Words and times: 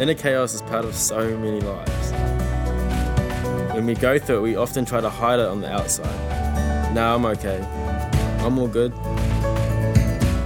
Inner 0.00 0.14
chaos 0.14 0.54
is 0.54 0.62
part 0.62 0.86
of 0.86 0.94
so 0.94 1.36
many 1.36 1.60
lives. 1.60 2.12
When 3.74 3.84
we 3.84 3.94
go 3.94 4.18
through 4.18 4.38
it, 4.38 4.40
we 4.40 4.56
often 4.56 4.86
try 4.86 5.02
to 5.02 5.10
hide 5.10 5.38
it 5.38 5.46
on 5.46 5.60
the 5.60 5.70
outside. 5.70 6.94
Now 6.94 7.14
I'm 7.14 7.26
okay. 7.26 7.60
I'm 8.38 8.58
all 8.58 8.66
good. 8.66 8.94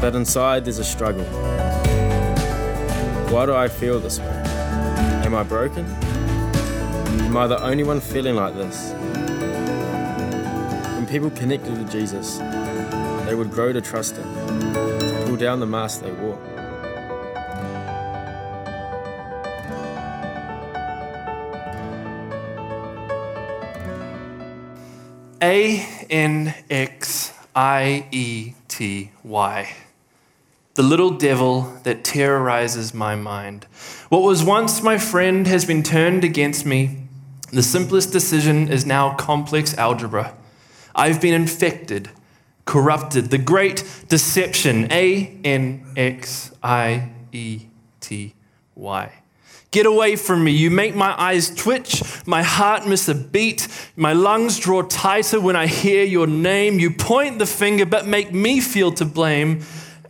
But 0.00 0.16
inside, 0.16 0.64
there's 0.64 0.80
a 0.80 0.84
struggle. 0.84 1.24
Why 3.32 3.46
do 3.46 3.54
I 3.54 3.68
feel 3.68 4.00
this 4.00 4.18
way? 4.18 4.42
Am 5.24 5.36
I 5.36 5.44
broken? 5.44 5.86
Am 5.86 7.36
I 7.36 7.46
the 7.46 7.62
only 7.62 7.84
one 7.84 8.00
feeling 8.00 8.34
like 8.34 8.56
this? 8.56 8.90
When 10.96 11.06
people 11.06 11.30
connected 11.30 11.78
with 11.78 11.92
Jesus, 11.92 12.38
they 13.28 13.36
would 13.36 13.52
grow 13.52 13.72
to 13.72 13.80
trust 13.80 14.16
Him, 14.16 14.34
to 14.72 15.24
pull 15.28 15.36
down 15.36 15.60
the 15.60 15.66
mask 15.66 16.00
they 16.00 16.10
wore. 16.10 16.53
A 25.44 25.86
N 26.08 26.54
X 26.70 27.34
I 27.54 28.06
E 28.10 28.54
T 28.66 29.10
Y. 29.22 29.76
The 30.72 30.82
little 30.82 31.10
devil 31.10 31.70
that 31.82 32.02
terrorizes 32.02 32.94
my 32.94 33.14
mind. 33.14 33.66
What 34.08 34.22
was 34.22 34.42
once 34.42 34.82
my 34.82 34.96
friend 34.96 35.46
has 35.46 35.66
been 35.66 35.82
turned 35.82 36.24
against 36.24 36.64
me. 36.64 37.08
The 37.52 37.62
simplest 37.62 38.10
decision 38.10 38.68
is 38.68 38.86
now 38.86 39.16
complex 39.16 39.76
algebra. 39.76 40.34
I've 40.94 41.20
been 41.20 41.34
infected, 41.34 42.08
corrupted. 42.64 43.28
The 43.28 43.36
great 43.36 43.84
deception. 44.08 44.90
A 44.90 45.38
N 45.44 45.92
X 45.94 46.52
I 46.62 47.10
E 47.32 47.66
T 48.00 48.32
Y. 48.74 49.12
Get 49.74 49.86
away 49.86 50.14
from 50.14 50.44
me. 50.44 50.52
You 50.52 50.70
make 50.70 50.94
my 50.94 51.20
eyes 51.20 51.52
twitch, 51.52 52.00
my 52.26 52.44
heart 52.44 52.86
miss 52.86 53.08
a 53.08 53.14
beat, 53.16 53.66
my 53.96 54.12
lungs 54.12 54.60
draw 54.60 54.82
tighter 54.82 55.40
when 55.40 55.56
I 55.56 55.66
hear 55.66 56.04
your 56.04 56.28
name. 56.28 56.78
You 56.78 56.92
point 56.92 57.40
the 57.40 57.46
finger, 57.46 57.84
but 57.84 58.06
make 58.06 58.32
me 58.32 58.60
feel 58.60 58.92
to 58.92 59.04
blame. 59.04 59.64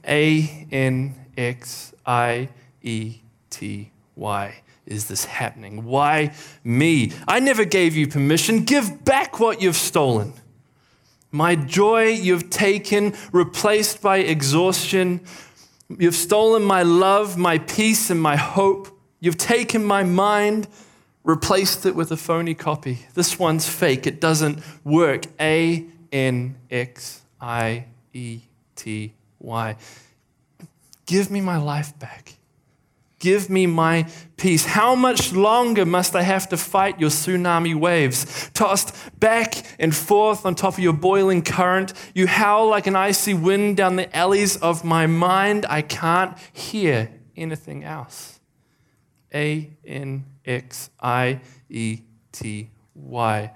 A 0.07 0.67
N 0.70 1.15
X 1.39 1.95
I 2.05 2.51
E 2.83 3.20
T 3.48 3.91
Y. 4.17 4.55
Is 4.85 5.09
this 5.09 5.25
happening? 5.25 5.87
Why 5.87 6.35
me? 6.62 7.12
I 7.27 7.41
never 7.41 7.65
gave 7.65 7.97
you 7.97 8.07
permission. 8.07 8.65
Give 8.65 9.03
back 9.03 9.41
what 9.41 9.62
you've 9.62 9.77
stolen. 9.77 10.35
My 11.31 11.55
joy 11.55 12.09
you've 12.09 12.51
taken, 12.51 13.15
replaced 13.33 14.03
by 14.03 14.19
exhaustion. 14.19 15.23
You've 15.89 16.17
stolen 16.17 16.62
my 16.65 16.83
love, 16.83 17.39
my 17.39 17.57
peace, 17.57 18.11
and 18.11 18.20
my 18.20 18.37
hope. 18.37 18.94
You've 19.25 19.39
taken 19.39 19.83
my 19.83 20.03
mind, 20.03 20.69
replaced 21.22 21.86
it 21.86 21.97
with 21.97 22.12
a 22.12 22.17
phony 22.19 22.53
copy. 22.53 22.98
This 23.14 23.39
one's 23.39 23.67
fake. 23.67 24.06
It 24.06 24.20
doesn't 24.20 24.58
work. 24.84 25.25
A 25.41 25.86
N 26.12 26.56
X 26.70 27.22
I 27.41 27.86
E 28.12 28.42
T 28.77 29.14
Y. 29.39 29.77
Give 31.06 31.30
me 31.30 31.41
my 31.41 31.56
life 31.56 31.98
back. 31.98 32.34
Give 33.19 33.48
me 33.48 33.67
my 33.67 34.06
peace. 34.36 34.67
How 34.67 34.95
much 34.95 35.33
longer 35.33 35.86
must 35.86 36.14
I 36.14 36.20
have 36.20 36.47
to 36.50 36.58
fight 36.58 37.00
your 37.00 37.08
tsunami 37.08 37.75
waves? 37.75 38.50
Tossed 38.52 38.95
back 39.19 39.55
and 39.78 39.97
forth 39.97 40.45
on 40.45 40.55
top 40.55 40.75
of 40.75 40.80
your 40.80 40.92
boiling 40.92 41.41
current, 41.41 41.95
you 42.14 42.27
howl 42.27 42.69
like 42.69 42.86
an 42.86 42.95
icy 42.95 43.33
wind 43.33 43.78
down 43.78 43.97
the 43.97 44.14
alleys 44.14 44.58
of 44.58 44.84
my 44.84 45.06
mind. 45.06 45.64
I 45.70 45.80
can't 45.80 46.36
hear 46.52 47.08
anything 47.34 47.84
else. 47.84 48.33
A 49.34 49.70
N 49.84 50.24
X 50.44 50.90
I 51.00 51.40
E 51.68 52.00
T 52.33 52.70
Y. 52.95 53.52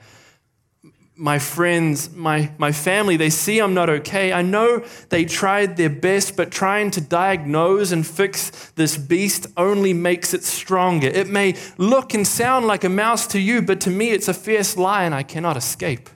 My 1.20 1.40
friends, 1.40 2.12
my, 2.14 2.52
my 2.58 2.70
family, 2.70 3.16
they 3.16 3.30
see 3.30 3.58
I'm 3.58 3.74
not 3.74 3.90
okay. 3.90 4.32
I 4.32 4.42
know 4.42 4.84
they 5.08 5.24
tried 5.24 5.76
their 5.76 5.90
best, 5.90 6.36
but 6.36 6.52
trying 6.52 6.92
to 6.92 7.00
diagnose 7.00 7.90
and 7.90 8.06
fix 8.06 8.70
this 8.76 8.96
beast 8.96 9.48
only 9.56 9.92
makes 9.92 10.32
it 10.32 10.44
stronger. 10.44 11.08
It 11.08 11.26
may 11.26 11.56
look 11.76 12.14
and 12.14 12.24
sound 12.24 12.66
like 12.66 12.84
a 12.84 12.88
mouse 12.88 13.26
to 13.28 13.40
you, 13.40 13.62
but 13.62 13.80
to 13.80 13.90
me 13.90 14.10
it's 14.10 14.28
a 14.28 14.34
fierce 14.34 14.76
lion 14.76 15.12
I 15.12 15.24
cannot 15.24 15.56
escape. 15.56 16.08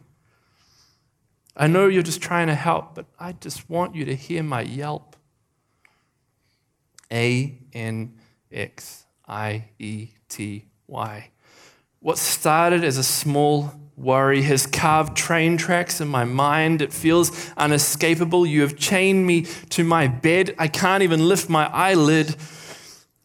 I 1.56 1.66
know 1.66 1.88
you're 1.88 2.04
just 2.04 2.22
trying 2.22 2.46
to 2.46 2.54
help, 2.54 2.94
but 2.94 3.06
I 3.18 3.32
just 3.32 3.68
want 3.68 3.96
you 3.96 4.04
to 4.04 4.14
hear 4.14 4.44
my 4.44 4.62
yelp. 4.62 5.16
A 7.12 7.58
N 7.74 8.14
X 8.52 9.04
I 9.26 9.68
E 9.78 10.08
T 10.28 10.66
Y. 10.86 11.30
What 12.00 12.18
started 12.18 12.84
as 12.84 12.98
a 12.98 13.04
small 13.04 13.72
worry 13.96 14.42
has 14.42 14.66
carved 14.66 15.16
train 15.16 15.56
tracks 15.56 16.00
in 16.00 16.08
my 16.08 16.24
mind. 16.24 16.82
It 16.82 16.92
feels 16.92 17.50
unescapable. 17.56 18.46
You 18.46 18.62
have 18.62 18.76
chained 18.76 19.26
me 19.26 19.42
to 19.70 19.84
my 19.84 20.06
bed. 20.08 20.54
I 20.58 20.68
can't 20.68 21.02
even 21.02 21.28
lift 21.28 21.48
my 21.48 21.66
eyelid. 21.68 22.36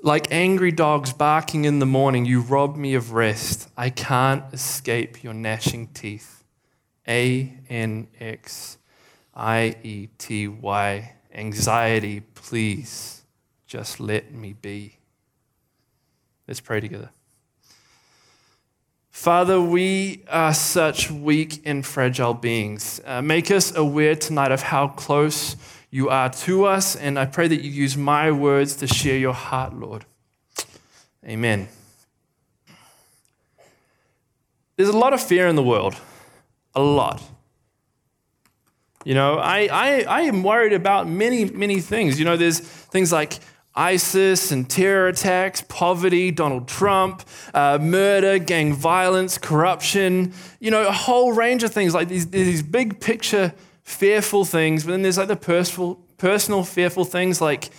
Like 0.04 0.32
angry 0.32 0.72
dogs 0.72 1.12
barking 1.12 1.66
in 1.66 1.80
the 1.80 1.86
morning, 1.86 2.26
you 2.26 2.42
rob 2.42 2.76
me 2.76 2.94
of 2.94 3.14
rest. 3.14 3.68
I 3.76 3.90
can't 3.90 4.44
escape 4.54 5.24
your 5.24 5.34
gnashing 5.34 5.88
teeth. 5.88 6.44
A 7.08 7.54
N 7.70 8.08
X 8.20 8.78
I 9.36 9.76
E 9.84 10.08
T 10.18 10.48
Y. 10.48 11.14
Anxiety, 11.34 12.22
please 12.36 13.24
just 13.66 14.00
let 14.00 14.34
me 14.34 14.54
be. 14.54 14.98
Let's 16.48 16.62
pray 16.62 16.80
together. 16.80 17.10
Father, 19.12 19.60
we 19.60 20.24
are 20.30 20.54
such 20.54 21.10
weak 21.10 21.62
and 21.66 21.86
fragile 21.86 22.34
beings. 22.34 23.02
Uh, 23.04 23.22
make 23.22 23.50
us 23.50 23.76
aware 23.76 24.16
tonight 24.16 24.52
of 24.52 24.62
how 24.62 24.90
close 24.90 25.56
you 25.90 26.10
are 26.10 26.30
to 26.30 26.66
us, 26.66 26.96
and 26.96 27.18
I 27.18 27.26
pray 27.26 27.48
that 27.48 27.62
you 27.62 27.72
use 27.72 27.98
my 27.98 28.32
words 28.32 28.76
to 28.78 28.88
share 28.88 29.18
your 29.18 29.34
heart, 29.34 29.74
Lord. 29.74 30.06
Amen. 31.26 31.68
There's 34.76 34.90
a 34.90 34.98
lot 34.98 35.14
of 35.14 35.22
fear 35.22 35.48
in 35.48 35.56
the 35.56 35.64
world, 35.64 35.96
a 36.76 36.82
lot. 36.82 37.22
You 39.04 39.16
know, 39.16 39.40
I, 39.40 39.68
I, 39.72 40.02
I 40.08 40.22
am 40.22 40.44
worried 40.44 40.74
about 40.74 41.08
many, 41.08 41.46
many 41.46 41.82
things. 41.82 42.20
You 42.20 42.26
know, 42.26 42.38
there's 42.38 42.60
things 42.60 43.12
like 43.12 43.40
ISIS 43.78 44.52
and 44.52 44.68
terror 44.68 45.08
attacks, 45.08 45.62
poverty, 45.62 46.32
Donald 46.32 46.68
Trump, 46.68 47.22
uh, 47.54 47.78
murder, 47.80 48.40
gang 48.40 48.74
violence, 48.74 49.38
corruption, 49.38 50.34
you 50.60 50.72
know, 50.72 50.88
a 50.88 50.92
whole 50.92 51.32
range 51.32 51.62
of 51.64 51.72
things 51.72 51.94
like 51.94 52.08
these, 52.08 52.28
these 52.28 52.64
big 52.64 53.00
picture 53.00 53.54
fearful 53.84 54.44
things. 54.46 54.84
But 54.84 54.92
then 54.92 55.04
there's 55.04 55.20
like 55.20 55.28
the 55.28 55.36
personal, 55.36 55.96
personal 56.18 56.64
fearful 56.64 57.06
things 57.06 57.40
like, 57.40 57.70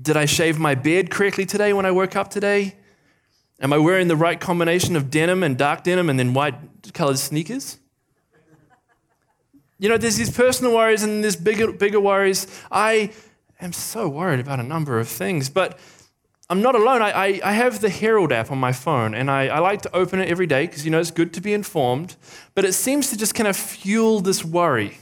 did 0.00 0.16
I 0.16 0.26
shave 0.26 0.58
my 0.58 0.74
beard 0.74 1.10
correctly 1.10 1.46
today 1.46 1.72
when 1.72 1.86
I 1.86 1.90
woke 1.90 2.14
up 2.14 2.30
today? 2.30 2.76
Am 3.60 3.72
I 3.72 3.78
wearing 3.78 4.06
the 4.06 4.16
right 4.16 4.38
combination 4.38 4.94
of 4.94 5.10
denim 5.10 5.42
and 5.42 5.56
dark 5.56 5.82
denim 5.82 6.10
and 6.10 6.18
then 6.18 6.34
white 6.34 6.54
colored 6.92 7.18
sneakers? 7.18 7.78
You 9.80 9.88
know, 9.88 9.96
there's 9.96 10.16
these 10.16 10.30
personal 10.30 10.74
worries 10.74 11.02
and 11.02 11.24
there's 11.24 11.36
bigger, 11.36 11.72
bigger 11.72 12.00
worries. 12.00 12.46
I 12.70 13.12
am 13.64 13.72
so 13.72 14.08
worried 14.08 14.40
about 14.40 14.60
a 14.60 14.62
number 14.62 14.98
of 14.98 15.08
things. 15.08 15.48
But 15.48 15.78
I'm 16.50 16.62
not 16.62 16.74
alone. 16.74 17.02
I, 17.02 17.10
I, 17.10 17.40
I 17.44 17.52
have 17.52 17.80
the 17.80 17.90
Herald 17.90 18.32
app 18.32 18.50
on 18.50 18.58
my 18.58 18.72
phone, 18.72 19.14
and 19.14 19.30
I, 19.30 19.48
I 19.48 19.58
like 19.58 19.82
to 19.82 19.94
open 19.94 20.18
it 20.20 20.28
every 20.28 20.46
day 20.46 20.66
because, 20.66 20.84
you 20.84 20.90
know, 20.90 20.98
it's 20.98 21.10
good 21.10 21.34
to 21.34 21.40
be 21.40 21.52
informed. 21.52 22.16
But 22.54 22.64
it 22.64 22.72
seems 22.72 23.10
to 23.10 23.18
just 23.18 23.34
kind 23.34 23.46
of 23.48 23.56
fuel 23.56 24.20
this 24.20 24.44
worry. 24.44 24.98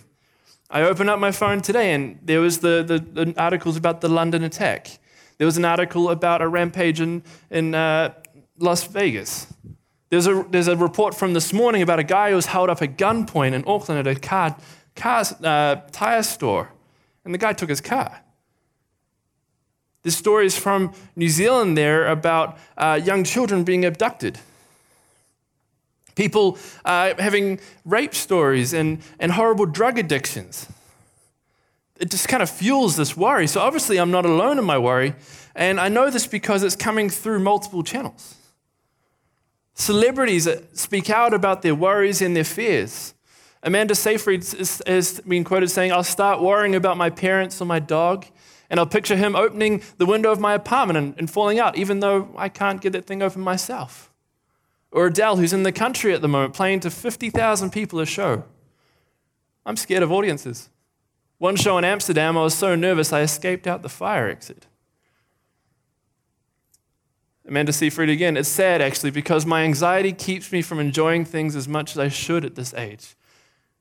I 0.69 0.83
opened 0.83 1.09
up 1.09 1.21
my 1.21 1.31
phone 1.31 1.61
today, 1.61 1.93
and 1.93 2.19
there 2.23 2.41
was 2.41 2.59
the, 2.59 2.83
the, 2.83 3.25
the 3.25 3.41
articles 3.41 3.77
about 3.77 4.01
the 4.01 4.09
London 4.09 4.43
attack. 4.43 4.99
There 5.39 5.47
was 5.47 5.57
an 5.57 5.65
article 5.65 6.11
about 6.11 6.43
a 6.43 6.49
rampage 6.49 7.01
in, 7.01 7.23
in 7.51 7.75
uh, 7.75 8.15
Las 8.59 8.85
Vegas. 8.89 9.47
There's 10.09 10.27
a, 10.27 10.45
there's 10.51 10.67
a 10.67 10.77
report 10.77 11.15
from 11.15 11.35
this 11.35 11.53
morning 11.53 11.83
about 11.83 12.01
a 12.01 12.05
guy 12.05 12.31
who 12.31 12.37
was 12.37 12.47
held 12.47 12.71
up 12.71 12.83
at 12.83 12.97
gunpoint 12.97 13.53
in 13.53 13.63
Auckland 13.67 14.07
at 14.07 14.17
a 14.17 14.19
car, 14.19 14.57
car 14.97 15.25
uh, 15.45 15.77
tire 15.93 16.23
store, 16.23 16.71
and 17.25 17.33
the 17.33 17.39
guy 17.39 17.53
took 17.53 17.69
his 17.69 17.81
car. 17.81 18.23
The 20.07 20.13
story 20.13 20.47
is 20.47 20.57
from 20.57 20.93
New 21.17 21.29
Zealand 21.29 21.77
there 21.77 22.07
about 22.07 22.59
uh, 22.79 23.01
young 23.03 23.25
children 23.25 23.65
being 23.65 23.85
abducted. 23.85 24.39
People 26.15 26.59
uh, 26.85 27.15
having 27.19 27.59
rape 27.85 28.15
stories 28.15 28.73
and, 28.73 29.01
and 29.19 29.33
horrible 29.33 29.67
drug 29.67 29.99
addictions. 29.99 30.69
It 31.99 32.13
just 32.13 32.29
kind 32.29 32.41
of 32.41 32.49
fuels 32.49 32.95
this 32.95 33.17
worry. 33.17 33.49
So, 33.49 33.61
obviously, 33.61 33.99
I'm 33.99 34.13
not 34.13 34.25
alone 34.25 34.61
in 34.61 34.65
my 34.65 34.79
worry. 34.79 35.17
And 35.57 35.81
I 35.81 35.89
know 35.89 36.09
this 36.09 36.29
because 36.29 36.63
it's 36.63 36.77
coming 36.77 37.11
through 37.11 37.41
multiple 37.41 37.83
channels. 37.83 38.37
Celebrities 39.75 40.49
speak 40.73 41.11
out 41.11 41.35
about 41.35 41.63
their 41.63 41.75
worries 41.75 42.23
and 42.23 42.37
their 42.37 42.45
fears. 42.45 43.13
Amanda 43.61 43.97
Seyfried 43.97 44.45
has 44.87 45.21
been 45.27 45.43
quoted 45.43 45.69
saying, 45.69 45.91
I'll 45.91 46.05
start 46.05 46.41
worrying 46.41 46.77
about 46.77 46.97
my 46.97 47.11
parents 47.11 47.61
or 47.61 47.65
my 47.65 47.81
dog 47.81 48.27
And 48.69 48.81
I'll 48.81 48.87
picture 48.87 49.17
him 49.17 49.37
opening 49.37 49.83
the 49.99 50.07
window 50.07 50.31
of 50.33 50.41
my 50.41 50.55
apartment 50.55 50.97
and, 50.97 51.15
and 51.19 51.31
falling 51.31 51.59
out, 51.59 51.77
even 51.77 52.01
though 52.01 52.29
I 52.37 52.49
can't 52.49 52.81
get 52.81 52.93
that 52.93 53.07
thing 53.07 53.23
open 53.23 53.43
myself. 53.43 54.13
Or 54.91 55.07
Adele, 55.07 55.37
who's 55.37 55.53
in 55.53 55.63
the 55.63 55.73
country 55.73 56.13
at 56.15 56.23
the 56.23 56.29
moment, 56.29 56.55
playing 56.55 56.81
to 56.81 56.91
50,000 56.91 57.71
people 57.71 58.01
a 58.01 58.07
show. 58.07 58.45
I'm 59.65 59.77
scared 59.77 60.03
of 60.03 60.11
audiences. 60.13 60.71
One 61.39 61.57
show 61.57 61.77
in 61.77 61.85
Amsterdam, 61.85 62.39
I 62.39 62.43
was 62.43 62.55
so 62.55 62.75
nervous 62.75 63.13
I 63.13 63.21
escaped 63.21 63.67
out 63.67 63.83
the 63.83 63.89
fire 63.89 64.29
exit. 64.29 64.67
Amanda 67.47 67.73
Seyfried 67.73 68.09
again. 68.09 68.37
It's 68.37 68.49
sad 68.49 68.83
actually 68.83 69.11
because 69.11 69.47
my 69.47 69.63
anxiety 69.63 70.13
keeps 70.13 70.51
me 70.51 70.63
from 70.63 70.81
enjoying 70.81 71.25
things 71.25 71.55
as 71.55 71.69
much 71.69 71.93
as 71.93 71.99
I 71.99 72.09
should 72.09 72.45
at 72.45 72.57
this 72.57 72.75
age. 72.75 73.15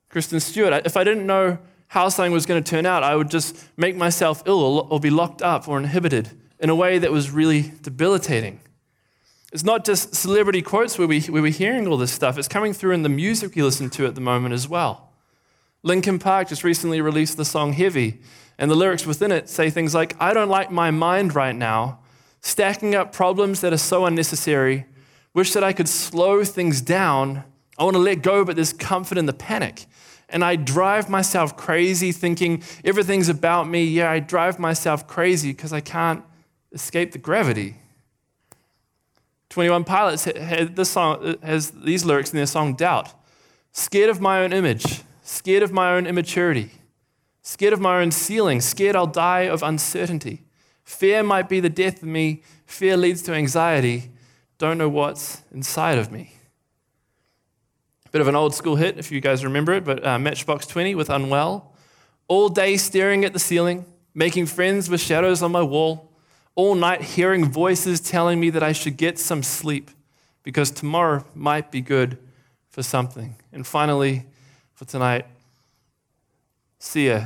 Kristen 0.08 0.38
Stewart, 0.38 0.86
if 0.86 0.96
I 0.96 1.02
didn't 1.02 1.26
know 1.26 1.58
how 1.88 2.08
something 2.08 2.32
was 2.32 2.46
going 2.46 2.62
to 2.62 2.68
turn 2.68 2.86
out, 2.86 3.02
I 3.02 3.14
would 3.16 3.30
just 3.30 3.56
make 3.76 3.96
myself 3.96 4.42
ill 4.46 4.88
or 4.90 5.00
be 5.00 5.10
locked 5.10 5.42
up 5.42 5.68
or 5.68 5.78
inhibited 5.78 6.30
in 6.58 6.70
a 6.70 6.74
way 6.74 6.98
that 6.98 7.12
was 7.12 7.30
really 7.30 7.72
debilitating. 7.82 8.60
It's 9.52 9.64
not 9.64 9.84
just 9.84 10.14
celebrity 10.14 10.62
quotes 10.62 10.98
where, 10.98 11.06
we, 11.06 11.20
where 11.22 11.42
we're 11.42 11.52
hearing 11.52 11.86
all 11.86 11.96
this 11.96 12.12
stuff, 12.12 12.36
it's 12.38 12.48
coming 12.48 12.72
through 12.72 12.92
in 12.92 13.02
the 13.02 13.08
music 13.08 13.54
we 13.54 13.62
listen 13.62 13.90
to 13.90 14.06
at 14.06 14.14
the 14.14 14.20
moment 14.20 14.54
as 14.54 14.68
well. 14.68 15.12
Linkin 15.82 16.18
Park 16.18 16.48
just 16.48 16.64
recently 16.64 17.00
released 17.00 17.36
the 17.36 17.44
song 17.44 17.72
Heavy, 17.72 18.20
and 18.58 18.70
the 18.70 18.74
lyrics 18.74 19.06
within 19.06 19.30
it 19.30 19.48
say 19.48 19.70
things 19.70 19.94
like, 19.94 20.16
I 20.20 20.34
don't 20.34 20.48
like 20.48 20.70
my 20.70 20.90
mind 20.90 21.34
right 21.34 21.54
now, 21.54 22.00
stacking 22.40 22.94
up 22.94 23.12
problems 23.12 23.60
that 23.60 23.72
are 23.72 23.78
so 23.78 24.04
unnecessary, 24.04 24.86
wish 25.32 25.52
that 25.52 25.62
I 25.62 25.72
could 25.72 25.88
slow 25.88 26.42
things 26.42 26.80
down. 26.80 27.44
I 27.78 27.84
want 27.84 27.94
to 27.94 28.00
let 28.00 28.22
go, 28.22 28.44
but 28.44 28.56
there's 28.56 28.72
comfort 28.72 29.18
in 29.18 29.26
the 29.26 29.32
panic. 29.32 29.86
And 30.28 30.44
I 30.44 30.56
drive 30.56 31.08
myself 31.08 31.56
crazy 31.56 32.12
thinking 32.12 32.62
everything's 32.84 33.28
about 33.28 33.68
me. 33.68 33.84
Yeah, 33.84 34.10
I 34.10 34.18
drive 34.18 34.58
myself 34.58 35.06
crazy 35.06 35.52
because 35.52 35.72
I 35.72 35.80
can't 35.80 36.24
escape 36.72 37.12
the 37.12 37.18
gravity. 37.18 37.76
21 39.50 39.84
Pilots 39.84 40.24
had 40.24 40.76
this 40.76 40.90
song, 40.90 41.24
uh, 41.24 41.46
has 41.46 41.70
these 41.70 42.04
lyrics 42.04 42.30
in 42.30 42.36
their 42.36 42.46
song 42.46 42.74
Doubt. 42.74 43.14
Scared 43.72 44.10
of 44.10 44.20
my 44.20 44.42
own 44.42 44.52
image, 44.52 45.02
scared 45.22 45.62
of 45.62 45.72
my 45.72 45.92
own 45.94 46.06
immaturity, 46.06 46.72
scared 47.42 47.72
of 47.72 47.80
my 47.80 48.00
own 48.00 48.10
ceiling, 48.10 48.60
scared 48.60 48.96
I'll 48.96 49.06
die 49.06 49.42
of 49.42 49.62
uncertainty. 49.62 50.44
Fear 50.84 51.22
might 51.22 51.48
be 51.48 51.60
the 51.60 51.68
death 51.68 52.02
of 52.02 52.08
me, 52.08 52.42
fear 52.66 52.96
leads 52.96 53.22
to 53.22 53.32
anxiety, 53.32 54.10
don't 54.58 54.78
know 54.78 54.88
what's 54.88 55.42
inside 55.52 55.98
of 55.98 56.10
me. 56.10 56.32
Bit 58.12 58.20
of 58.20 58.28
an 58.28 58.36
old 58.36 58.54
school 58.54 58.76
hit, 58.76 58.98
if 58.98 59.10
you 59.10 59.20
guys 59.20 59.44
remember 59.44 59.72
it, 59.72 59.84
but 59.84 60.04
uh, 60.06 60.18
Matchbox 60.18 60.66
20 60.66 60.94
with 60.94 61.10
Unwell. 61.10 61.72
All 62.28 62.48
day 62.48 62.76
staring 62.76 63.24
at 63.24 63.32
the 63.32 63.38
ceiling, 63.38 63.84
making 64.14 64.46
friends 64.46 64.88
with 64.88 65.00
shadows 65.00 65.42
on 65.42 65.52
my 65.52 65.62
wall. 65.62 66.10
All 66.54 66.74
night 66.74 67.02
hearing 67.02 67.44
voices 67.44 68.00
telling 68.00 68.40
me 68.40 68.50
that 68.50 68.62
I 68.62 68.72
should 68.72 68.96
get 68.96 69.18
some 69.18 69.42
sleep 69.42 69.90
because 70.42 70.70
tomorrow 70.70 71.24
might 71.34 71.70
be 71.70 71.80
good 71.80 72.18
for 72.68 72.82
something. 72.82 73.36
And 73.52 73.66
finally, 73.66 74.26
for 74.74 74.84
tonight, 74.84 75.26
see 76.78 77.08
ya. 77.08 77.24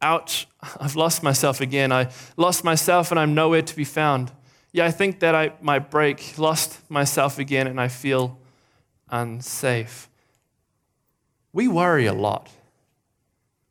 Ouch, 0.00 0.46
I've 0.80 0.96
lost 0.96 1.22
myself 1.22 1.60
again. 1.60 1.92
I 1.92 2.10
lost 2.36 2.64
myself 2.64 3.10
and 3.10 3.18
I'm 3.18 3.34
nowhere 3.34 3.62
to 3.62 3.76
be 3.76 3.84
found. 3.84 4.30
Yeah, 4.72 4.86
I 4.86 4.92
think 4.92 5.20
that 5.20 5.34
I 5.34 5.52
might 5.60 5.90
break, 5.90 6.38
lost 6.38 6.88
myself 6.88 7.40
again, 7.40 7.66
and 7.66 7.80
I 7.80 7.88
feel 7.88 8.38
unsafe 9.10 10.09
we 11.52 11.68
worry 11.68 12.06
a 12.06 12.12
lot. 12.12 12.50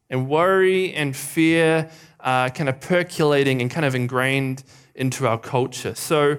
And 0.10 0.28
worry 0.28 0.94
and 0.94 1.16
fear 1.16 1.90
are 2.20 2.50
kind 2.50 2.68
of 2.68 2.82
percolating 2.82 3.62
and 3.62 3.70
kind 3.70 3.86
of 3.86 3.94
ingrained 3.94 4.64
into 4.96 5.28
our 5.28 5.38
culture. 5.38 5.94
So, 5.96 6.38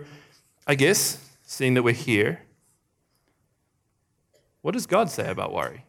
I 0.67 0.75
guess, 0.75 1.25
seeing 1.45 1.75
that 1.75 1.83
we're 1.83 1.95
here, 1.95 2.43
what 4.63 4.73
does 4.73 4.87
God 4.87 5.09
say 5.09 5.31
about 5.31 5.53
worry? 5.53 5.85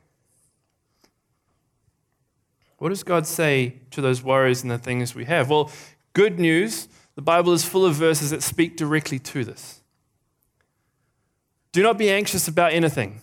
What 2.77 2.89
does 2.89 3.03
God 3.03 3.27
say 3.27 3.75
to 3.91 4.01
those 4.01 4.23
worries 4.23 4.61
and 4.61 4.71
the 4.71 4.77
things 4.77 5.13
we 5.13 5.25
have? 5.25 5.49
Well, 5.49 5.71
good 6.13 6.39
news 6.39 6.87
the 7.15 7.21
Bible 7.21 7.53
is 7.53 7.65
full 7.65 7.85
of 7.85 7.93
verses 7.95 8.31
that 8.31 8.41
speak 8.41 8.77
directly 8.77 9.19
to 9.19 9.43
this. 9.43 9.81
Do 11.71 11.83
not 11.83 11.97
be 11.97 12.09
anxious 12.09 12.47
about 12.47 12.73
anything 12.73 13.21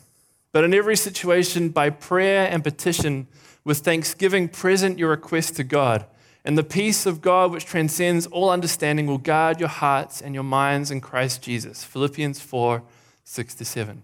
but 0.52 0.64
in 0.64 0.74
every 0.74 0.96
situation, 0.96 1.68
by 1.68 1.90
prayer 1.90 2.48
and 2.50 2.64
petition, 2.64 3.26
with 3.64 3.78
thanksgiving, 3.78 4.48
present 4.48 4.98
your 4.98 5.10
request 5.10 5.56
to 5.56 5.64
God. 5.64 6.06
And 6.44 6.56
the 6.56 6.64
peace 6.64 7.04
of 7.04 7.20
God, 7.20 7.52
which 7.52 7.66
transcends 7.66 8.26
all 8.26 8.48
understanding, 8.48 9.06
will 9.06 9.18
guard 9.18 9.60
your 9.60 9.68
hearts 9.68 10.22
and 10.22 10.34
your 10.34 10.44
minds 10.44 10.90
in 10.90 11.00
Christ 11.00 11.42
Jesus. 11.42 11.84
Philippians 11.84 12.40
4 12.40 12.82
6 13.24 13.54
to 13.56 13.64
7. 13.66 14.02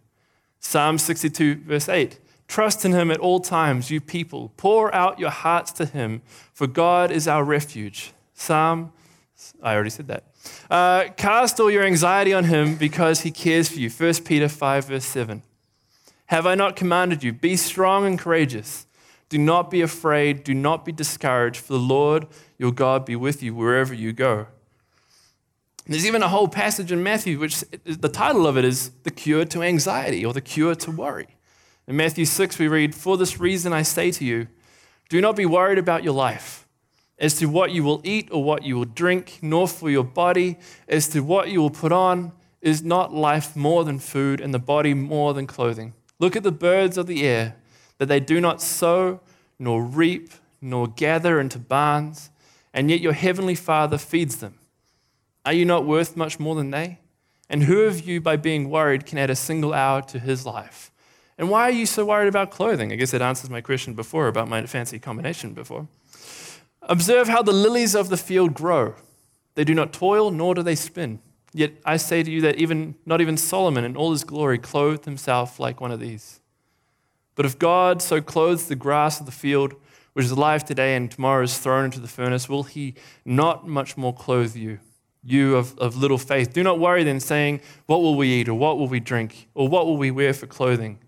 Psalm 0.60 0.98
62, 0.98 1.62
verse 1.66 1.88
8. 1.88 2.18
Trust 2.46 2.84
in 2.84 2.92
him 2.92 3.10
at 3.10 3.20
all 3.20 3.40
times, 3.40 3.90
you 3.90 4.00
people. 4.00 4.52
Pour 4.58 4.94
out 4.94 5.18
your 5.18 5.30
hearts 5.30 5.72
to 5.72 5.86
him, 5.86 6.20
for 6.52 6.66
God 6.66 7.10
is 7.10 7.26
our 7.26 7.42
refuge. 7.42 8.12
Psalm, 8.34 8.92
I 9.62 9.74
already 9.74 9.90
said 9.90 10.08
that. 10.08 10.24
Uh, 10.70 11.04
cast 11.16 11.58
all 11.58 11.70
your 11.70 11.84
anxiety 11.84 12.34
on 12.34 12.44
him 12.44 12.76
because 12.76 13.22
he 13.22 13.30
cares 13.30 13.70
for 13.70 13.78
you. 13.78 13.88
1 13.88 14.14
Peter 14.24 14.48
5, 14.48 14.86
verse 14.86 15.06
7. 15.06 15.42
Have 16.26 16.46
I 16.46 16.54
not 16.54 16.76
commanded 16.76 17.22
you? 17.22 17.32
Be 17.32 17.56
strong 17.56 18.06
and 18.06 18.18
courageous. 18.18 18.86
Do 19.28 19.38
not 19.38 19.70
be 19.70 19.80
afraid. 19.80 20.44
Do 20.44 20.54
not 20.54 20.84
be 20.84 20.92
discouraged, 20.92 21.58
for 21.58 21.72
the 21.74 21.78
Lord 21.78 22.26
your 22.58 22.72
God 22.72 23.04
be 23.04 23.16
with 23.16 23.42
you 23.42 23.54
wherever 23.54 23.92
you 23.92 24.12
go. 24.12 24.46
There's 25.86 26.06
even 26.06 26.22
a 26.22 26.28
whole 26.28 26.48
passage 26.48 26.90
in 26.90 27.02
Matthew, 27.02 27.38
which 27.38 27.62
the 27.84 28.08
title 28.08 28.46
of 28.46 28.56
it 28.56 28.64
is 28.64 28.90
The 29.02 29.10
Cure 29.10 29.44
to 29.46 29.62
Anxiety 29.62 30.24
or 30.24 30.32
The 30.32 30.40
Cure 30.40 30.74
to 30.76 30.90
Worry. 30.90 31.36
In 31.86 31.96
Matthew 31.96 32.24
6, 32.24 32.58
we 32.58 32.68
read, 32.68 32.94
For 32.94 33.18
this 33.18 33.38
reason 33.38 33.74
I 33.74 33.82
say 33.82 34.10
to 34.12 34.24
you, 34.24 34.48
do 35.10 35.20
not 35.20 35.36
be 35.36 35.44
worried 35.44 35.76
about 35.76 36.02
your 36.02 36.14
life, 36.14 36.66
as 37.18 37.34
to 37.34 37.46
what 37.46 37.72
you 37.72 37.84
will 37.84 38.00
eat 38.02 38.30
or 38.32 38.42
what 38.42 38.62
you 38.62 38.76
will 38.76 38.86
drink, 38.86 39.38
nor 39.42 39.68
for 39.68 39.90
your 39.90 40.04
body, 40.04 40.56
as 40.88 41.08
to 41.08 41.20
what 41.20 41.50
you 41.50 41.60
will 41.60 41.70
put 41.70 41.92
on. 41.92 42.32
Is 42.62 42.82
not 42.82 43.12
life 43.12 43.54
more 43.54 43.84
than 43.84 43.98
food, 43.98 44.40
and 44.40 44.54
the 44.54 44.58
body 44.58 44.94
more 44.94 45.34
than 45.34 45.46
clothing? 45.46 45.92
Look 46.24 46.36
at 46.36 46.42
the 46.42 46.52
birds 46.52 46.96
of 46.96 47.06
the 47.06 47.22
air, 47.26 47.54
that 47.98 48.06
they 48.06 48.18
do 48.18 48.40
not 48.40 48.62
sow, 48.62 49.20
nor 49.58 49.84
reap, 49.84 50.30
nor 50.58 50.88
gather 50.88 51.38
into 51.38 51.58
barns, 51.58 52.30
and 52.72 52.90
yet 52.90 53.02
your 53.02 53.12
heavenly 53.12 53.54
Father 53.54 53.98
feeds 53.98 54.36
them. 54.36 54.54
Are 55.44 55.52
you 55.52 55.66
not 55.66 55.84
worth 55.84 56.16
much 56.16 56.40
more 56.40 56.54
than 56.54 56.70
they? 56.70 57.00
And 57.50 57.64
who 57.64 57.82
of 57.82 58.08
you, 58.08 58.22
by 58.22 58.36
being 58.36 58.70
worried, 58.70 59.04
can 59.04 59.18
add 59.18 59.28
a 59.28 59.36
single 59.36 59.74
hour 59.74 60.00
to 60.00 60.18
his 60.18 60.46
life? 60.46 60.90
And 61.36 61.50
why 61.50 61.64
are 61.64 61.70
you 61.70 61.84
so 61.84 62.06
worried 62.06 62.28
about 62.28 62.50
clothing? 62.50 62.90
I 62.90 62.96
guess 62.96 63.10
that 63.10 63.20
answers 63.20 63.50
my 63.50 63.60
question 63.60 63.92
before 63.92 64.26
about 64.26 64.48
my 64.48 64.64
fancy 64.64 64.98
combination 64.98 65.52
before. 65.52 65.88
Observe 66.80 67.28
how 67.28 67.42
the 67.42 67.52
lilies 67.52 67.94
of 67.94 68.08
the 68.08 68.16
field 68.16 68.54
grow. 68.54 68.94
They 69.56 69.64
do 69.64 69.74
not 69.74 69.92
toil, 69.92 70.30
nor 70.30 70.54
do 70.54 70.62
they 70.62 70.74
spin. 70.74 71.18
Yet 71.56 71.74
I 71.84 71.96
say 71.96 72.24
to 72.24 72.30
you 72.30 72.40
that 72.42 72.56
even 72.56 72.96
not 73.06 73.20
even 73.20 73.36
Solomon 73.36 73.84
in 73.84 73.96
all 73.96 74.10
his 74.10 74.24
glory 74.24 74.58
clothed 74.58 75.04
himself 75.04 75.60
like 75.60 75.80
one 75.80 75.92
of 75.92 76.00
these. 76.00 76.40
But 77.36 77.46
if 77.46 77.58
God 77.58 78.02
so 78.02 78.20
clothes 78.20 78.66
the 78.66 78.76
grass 78.76 79.20
of 79.20 79.26
the 79.26 79.32
field, 79.32 79.74
which 80.14 80.24
is 80.24 80.32
alive 80.32 80.64
today 80.64 80.96
and 80.96 81.08
tomorrow 81.10 81.44
is 81.44 81.56
thrown 81.56 81.84
into 81.84 82.00
the 82.00 82.08
furnace, 82.08 82.48
will 82.48 82.64
he 82.64 82.94
not 83.24 83.68
much 83.68 83.96
more 83.96 84.12
clothe 84.12 84.56
you, 84.56 84.80
you 85.22 85.56
of, 85.56 85.78
of 85.78 85.96
little 85.96 86.18
faith? 86.18 86.52
Do 86.52 86.64
not 86.64 86.80
worry 86.80 87.04
then, 87.04 87.20
saying, 87.20 87.60
What 87.86 88.02
will 88.02 88.16
we 88.16 88.28
eat, 88.32 88.48
or 88.48 88.54
what 88.54 88.76
will 88.76 88.88
we 88.88 89.00
drink, 89.00 89.48
or 89.54 89.68
what 89.68 89.86
will 89.86 89.96
we 89.96 90.10
wear 90.10 90.32
for 90.32 90.46
clothing? 90.46 90.98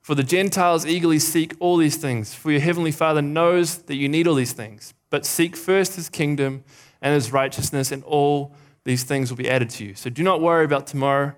For 0.00 0.14
the 0.14 0.22
Gentiles 0.22 0.86
eagerly 0.86 1.18
seek 1.18 1.54
all 1.58 1.76
these 1.76 1.96
things, 1.96 2.32
for 2.32 2.52
your 2.52 2.60
heavenly 2.60 2.92
Father 2.92 3.22
knows 3.22 3.78
that 3.82 3.96
you 3.96 4.08
need 4.08 4.28
all 4.28 4.36
these 4.36 4.52
things. 4.52 4.94
But 5.10 5.26
seek 5.26 5.56
first 5.56 5.96
his 5.96 6.08
kingdom 6.08 6.64
and 7.02 7.14
his 7.14 7.32
righteousness, 7.32 7.92
and 7.92 8.04
all 8.04 8.54
these 8.88 9.04
things 9.04 9.28
will 9.28 9.36
be 9.36 9.50
added 9.50 9.68
to 9.68 9.84
you. 9.84 9.94
So 9.94 10.08
do 10.08 10.22
not 10.22 10.40
worry 10.40 10.64
about 10.64 10.86
tomorrow, 10.86 11.34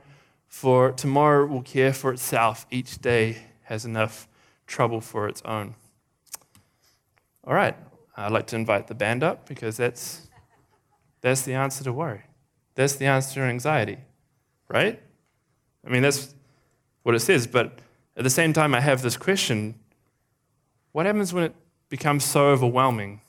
for 0.47 0.93
tomorrow 0.93 1.47
will 1.47 1.63
care 1.63 1.93
for 1.93 2.13
itself. 2.13 2.65
Each 2.71 2.97
day 3.01 3.39
has 3.63 3.85
enough 3.85 4.29
trouble 4.69 5.01
for 5.01 5.27
its 5.27 5.43
own. 5.43 5.75
All 7.43 7.53
right, 7.53 7.77
I'd 8.17 8.31
like 8.31 8.47
to 8.49 8.57
invite 8.57 8.87
the 8.87 8.95
band 8.95 9.25
up 9.25 9.49
because 9.49 9.77
that's, 9.77 10.29
that's 11.23 11.43
the 11.43 11.55
answer 11.55 11.83
to 11.83 11.93
worry. 11.93 12.23
That's 12.77 12.95
the 12.95 13.07
answer 13.07 13.41
to 13.41 13.41
anxiety, 13.41 13.99
right? 14.69 15.03
I 15.85 15.91
mean, 15.91 16.03
that's 16.03 16.33
what 17.03 17.17
it 17.17 17.21
says. 17.21 17.49
But 17.49 17.81
at 18.17 18.23
the 18.23 18.31
same 18.31 18.53
time, 18.53 18.77
I 18.77 18.81
have 18.81 19.03
this 19.03 19.17
question 19.17 19.75
what 20.93 21.05
happens 21.05 21.35
when 21.35 21.43
it 21.43 21.55
becomes 21.89 22.25
so 22.25 22.47
overwhelming 22.47 23.23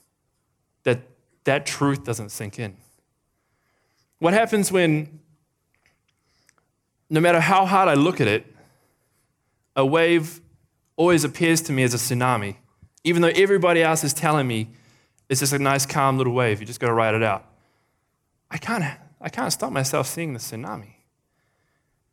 that 0.84 1.00
that 1.46 1.66
truth 1.66 2.04
doesn't 2.04 2.30
sink 2.30 2.60
in? 2.60 2.78
What 4.22 4.36
happens 4.36 4.72
when, 4.72 5.20
no 7.10 7.20
matter 7.20 7.40
how 7.40 7.66
hard 7.66 7.90
I 7.90 7.96
look 7.96 8.22
at 8.22 8.28
it, 8.28 8.46
a 9.76 9.84
wave 9.84 10.42
always 10.96 11.24
appears 11.24 11.60
to 11.64 11.72
me 11.72 11.82
as 11.82 11.96
a 11.96 11.98
tsunami, 11.98 12.58
even 13.04 13.24
though 13.24 13.30
everybody 13.30 13.82
else 13.82 14.04
is 14.04 14.14
telling 14.14 14.46
me 14.46 14.68
It's 15.28 15.40
just 15.40 15.54
a 15.54 15.60
nice, 15.60 15.88
calm 15.88 16.20
little 16.20 16.34
wave. 16.34 16.60
You 16.60 16.68
just 16.68 16.80
got 16.80 16.88
to 16.88 16.94
ride 16.94 17.16
it 17.16 17.24
out. 17.24 17.46
I 18.52 18.58
can't, 18.60 18.84
I 19.20 19.30
can't 19.30 19.52
stop 19.52 19.72
myself 19.72 20.06
seeing 20.06 20.34
the 20.34 20.40
tsunami. 20.40 20.96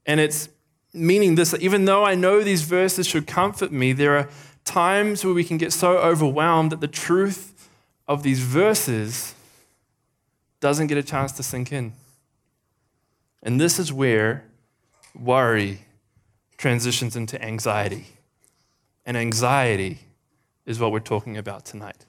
And 0.07 0.19
it's 0.19 0.49
meaning 0.95 1.35
this 1.35 1.55
even 1.61 1.85
though 1.85 2.05
I 2.07 2.15
know 2.15 2.43
these 2.43 2.63
verses 2.63 3.07
should 3.07 3.27
comfort 3.27 3.71
me, 3.71 3.93
there 3.93 4.17
are 4.17 4.31
times 4.65 5.27
where 5.27 5.35
we 5.35 5.45
can 5.45 5.59
get 5.59 5.75
so 5.75 5.99
overwhelmed 5.99 6.73
that 6.73 6.81
the 6.81 6.89
truth 6.89 7.69
of 8.07 8.23
these 8.23 8.41
verses 8.41 9.35
doesn't 10.61 10.89
get 10.89 10.99
a 10.99 11.03
chance 11.03 11.33
to 11.33 11.43
sink 11.43 11.73
in. 11.73 11.93
And 13.43 13.61
this 13.61 13.79
is 13.79 13.93
where 13.93 14.45
worry 15.15 15.81
transitions 16.57 17.17
into 17.17 17.41
anxiety. 17.43 18.07
And 19.07 19.17
anxiety 19.17 20.01
is 20.67 20.79
what 20.79 20.93
we're 20.93 21.01
talking 21.01 21.37
about 21.37 21.65
tonight. 21.65 22.05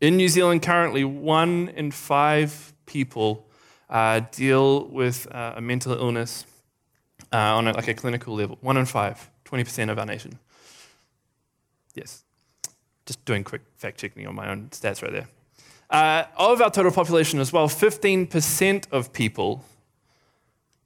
In 0.00 0.16
New 0.16 0.28
Zealand, 0.28 0.62
currently, 0.62 1.02
one 1.02 1.68
in 1.70 1.90
five 1.90 2.72
people 2.86 3.48
uh, 3.90 4.20
deal 4.30 4.84
with 4.86 5.26
uh, 5.32 5.54
a 5.56 5.60
mental 5.60 5.92
illness 5.92 6.46
uh, 7.32 7.36
on 7.36 7.66
a, 7.66 7.72
like 7.72 7.88
a 7.88 7.94
clinical 7.94 8.34
level. 8.34 8.58
One 8.60 8.76
in 8.76 8.86
five, 8.86 9.28
20% 9.44 9.90
of 9.90 9.98
our 9.98 10.06
nation. 10.06 10.38
Yes. 11.94 12.22
Just 13.06 13.24
doing 13.24 13.42
quick 13.42 13.62
fact 13.76 13.98
checking 13.98 14.26
on 14.26 14.34
my 14.34 14.48
own 14.50 14.68
stats 14.70 15.02
right 15.02 15.10
there. 15.10 15.28
Uh, 15.90 16.24
of 16.36 16.60
our 16.60 16.70
total 16.70 16.92
population 16.92 17.40
as 17.40 17.52
well, 17.52 17.68
15% 17.68 18.92
of 18.92 19.12
people 19.12 19.64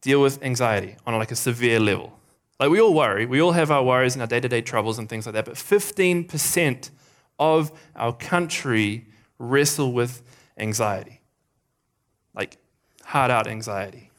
deal 0.00 0.21
with 0.21 0.42
anxiety 0.42 0.97
on 1.06 1.16
like 1.18 1.32
a 1.32 1.37
severe 1.37 1.80
level. 1.80 2.18
Like 2.61 2.71
we 2.71 2.80
all 2.80 2.94
worry, 2.94 3.26
we 3.26 3.40
all 3.40 3.52
have 3.52 3.71
our 3.71 3.82
worries 3.82 4.14
and 4.14 4.23
our 4.23 4.28
day 4.28 4.38
to 4.38 4.49
day 4.49 4.61
troubles 4.61 4.99
and 4.99 5.09
things 5.09 5.26
like 5.26 5.35
that, 5.35 5.44
but 5.44 5.54
15% 5.54 6.90
of 7.38 7.73
our 7.97 8.12
country 8.12 9.06
wrestle 9.38 9.92
with 9.92 10.23
anxiety. 10.56 11.21
Like 12.35 12.59
hard 13.04 13.30
out 13.30 13.49
anxiety. 13.49 14.11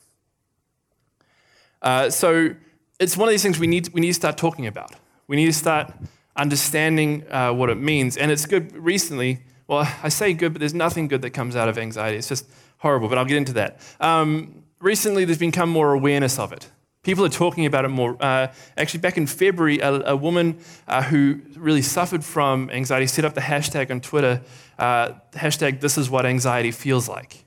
Uh, 1.81 2.09
so 2.09 2.55
it's 2.99 3.15
one 3.15 3.27
of 3.27 3.31
these 3.31 3.43
things 3.43 3.59
we 3.59 3.67
need, 3.67 3.89
we 3.93 4.01
need 4.01 4.07
to 4.07 4.13
start 4.13 4.37
talking 4.37 4.67
about. 4.67 4.93
We 5.27 5.35
need 5.35 5.45
to 5.45 5.53
start 5.53 5.93
understanding 6.35 7.25
uh, 7.29 7.53
what 7.53 7.69
it 7.69 7.77
means. 7.77 8.17
And 8.17 8.31
it's 8.31 8.45
good 8.45 8.75
recently, 8.75 9.39
well, 9.73 9.95
I 10.01 10.09
say 10.09 10.33
good, 10.33 10.53
but 10.53 10.59
there's 10.59 10.73
nothing 10.73 11.07
good 11.07 11.21
that 11.21 11.31
comes 11.31 11.55
out 11.55 11.69
of 11.69 11.77
anxiety. 11.77 12.17
It's 12.17 12.29
just 12.29 12.49
horrible, 12.77 13.07
but 13.07 13.17
I'll 13.17 13.25
get 13.25 13.37
into 13.37 13.53
that. 13.53 13.79
Um, 13.99 14.63
recently, 14.79 15.25
there's 15.25 15.37
become 15.37 15.69
more 15.69 15.93
awareness 15.93 16.39
of 16.39 16.51
it. 16.51 16.69
People 17.03 17.25
are 17.25 17.29
talking 17.29 17.65
about 17.65 17.83
it 17.83 17.89
more. 17.89 18.15
Uh, 18.19 18.47
actually, 18.77 19.01
back 19.01 19.17
in 19.17 19.27
February, 19.27 19.79
a, 19.79 20.11
a 20.11 20.15
woman 20.15 20.57
uh, 20.87 21.03
who 21.03 21.41
really 21.57 21.81
suffered 21.81 22.23
from 22.23 22.69
anxiety 22.69 23.07
set 23.07 23.25
up 23.25 23.33
the 23.33 23.41
hashtag 23.41 23.91
on 23.91 23.99
Twitter, 23.99 24.41
uh, 24.79 25.11
hashtag 25.33 25.81
this 25.81 25.97
is 25.97 26.09
what 26.09 26.25
anxiety 26.25 26.71
feels 26.71 27.09
like. 27.09 27.43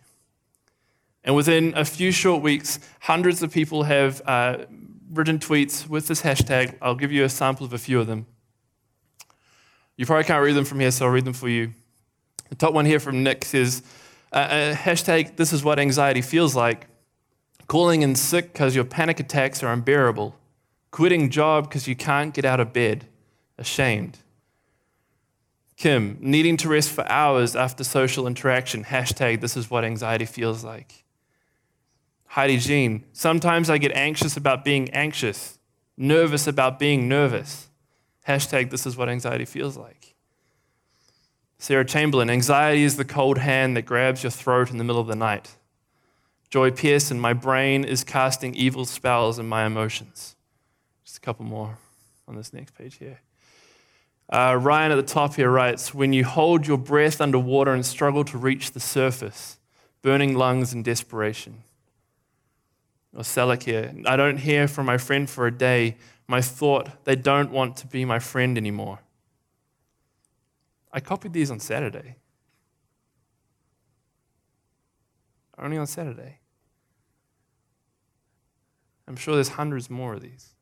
And 1.24 1.34
within 1.34 1.72
a 1.74 1.84
few 1.84 2.12
short 2.12 2.42
weeks, 2.42 2.78
hundreds 3.00 3.42
of 3.42 3.50
people 3.50 3.84
have 3.84 4.22
uh, 4.26 4.66
written 5.10 5.38
tweets 5.38 5.88
with 5.88 6.06
this 6.06 6.22
hashtag. 6.22 6.76
I'll 6.82 6.94
give 6.94 7.10
you 7.10 7.24
a 7.24 7.28
sample 7.28 7.64
of 7.64 7.72
a 7.72 7.78
few 7.78 7.98
of 7.98 8.06
them. 8.06 8.26
You 9.96 10.04
probably 10.04 10.24
can't 10.24 10.44
read 10.44 10.54
them 10.54 10.66
from 10.66 10.80
here, 10.80 10.90
so 10.90 11.06
I'll 11.06 11.10
read 11.10 11.24
them 11.24 11.32
for 11.32 11.48
you. 11.48 11.72
The 12.48 12.54
top 12.54 12.74
one 12.74 12.86
here 12.86 13.00
from 13.00 13.22
Nick 13.22 13.44
says, 13.44 13.82
uh, 14.32 14.36
uh, 14.36 14.74
hashtag 14.74 15.36
this 15.36 15.52
is 15.52 15.64
what 15.64 15.78
anxiety 15.78 16.22
feels 16.22 16.54
like. 16.54 16.88
Calling 17.66 18.02
in 18.02 18.14
sick 18.14 18.52
because 18.52 18.74
your 18.74 18.84
panic 18.84 19.18
attacks 19.18 19.62
are 19.62 19.72
unbearable. 19.72 20.36
Quitting 20.90 21.30
job 21.30 21.68
because 21.68 21.88
you 21.88 21.96
can't 21.96 22.32
get 22.32 22.44
out 22.44 22.60
of 22.60 22.72
bed. 22.72 23.06
Ashamed. 23.58 24.18
Kim, 25.76 26.16
needing 26.20 26.56
to 26.58 26.68
rest 26.68 26.90
for 26.90 27.06
hours 27.08 27.54
after 27.54 27.84
social 27.84 28.26
interaction. 28.26 28.84
Hashtag 28.84 29.40
this 29.40 29.56
is 29.56 29.70
what 29.70 29.84
anxiety 29.84 30.24
feels 30.24 30.64
like. 30.64 31.04
Heidi 32.26 32.58
Jean, 32.58 33.04
sometimes 33.12 33.70
I 33.70 33.78
get 33.78 33.92
anxious 33.92 34.36
about 34.36 34.64
being 34.64 34.90
anxious, 34.90 35.58
nervous 35.96 36.46
about 36.46 36.78
being 36.78 37.08
nervous. 37.08 37.68
Hashtag 38.28 38.70
this 38.70 38.86
is 38.86 38.96
what 38.96 39.08
anxiety 39.08 39.44
feels 39.44 39.76
like. 39.76 39.95
Sarah 41.58 41.84
Chamberlain, 41.84 42.28
anxiety 42.28 42.82
is 42.82 42.96
the 42.96 43.04
cold 43.04 43.38
hand 43.38 43.76
that 43.76 43.82
grabs 43.82 44.22
your 44.22 44.30
throat 44.30 44.70
in 44.70 44.78
the 44.78 44.84
middle 44.84 45.00
of 45.00 45.06
the 45.06 45.16
night. 45.16 45.56
Joy 46.50 46.70
Pearson, 46.70 47.18
my 47.18 47.32
brain 47.32 47.84
is 47.84 48.04
casting 48.04 48.54
evil 48.54 48.84
spells 48.84 49.38
in 49.38 49.46
my 49.46 49.64
emotions. 49.64 50.36
Just 51.04 51.16
a 51.16 51.20
couple 51.20 51.44
more 51.44 51.78
on 52.28 52.36
this 52.36 52.52
next 52.52 52.76
page 52.76 52.96
here. 52.96 53.20
Uh, 54.28 54.58
Ryan 54.60 54.92
at 54.92 54.96
the 54.96 55.02
top 55.02 55.36
here 55.36 55.50
writes 55.50 55.94
When 55.94 56.12
you 56.12 56.24
hold 56.24 56.66
your 56.66 56.78
breath 56.78 57.20
underwater 57.20 57.72
and 57.72 57.86
struggle 57.86 58.24
to 58.24 58.38
reach 58.38 58.72
the 58.72 58.80
surface, 58.80 59.58
burning 60.02 60.36
lungs 60.36 60.72
in 60.72 60.82
desperation. 60.82 61.62
Or 63.16 63.22
Selleck 63.22 63.62
here. 63.62 63.94
I 64.04 64.16
don't 64.16 64.38
hear 64.38 64.68
from 64.68 64.86
my 64.86 64.98
friend 64.98 65.28
for 65.30 65.46
a 65.46 65.52
day. 65.52 65.96
My 66.28 66.42
thought, 66.42 67.04
they 67.04 67.16
don't 67.16 67.50
want 67.50 67.76
to 67.78 67.86
be 67.86 68.04
my 68.04 68.18
friend 68.18 68.58
anymore. 68.58 68.98
I 70.96 71.00
copied 71.00 71.34
these 71.34 71.50
on 71.50 71.60
Saturday. 71.60 72.16
Only 75.58 75.76
on 75.76 75.86
Saturday. 75.86 76.38
I'm 79.06 79.16
sure 79.16 79.34
there's 79.34 79.50
hundreds 79.50 79.90
more 79.90 80.14
of 80.14 80.22
these. 80.22 80.54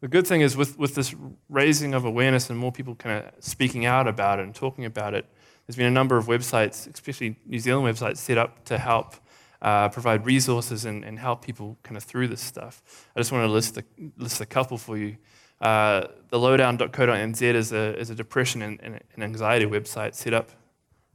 The 0.00 0.08
good 0.08 0.26
thing 0.26 0.40
is, 0.40 0.56
with, 0.56 0.76
with 0.76 0.96
this 0.96 1.14
raising 1.48 1.94
of 1.94 2.04
awareness 2.04 2.50
and 2.50 2.58
more 2.58 2.72
people 2.72 2.96
kind 2.96 3.24
of 3.24 3.44
speaking 3.44 3.86
out 3.86 4.08
about 4.08 4.40
it 4.40 4.42
and 4.42 4.54
talking 4.54 4.84
about 4.84 5.14
it, 5.14 5.24
there's 5.66 5.76
been 5.76 5.86
a 5.86 5.90
number 5.90 6.16
of 6.16 6.26
websites, 6.26 6.92
especially 6.92 7.38
New 7.46 7.60
Zealand 7.60 7.86
websites, 7.86 8.16
set 8.16 8.38
up 8.38 8.64
to 8.64 8.76
help 8.76 9.14
uh, 9.62 9.88
provide 9.88 10.26
resources 10.26 10.84
and, 10.84 11.04
and 11.04 11.16
help 11.16 11.44
people 11.44 11.78
kind 11.84 11.96
of 11.96 12.02
through 12.02 12.26
this 12.26 12.40
stuff. 12.40 12.82
I 13.14 13.20
just 13.20 13.30
want 13.30 13.44
to 13.44 13.52
list 13.52 13.78
list 14.18 14.40
a 14.40 14.46
couple 14.46 14.78
for 14.78 14.98
you. 14.98 15.16
Uh, 15.60 16.06
the 16.28 16.38
lowdown.co.nz 16.38 17.42
is 17.42 17.72
a, 17.72 17.98
is 17.98 18.10
a 18.10 18.14
depression 18.14 18.62
and, 18.62 18.80
and, 18.82 19.00
anxiety 19.22 19.64
website 19.64 20.14
set 20.14 20.34
up 20.34 20.50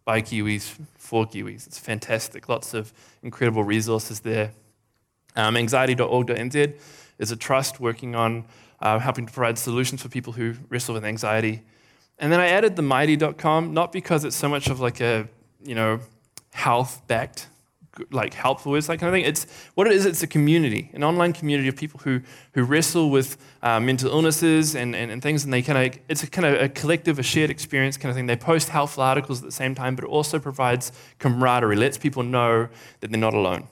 by 0.04 0.22
Kiwis 0.22 0.80
for 0.98 1.26
Kiwis. 1.26 1.68
It's 1.68 1.78
fantastic. 1.78 2.50
Lots 2.50 2.74
of 2.74 2.92
incredible 3.22 3.64
resources 3.64 4.22
there. 4.22 4.52
Um, 5.36 5.56
anxiety.org.nz 5.56 6.74
is 7.20 7.32
a 7.32 7.36
trust 7.36 7.80
working 7.80 8.16
on 8.16 8.46
uh, 8.82 8.98
helping 8.98 9.28
to 9.28 9.32
provide 9.32 9.60
solutions 9.60 10.02
for 10.02 10.10
people 10.10 10.34
who 10.34 10.56
wrestle 10.70 10.96
with 10.96 11.06
anxiety. 11.06 11.62
And 12.18 12.32
then 12.32 12.40
I 12.40 12.48
added 12.48 12.76
the 12.76 12.82
mighty.com, 12.82 13.74
not 13.74 13.92
because 13.92 14.26
it's 14.26 14.36
so 14.36 14.50
much 14.50 14.70
of 14.70 14.80
like 14.80 15.02
a, 15.02 15.28
you 15.64 15.76
know, 15.76 16.00
health-backed 16.52 17.48
like 18.12 18.34
helpful 18.34 18.76
is 18.76 18.88
that 18.88 18.98
kind 19.00 19.10
of 19.10 19.14
thing. 19.14 19.26
It's 19.26 19.46
what 19.76 19.88
it 19.88 19.94
is. 19.94 20.06
It's 20.06 20.24
a 20.24 20.28
community, 20.28 20.90
an 20.94 21.04
online 21.04 21.34
community 21.34 21.68
of 21.68 21.76
people 21.76 22.00
who 22.04 22.22
who 22.54 22.64
wrestle 22.64 23.10
with 23.10 23.38
uh, 23.62 23.80
mental 23.80 24.10
illnesses 24.10 24.76
and, 24.76 24.96
and, 24.96 25.12
and, 25.12 25.22
things, 25.22 25.44
and 25.44 25.54
they 25.54 25.62
kind 25.62 25.94
of 25.94 26.00
it's 26.08 26.24
a 26.24 26.28
kind 26.28 26.46
of 26.46 26.62
a 26.62 26.70
collective, 26.70 27.20
a 27.20 27.24
shared 27.24 27.50
experience 27.50 27.98
kind 27.98 28.10
of 28.10 28.16
thing. 28.16 28.28
They 28.28 28.38
post 28.38 28.70
helpful 28.70 29.04
articles 29.04 29.40
at 29.40 29.46
the 29.46 29.52
same 29.52 29.76
time, 29.76 29.96
but 29.96 30.06
it 30.06 30.10
also 30.10 30.40
provides 30.40 30.92
camaraderie, 31.20 31.76
lets 31.76 31.98
people 31.98 32.24
know 32.24 32.70
that 33.02 33.12
they're 33.12 33.20
not 33.20 33.34
alone. 33.34 33.68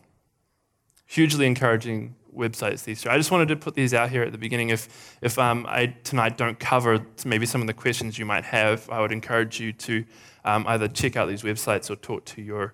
Hugely 1.05 1.47
encouraging 1.47 2.15
websites 2.35 2.83
these 2.83 3.01
two. 3.01 3.09
I 3.09 3.17
just 3.17 3.31
wanted 3.31 3.47
to 3.47 3.55
put 3.55 3.73
these 3.73 3.93
out 3.93 4.09
here 4.09 4.23
at 4.23 4.31
the 4.31 4.37
beginning. 4.37 4.69
If 4.69 5.17
if 5.21 5.39
um, 5.39 5.65
I 5.67 5.87
tonight 6.03 6.37
don't 6.37 6.59
cover 6.59 7.05
maybe 7.25 7.45
some 7.45 7.61
of 7.61 7.67
the 7.67 7.73
questions 7.73 8.19
you 8.19 8.25
might 8.25 8.43
have, 8.43 8.89
I 8.89 8.99
would 8.99 9.11
encourage 9.11 9.59
you 9.59 9.71
to 9.73 10.05
um, 10.43 10.65
either 10.67 10.87
check 10.87 11.15
out 11.15 11.27
these 11.27 11.43
websites 11.43 11.89
or 11.89 11.95
talk 11.95 12.25
to 12.25 12.41
your 12.41 12.73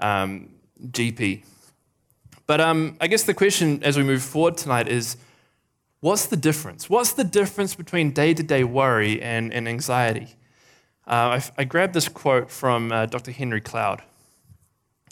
um, 0.00 0.50
GP. 0.82 1.44
But 2.46 2.60
um, 2.60 2.96
I 3.00 3.06
guess 3.06 3.24
the 3.24 3.34
question 3.34 3.82
as 3.82 3.96
we 3.96 4.02
move 4.02 4.22
forward 4.22 4.56
tonight 4.56 4.88
is 4.88 5.16
what's 6.00 6.26
the 6.26 6.36
difference? 6.36 6.88
What's 6.88 7.12
the 7.12 7.24
difference 7.24 7.74
between 7.74 8.12
day 8.12 8.34
to 8.34 8.42
day 8.42 8.64
worry 8.64 9.20
and, 9.20 9.52
and 9.52 9.68
anxiety? 9.68 10.36
Uh, 11.06 11.40
I, 11.40 11.42
I, 11.58 11.64
grabbed 11.64 11.94
this 11.94 12.08
quote 12.08 12.50
from 12.50 12.90
uh, 12.90 13.06
Dr. 13.06 13.30
Henry 13.30 13.60
Cloud. 13.60 14.02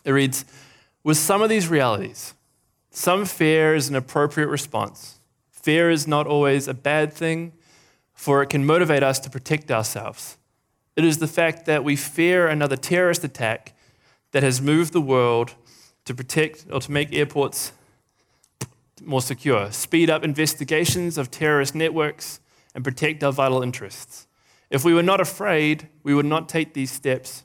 It 0.04 0.10
reads 0.10 0.44
With 1.04 1.16
some 1.16 1.40
of 1.40 1.48
these 1.48 1.68
realities, 1.68 2.34
some 2.90 3.24
fear 3.24 3.74
is 3.74 3.88
an 3.88 3.94
appropriate 3.94 4.48
response. 4.48 5.18
Fear 5.50 5.90
is 5.90 6.06
not 6.06 6.26
always 6.26 6.68
a 6.68 6.74
bad 6.74 7.12
thing, 7.12 7.52
for 8.12 8.42
it 8.42 8.48
can 8.48 8.66
motivate 8.66 9.02
us 9.02 9.18
to 9.20 9.30
protect 9.30 9.70
ourselves. 9.70 10.36
It 10.96 11.04
is 11.04 11.18
the 11.18 11.26
fact 11.26 11.66
that 11.66 11.84
we 11.84 11.96
fear 11.96 12.46
another 12.48 12.76
terrorist 12.76 13.24
attack 13.24 13.74
that 14.34 14.42
has 14.42 14.60
moved 14.60 14.92
the 14.92 15.00
world 15.00 15.54
to 16.04 16.12
protect 16.12 16.66
or 16.68 16.80
to 16.80 16.90
make 16.90 17.14
airports 17.14 17.70
more 19.00 19.22
secure, 19.22 19.70
speed 19.70 20.10
up 20.10 20.24
investigations 20.24 21.16
of 21.16 21.30
terrorist 21.30 21.72
networks, 21.72 22.40
and 22.74 22.82
protect 22.82 23.22
our 23.22 23.32
vital 23.32 23.62
interests. 23.62 24.26
If 24.70 24.84
we 24.84 24.92
were 24.92 25.04
not 25.04 25.20
afraid, 25.20 25.88
we 26.02 26.16
would 26.16 26.26
not 26.26 26.48
take 26.48 26.74
these 26.74 26.90
steps 26.90 27.44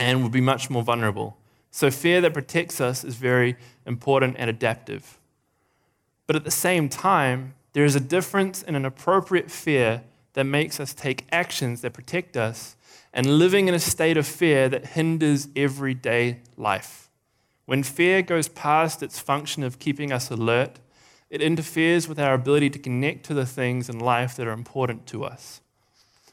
and 0.00 0.24
would 0.24 0.32
be 0.32 0.40
much 0.40 0.68
more 0.68 0.82
vulnerable. 0.82 1.36
So, 1.70 1.92
fear 1.92 2.20
that 2.22 2.34
protects 2.34 2.80
us 2.80 3.04
is 3.04 3.14
very 3.14 3.56
important 3.86 4.34
and 4.36 4.50
adaptive. 4.50 5.20
But 6.26 6.34
at 6.34 6.42
the 6.42 6.50
same 6.50 6.88
time, 6.88 7.54
there 7.72 7.84
is 7.84 7.94
a 7.94 8.00
difference 8.00 8.64
in 8.64 8.74
an 8.74 8.84
appropriate 8.84 9.48
fear 9.48 10.02
that 10.34 10.44
makes 10.44 10.78
us 10.80 10.94
take 10.94 11.26
actions 11.32 11.80
that 11.80 11.92
protect 11.92 12.36
us 12.36 12.76
and 13.12 13.38
living 13.38 13.68
in 13.68 13.74
a 13.74 13.80
state 13.80 14.16
of 14.16 14.26
fear 14.26 14.68
that 14.68 14.86
hinders 14.86 15.48
everyday 15.56 16.40
life. 16.56 17.08
When 17.66 17.82
fear 17.82 18.22
goes 18.22 18.48
past 18.48 19.02
its 19.02 19.18
function 19.18 19.62
of 19.62 19.78
keeping 19.78 20.12
us 20.12 20.30
alert, 20.30 20.80
it 21.28 21.40
interferes 21.40 22.08
with 22.08 22.18
our 22.18 22.34
ability 22.34 22.70
to 22.70 22.78
connect 22.78 23.24
to 23.26 23.34
the 23.34 23.46
things 23.46 23.88
in 23.88 23.98
life 23.98 24.36
that 24.36 24.46
are 24.46 24.52
important 24.52 25.06
to 25.06 25.24
us. 25.24 25.60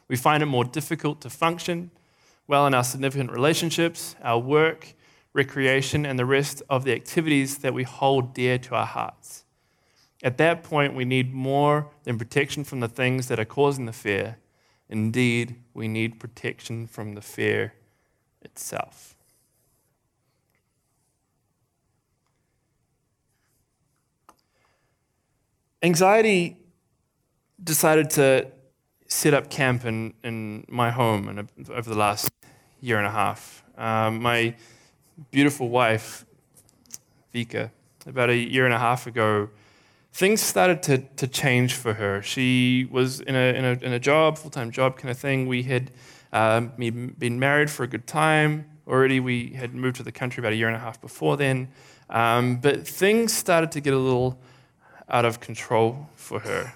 We 0.07 0.15
find 0.15 0.41
it 0.41 0.47
more 0.47 0.65
difficult 0.65 1.21
to 1.21 1.29
function 1.29 1.91
well 2.47 2.65
in 2.65 2.73
our 2.73 2.83
significant 2.83 3.31
relationships, 3.31 4.15
our 4.23 4.39
work, 4.39 4.93
recreation, 5.33 6.05
and 6.05 6.17
the 6.17 6.25
rest 6.25 6.63
of 6.69 6.85
the 6.85 6.93
activities 6.93 7.59
that 7.59 7.73
we 7.73 7.83
hold 7.83 8.33
dear 8.33 8.57
to 8.57 8.75
our 8.75 8.85
hearts. 8.85 9.43
At 10.24 10.38
that 10.38 10.63
point, 10.63 10.95
we 10.95 11.05
need 11.05 11.33
more 11.33 11.89
than 12.03 12.17
protection 12.17 12.63
from 12.63 12.79
the 12.79 12.88
things 12.88 13.27
that 13.27 13.39
are 13.39 13.45
causing 13.45 13.86
the 13.86 13.93
fear. 13.93 14.38
Indeed, 14.89 15.55
we 15.74 15.88
need 15.88 16.19
protection 16.19 16.88
from 16.88 17.13
the 17.13 17.21
fear 17.21 17.74
itself. 18.41 19.15
Anxiety 25.83 26.57
decided 27.63 28.09
to 28.12 28.47
set 29.07 29.33
up 29.33 29.50
camp 29.50 29.86
in, 29.86 30.13
in 30.24 30.65
my 30.67 30.89
home 30.89 31.29
in 31.29 31.39
a, 31.39 31.71
over 31.71 31.89
the 31.89 31.95
last 31.95 32.31
year 32.81 32.97
and 32.97 33.05
a 33.05 33.12
half. 33.12 33.63
Um, 33.77 34.21
my 34.21 34.55
beautiful 35.31 35.69
wife, 35.69 36.25
Vika, 37.33 37.71
about 38.05 38.29
a 38.29 38.36
year 38.36 38.65
and 38.65 38.74
a 38.74 38.79
half 38.79 39.05
ago, 39.05 39.50
things 40.17 40.41
started 40.41 40.81
to, 40.81 40.97
to 40.97 41.27
change 41.27 41.75
for 41.75 41.93
her. 41.93 42.24
She 42.24 42.88
was 42.89 43.19
in 43.19 43.36
a, 43.36 43.53
in 43.53 43.63
a, 43.63 43.71
in 43.86 43.93
a 43.93 44.00
job, 44.00 44.39
full 44.39 44.50
time 44.50 44.71
job 44.71 44.97
kind 44.97 45.12
of 45.12 45.19
thing. 45.19 45.47
We 45.47 45.62
had 45.62 45.91
um, 46.33 46.71
been 46.75 47.38
married 47.38 47.69
for 47.69 47.83
a 47.83 47.88
good 47.88 48.07
time 48.07 48.65
already. 48.88 49.19
We 49.19 49.50
had 49.50 49.75
moved 49.75 49.97
to 49.97 50.03
the 50.03 50.12
country 50.12 50.41
about 50.41 50.53
a 50.53 50.55
year 50.55 50.69
and 50.69 50.75
a 50.75 50.79
half 50.79 51.00
before 51.00 51.38
then. 51.38 51.67
Um, 52.09 52.57
but 52.57 52.88
things 52.88 53.31
started 53.31 53.71
to 53.74 53.79
get 53.79 53.93
a 53.93 53.97
little 54.00 54.39
out 55.07 55.24
of 55.24 55.39
control 55.39 56.09
for 56.15 56.39
her. 56.39 56.74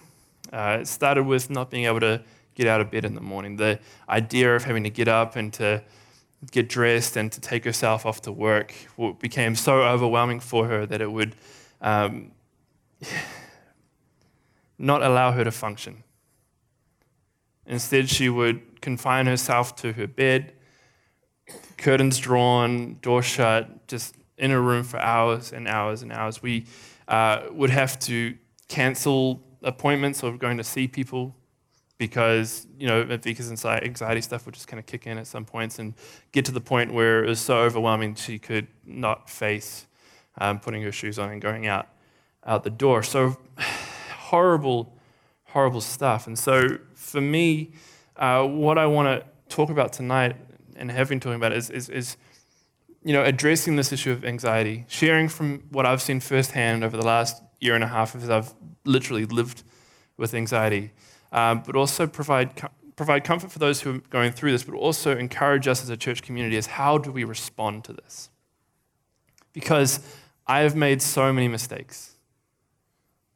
Uh, 0.54 0.78
it 0.82 0.88
started 0.88 1.24
with 1.24 1.50
not 1.50 1.72
being 1.72 1.86
able 1.86 2.02
to 2.02 2.22
get 2.54 2.68
out 2.68 2.80
of 2.80 2.92
bed 2.92 3.06
in 3.06 3.16
the 3.16 3.22
morning. 3.22 3.56
The 3.56 3.80
idea 4.08 4.56
of 4.56 4.66
having 4.66 4.84
to 4.84 4.92
get 4.92 5.08
up 5.08 5.36
and 5.36 5.52
to 5.54 5.82
get 6.52 6.70
dressed 6.70 7.18
and 7.18 7.32
to 7.32 7.42
take 7.42 7.66
herself 7.66 8.06
off 8.06 8.22
to 8.22 8.32
work 8.32 8.76
became 9.18 9.56
so 9.56 9.82
overwhelming 9.82 10.40
for 10.40 10.68
her 10.68 10.86
that 10.86 11.02
it 11.02 11.12
would 11.12 11.36
um, 11.82 12.32
not 14.78 15.04
allow 15.04 15.32
her 15.32 15.44
to 15.44 15.52
function. 15.52 16.04
Instead, 17.66 18.10
she 18.10 18.30
would 18.30 18.82
confine 18.82 19.28
herself 19.28 19.76
to 19.78 19.94
her 19.94 20.08
bed, 20.08 20.54
curtains 21.78 22.18
drawn, 22.18 22.98
door 23.02 23.22
shut, 23.22 23.88
just 23.88 24.16
in 24.38 24.52
a 24.52 24.60
room 24.60 24.84
for 24.84 25.00
hours 25.00 25.54
and 25.54 25.68
hours 25.68 26.02
and 26.02 26.12
hours. 26.12 26.42
We 26.42 26.66
uh, 27.08 27.44
would 27.52 27.70
have 27.70 28.00
to 28.00 28.36
cancel 28.68 29.44
appointments 29.62 30.24
or 30.24 30.36
going 30.38 30.58
to 30.58 30.64
see 30.64 30.88
people 30.88 31.36
because 31.98 32.66
you 32.80 32.88
know 32.88 33.04
Vika's 33.04 33.52
anxiety 33.52 34.22
stuff 34.22 34.46
would 34.46 34.56
just 34.56 34.68
kind 34.68 34.80
of 34.80 34.88
kick 34.88 35.06
in 35.06 35.20
at 35.20 35.28
some 35.28 35.46
points 35.46 35.78
and 35.78 35.94
get 36.32 36.46
to 36.46 36.52
the 36.52 36.60
point 36.60 36.92
where 36.92 37.24
it 37.24 37.28
was 37.28 37.40
so 37.40 37.60
overwhelming 37.60 38.16
she 38.16 38.40
could 38.40 38.68
not 38.84 39.30
face 39.30 39.86
um, 40.40 40.60
putting 40.60 40.82
her 40.82 40.92
shoes 40.92 41.20
on 41.20 41.30
and 41.30 41.42
going 41.42 41.68
out 41.68 41.90
out 42.46 42.64
the 42.64 42.70
door. 42.70 43.04
So 43.04 43.38
horrible, 44.32 44.94
horrible 45.46 45.82
stuff. 45.82 46.28
And 46.28 46.38
so 46.38 46.78
for 46.96 47.22
me, 47.22 47.74
uh, 48.16 48.46
what 48.46 48.78
I 48.78 48.86
want 48.86 49.08
to 49.08 49.56
talk 49.56 49.70
about 49.70 49.94
tonight 49.94 50.36
and 50.76 50.90
have 50.92 51.10
been 51.10 51.20
talking 51.20 51.36
about 51.36 51.54
is, 51.54 51.70
is, 51.70 51.90
is, 51.90 52.18
you 53.04 53.14
know, 53.14 53.24
addressing 53.24 53.76
this 53.76 53.92
issue 53.92 54.12
of 54.12 54.24
anxiety, 54.24 54.86
sharing 54.88 55.28
from 55.28 55.64
what 55.70 55.86
I've 55.86 56.02
seen 56.02 56.20
firsthand 56.20 56.84
over 56.84 56.96
the 56.96 57.06
last 57.06 57.42
year 57.60 57.76
and 57.76 57.84
a 57.84 57.88
half 57.88 58.16
as 58.16 58.30
I've 58.30 58.54
literally 58.86 59.26
lived 59.26 59.64
with 60.18 60.34
anxiety, 60.34 60.92
um, 61.32 61.64
but 61.66 61.76
also 61.76 62.08
provide, 62.08 62.52
provide 62.96 63.24
comfort 63.24 63.52
for 63.52 63.60
those 63.60 63.82
who 63.82 63.96
are 63.96 64.00
going 64.10 64.32
through 64.32 64.52
this, 64.52 64.64
but 64.64 64.76
also 64.76 65.18
encourage 65.18 65.68
us 65.68 65.84
as 65.84 65.90
a 65.90 65.98
church 65.98 66.22
community 66.22 66.58
as 66.58 66.68
how 66.68 66.98
do 66.98 67.12
we 67.12 67.24
respond 67.24 67.84
to 67.86 67.94
this? 67.94 68.30
Because 69.54 70.00
I 70.48 70.60
have 70.60 70.76
made 70.76 71.02
so 71.02 71.34
many 71.34 71.48
mistakes 71.48 72.12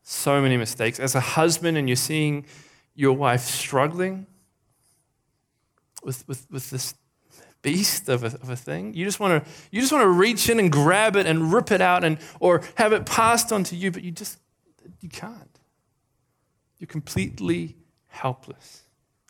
so 0.08 0.40
many 0.40 0.56
mistakes. 0.56 1.00
As 1.00 1.16
a 1.16 1.20
husband, 1.20 1.78
and 1.78 1.90
you're 1.90 1.96
seeing 1.96 2.46
your 2.94 3.14
wife 3.14 3.42
struggling 3.42 4.28
with, 6.04 6.26
with, 6.28 6.46
with 6.52 6.70
this 6.70 6.94
beast 7.64 8.08
of 8.08 8.24
a, 8.24 8.28
of 8.28 8.50
a 8.50 8.56
thing, 8.56 8.94
you 8.94 9.04
just 9.04 9.20
want 9.20 9.44
to 9.44 9.52
you 9.72 9.82
just 9.82 9.92
want 9.92 10.04
to 10.04 10.10
reach 10.10 10.48
in 10.48 10.60
and 10.60 10.72
grab 10.72 11.16
it 11.16 11.26
and 11.26 11.52
rip 11.52 11.72
it 11.72 11.82
out 11.82 12.04
and 12.04 12.20
or 12.40 12.62
have 12.76 12.94
it 12.94 13.08
passed 13.08 13.52
on 13.52 13.64
to 13.64 13.76
you, 13.76 13.92
but 13.92 14.04
you 14.04 14.12
just 14.12 14.38
you 15.02 15.10
can't. 15.10 15.60
You're 16.78 16.88
completely 16.88 17.76
helpless. 18.08 18.84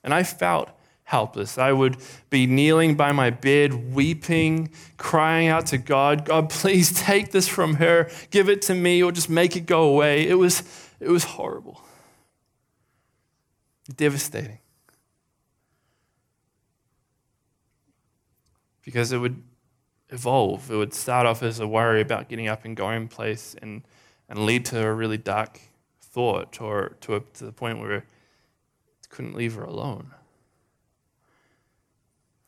And 0.03 0.13
I 0.13 0.23
felt 0.23 0.69
helpless. 1.05 1.57
I 1.57 1.71
would 1.71 1.97
be 2.29 2.47
kneeling 2.47 2.95
by 2.95 3.11
my 3.11 3.29
bed, 3.29 3.93
weeping, 3.93 4.71
crying 4.97 5.47
out 5.47 5.67
to 5.67 5.77
God, 5.77 6.25
God, 6.25 6.49
please 6.49 6.91
take 6.91 7.31
this 7.31 7.47
from 7.47 7.75
her, 7.75 8.09
give 8.31 8.49
it 8.49 8.61
to 8.63 8.73
me, 8.73 9.01
or 9.01 9.11
just 9.11 9.29
make 9.29 9.55
it 9.55 9.61
go 9.61 9.83
away. 9.83 10.27
It 10.27 10.33
was, 10.33 10.63
it 10.99 11.09
was 11.09 11.23
horrible, 11.23 11.81
devastating. 13.95 14.59
Because 18.83 19.11
it 19.11 19.19
would 19.19 19.41
evolve. 20.09 20.71
It 20.71 20.75
would 20.75 20.93
start 20.93 21.25
off 21.27 21.43
as 21.43 21.59
a 21.59 21.67
worry 21.67 22.01
about 22.01 22.29
getting 22.29 22.47
up 22.47 22.65
and 22.65 22.75
going 22.75 23.07
place 23.07 23.55
and, 23.61 23.83
and 24.27 24.45
lead 24.45 24.65
to 24.65 24.83
a 24.83 24.93
really 24.93 25.17
dark 25.17 25.59
thought 26.01 26.61
or 26.61 26.95
to, 27.01 27.15
a, 27.15 27.19
to 27.19 27.45
the 27.45 27.51
point 27.51 27.79
where 27.79 27.97
I 27.97 28.03
couldn't 29.09 29.35
leave 29.35 29.53
her 29.55 29.63
alone. 29.63 30.11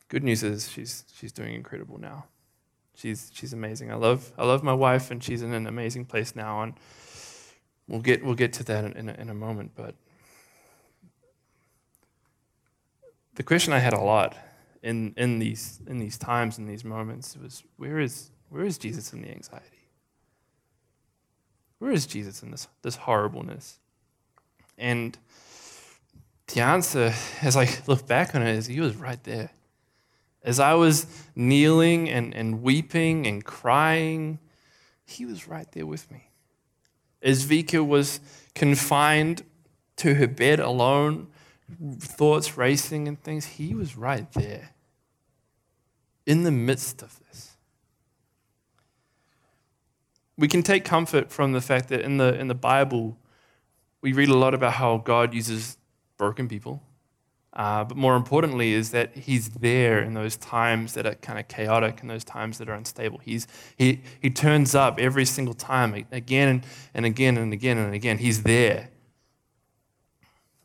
Good 0.08 0.24
news 0.24 0.42
is 0.42 0.70
she's, 0.70 1.04
she's 1.14 1.32
doing 1.32 1.54
incredible 1.54 1.98
now. 1.98 2.24
She's, 2.94 3.30
she's 3.32 3.52
amazing. 3.52 3.92
I 3.92 3.94
love, 3.94 4.32
I 4.38 4.44
love 4.44 4.62
my 4.62 4.72
wife, 4.72 5.10
and 5.10 5.22
she's 5.22 5.42
in 5.42 5.52
an 5.52 5.66
amazing 5.66 6.06
place 6.06 6.34
now. 6.34 6.62
And 6.62 6.74
we'll 7.86 8.00
get, 8.00 8.24
we'll 8.24 8.34
get 8.34 8.52
to 8.54 8.64
that 8.64 8.84
in, 8.84 8.92
in, 8.94 9.08
a, 9.08 9.12
in 9.12 9.28
a 9.28 9.34
moment. 9.34 9.72
But 9.76 9.94
the 13.34 13.42
question 13.42 13.72
I 13.72 13.78
had 13.78 13.92
a 13.92 14.00
lot 14.00 14.36
in, 14.82 15.14
in, 15.16 15.38
these, 15.38 15.80
in 15.86 15.98
these 15.98 16.16
times, 16.16 16.58
in 16.58 16.66
these 16.66 16.84
moments, 16.84 17.36
was 17.36 17.62
where 17.76 18.00
is, 18.00 18.30
where 18.48 18.64
is 18.64 18.78
Jesus 18.78 19.12
in 19.12 19.22
the 19.22 19.30
anxiety? 19.30 19.64
Where 21.78 21.92
is 21.92 22.06
Jesus 22.06 22.42
in 22.42 22.50
this, 22.50 22.66
this 22.82 22.96
horribleness? 22.96 23.78
And 24.78 25.16
the 26.48 26.62
answer, 26.62 27.12
as 27.42 27.56
I 27.56 27.68
look 27.86 28.06
back 28.06 28.34
on 28.34 28.42
it, 28.42 28.56
is 28.56 28.66
he 28.66 28.80
was 28.80 28.96
right 28.96 29.22
there. 29.22 29.50
As 30.42 30.60
I 30.60 30.74
was 30.74 31.06
kneeling 31.34 32.08
and, 32.08 32.34
and 32.34 32.62
weeping 32.62 33.26
and 33.26 33.44
crying, 33.44 34.38
he 35.04 35.24
was 35.24 35.48
right 35.48 35.70
there 35.72 35.86
with 35.86 36.10
me. 36.10 36.30
As 37.22 37.44
Vika 37.44 37.84
was 37.86 38.20
confined 38.54 39.42
to 39.96 40.14
her 40.14 40.28
bed 40.28 40.60
alone, 40.60 41.28
thoughts 41.98 42.56
racing 42.56 43.08
and 43.08 43.20
things, 43.20 43.44
he 43.44 43.74
was 43.74 43.96
right 43.96 44.30
there 44.32 44.70
in 46.24 46.44
the 46.44 46.52
midst 46.52 47.02
of 47.02 47.18
this. 47.26 47.56
We 50.36 50.46
can 50.46 50.62
take 50.62 50.84
comfort 50.84 51.32
from 51.32 51.52
the 51.52 51.60
fact 51.60 51.88
that 51.88 52.02
in 52.02 52.18
the, 52.18 52.38
in 52.38 52.46
the 52.46 52.54
Bible, 52.54 53.18
we 54.00 54.12
read 54.12 54.28
a 54.28 54.36
lot 54.36 54.54
about 54.54 54.74
how 54.74 54.98
God 54.98 55.34
uses 55.34 55.76
broken 56.16 56.48
people 56.48 56.82
uh, 57.54 57.82
but 57.84 57.96
more 57.96 58.14
importantly, 58.14 58.72
is 58.72 58.90
that 58.90 59.16
he's 59.16 59.48
there 59.48 60.00
in 60.00 60.14
those 60.14 60.36
times 60.36 60.92
that 60.94 61.06
are 61.06 61.14
kind 61.14 61.38
of 61.38 61.48
chaotic 61.48 62.00
and 62.00 62.10
those 62.10 62.24
times 62.24 62.58
that 62.58 62.68
are 62.68 62.74
unstable. 62.74 63.18
He's, 63.18 63.46
he, 63.76 64.02
he 64.20 64.30
turns 64.30 64.74
up 64.74 64.98
every 64.98 65.24
single 65.24 65.54
time, 65.54 65.94
again 66.12 66.62
and 66.94 67.06
again 67.06 67.38
and 67.38 67.52
again 67.52 67.78
and 67.78 67.94
again. 67.94 68.18
He's 68.18 68.42
there. 68.42 68.90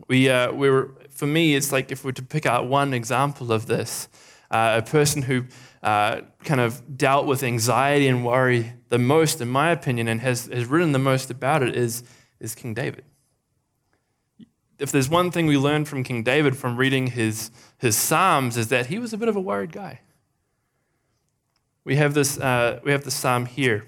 We, 0.09 0.29
uh, 0.29 0.51
we 0.51 0.69
were, 0.69 0.95
for 1.09 1.25
me, 1.25 1.55
it's 1.55 1.71
like 1.71 1.89
if 1.91 2.03
we 2.03 2.09
were 2.09 2.13
to 2.13 2.23
pick 2.23 2.45
out 2.45 2.67
one 2.67 2.93
example 2.93 3.53
of 3.53 3.67
this, 3.67 4.09
uh, 4.51 4.81
a 4.83 4.87
person 4.87 5.21
who 5.21 5.45
uh, 5.81 6.21
kind 6.43 6.59
of 6.59 6.97
dealt 6.97 7.25
with 7.25 7.43
anxiety 7.43 8.07
and 8.07 8.25
worry 8.25 8.73
the 8.89 8.99
most, 8.99 9.39
in 9.39 9.47
my 9.47 9.71
opinion, 9.71 10.09
and 10.09 10.19
has, 10.19 10.47
has 10.47 10.65
written 10.65 10.91
the 10.91 10.99
most 10.99 11.31
about 11.31 11.63
it, 11.63 11.75
is, 11.77 12.03
is 12.41 12.53
King 12.53 12.73
David 12.73 13.05
if 14.83 14.91
there's 14.91 15.07
one 15.07 15.31
thing 15.31 15.47
we 15.47 15.57
learn 15.57 15.85
from 15.85 16.03
King 16.03 16.23
David 16.23 16.57
from 16.57 16.75
reading 16.75 17.07
his, 17.07 17.51
his 17.77 17.95
Psalms, 17.95 18.57
is 18.57 18.67
that 18.67 18.87
he 18.87 18.99
was 18.99 19.13
a 19.13 19.17
bit 19.17 19.29
of 19.29 19.35
a 19.37 19.39
worried 19.39 19.71
guy. 19.71 20.01
We 21.85 21.95
have 21.95 22.13
this, 22.13 22.37
uh, 22.37 22.81
we 22.83 22.91
have 22.91 23.05
the 23.05 23.11
psalm 23.11 23.45
here 23.45 23.85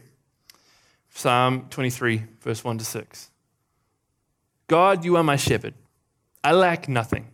Psalm 1.14 1.68
23, 1.70 2.24
verse 2.40 2.64
1 2.64 2.78
to 2.78 2.86
6. 2.86 3.30
God, 4.68 5.04
you 5.04 5.18
are 5.18 5.24
my 5.24 5.36
shepherd. 5.36 5.74
I 6.44 6.54
lack 6.54 6.88
nothing. 6.88 7.28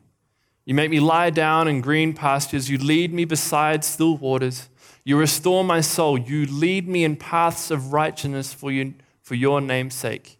You 0.65 0.73
make 0.73 0.89
me 0.89 0.99
lie 0.99 1.29
down 1.29 1.67
in 1.67 1.81
green 1.81 2.13
pastures. 2.13 2.67
You 2.67 2.79
lead 2.79 3.13
me 3.13 3.25
beside 3.25 3.83
still 3.83 4.17
waters. 4.17 4.69
You 5.03 5.17
restore 5.17 5.63
my 5.63 5.81
soul. 5.81 6.17
You 6.17 6.47
lead 6.47 6.87
me 6.87 7.03
in 7.03 7.15
paths 7.15 7.69
of 7.69 7.93
righteousness 7.93 8.53
for, 8.53 8.71
you, 8.71 8.95
for 9.21 9.35
your 9.35 9.61
name's 9.61 9.93
sake. 9.93 10.39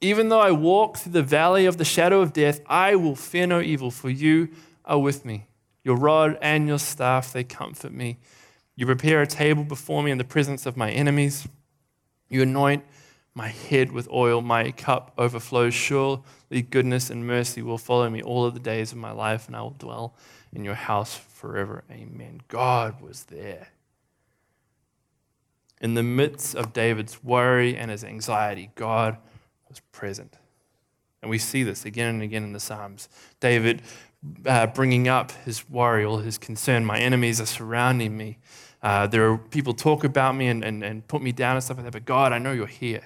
Even 0.00 0.28
though 0.28 0.40
I 0.40 0.52
walk 0.52 0.98
through 0.98 1.12
the 1.12 1.22
valley 1.22 1.66
of 1.66 1.76
the 1.76 1.84
shadow 1.84 2.20
of 2.20 2.32
death, 2.32 2.60
I 2.66 2.94
will 2.94 3.16
fear 3.16 3.46
no 3.46 3.60
evil, 3.60 3.90
for 3.90 4.10
you 4.10 4.48
are 4.84 4.98
with 4.98 5.24
me. 5.24 5.48
Your 5.82 5.96
rod 5.96 6.38
and 6.40 6.68
your 6.68 6.78
staff, 6.78 7.32
they 7.32 7.44
comfort 7.44 7.92
me. 7.92 8.18
You 8.76 8.86
prepare 8.86 9.22
a 9.22 9.26
table 9.26 9.64
before 9.64 10.02
me 10.02 10.10
in 10.12 10.18
the 10.18 10.24
presence 10.24 10.66
of 10.66 10.76
my 10.76 10.90
enemies. 10.90 11.48
You 12.28 12.42
anoint 12.42 12.84
my 13.34 13.48
head 13.48 13.90
with 13.90 14.08
oil, 14.10 14.40
my 14.40 14.70
cup 14.70 15.12
overflows. 15.18 15.74
Surely 15.74 16.62
goodness 16.70 17.10
and 17.10 17.26
mercy 17.26 17.62
will 17.62 17.78
follow 17.78 18.08
me 18.08 18.22
all 18.22 18.44
of 18.44 18.54
the 18.54 18.60
days 18.60 18.92
of 18.92 18.98
my 18.98 19.10
life, 19.10 19.48
and 19.48 19.56
I 19.56 19.62
will 19.62 19.70
dwell 19.70 20.14
in 20.52 20.64
your 20.64 20.74
house 20.74 21.16
forever. 21.16 21.82
Amen. 21.90 22.40
God 22.48 23.00
was 23.00 23.24
there. 23.24 23.68
In 25.80 25.94
the 25.94 26.02
midst 26.02 26.54
of 26.54 26.72
David's 26.72 27.22
worry 27.22 27.76
and 27.76 27.90
his 27.90 28.04
anxiety, 28.04 28.70
God 28.74 29.16
was 29.68 29.80
present. 29.92 30.36
And 31.22 31.30
we 31.30 31.38
see 31.38 31.62
this 31.62 31.84
again 31.84 32.14
and 32.14 32.22
again 32.22 32.44
in 32.44 32.52
the 32.52 32.60
Psalms. 32.60 33.08
David 33.40 33.82
uh, 34.46 34.66
bringing 34.66 35.08
up 35.08 35.32
his 35.44 35.68
worry 35.68 36.04
or 36.04 36.22
his 36.22 36.38
concern. 36.38 36.84
My 36.84 36.98
enemies 36.98 37.40
are 37.40 37.46
surrounding 37.46 38.16
me. 38.16 38.38
Uh, 38.82 39.06
there 39.06 39.30
are 39.30 39.38
people 39.38 39.74
talk 39.74 40.04
about 40.04 40.36
me 40.36 40.46
and, 40.46 40.64
and, 40.64 40.84
and 40.84 41.06
put 41.08 41.22
me 41.22 41.32
down 41.32 41.56
and 41.56 41.64
stuff 41.64 41.76
like 41.76 41.84
that, 41.84 41.92
but 41.92 42.04
God, 42.04 42.32
I 42.32 42.38
know 42.38 42.52
you're 42.52 42.66
here. 42.66 43.02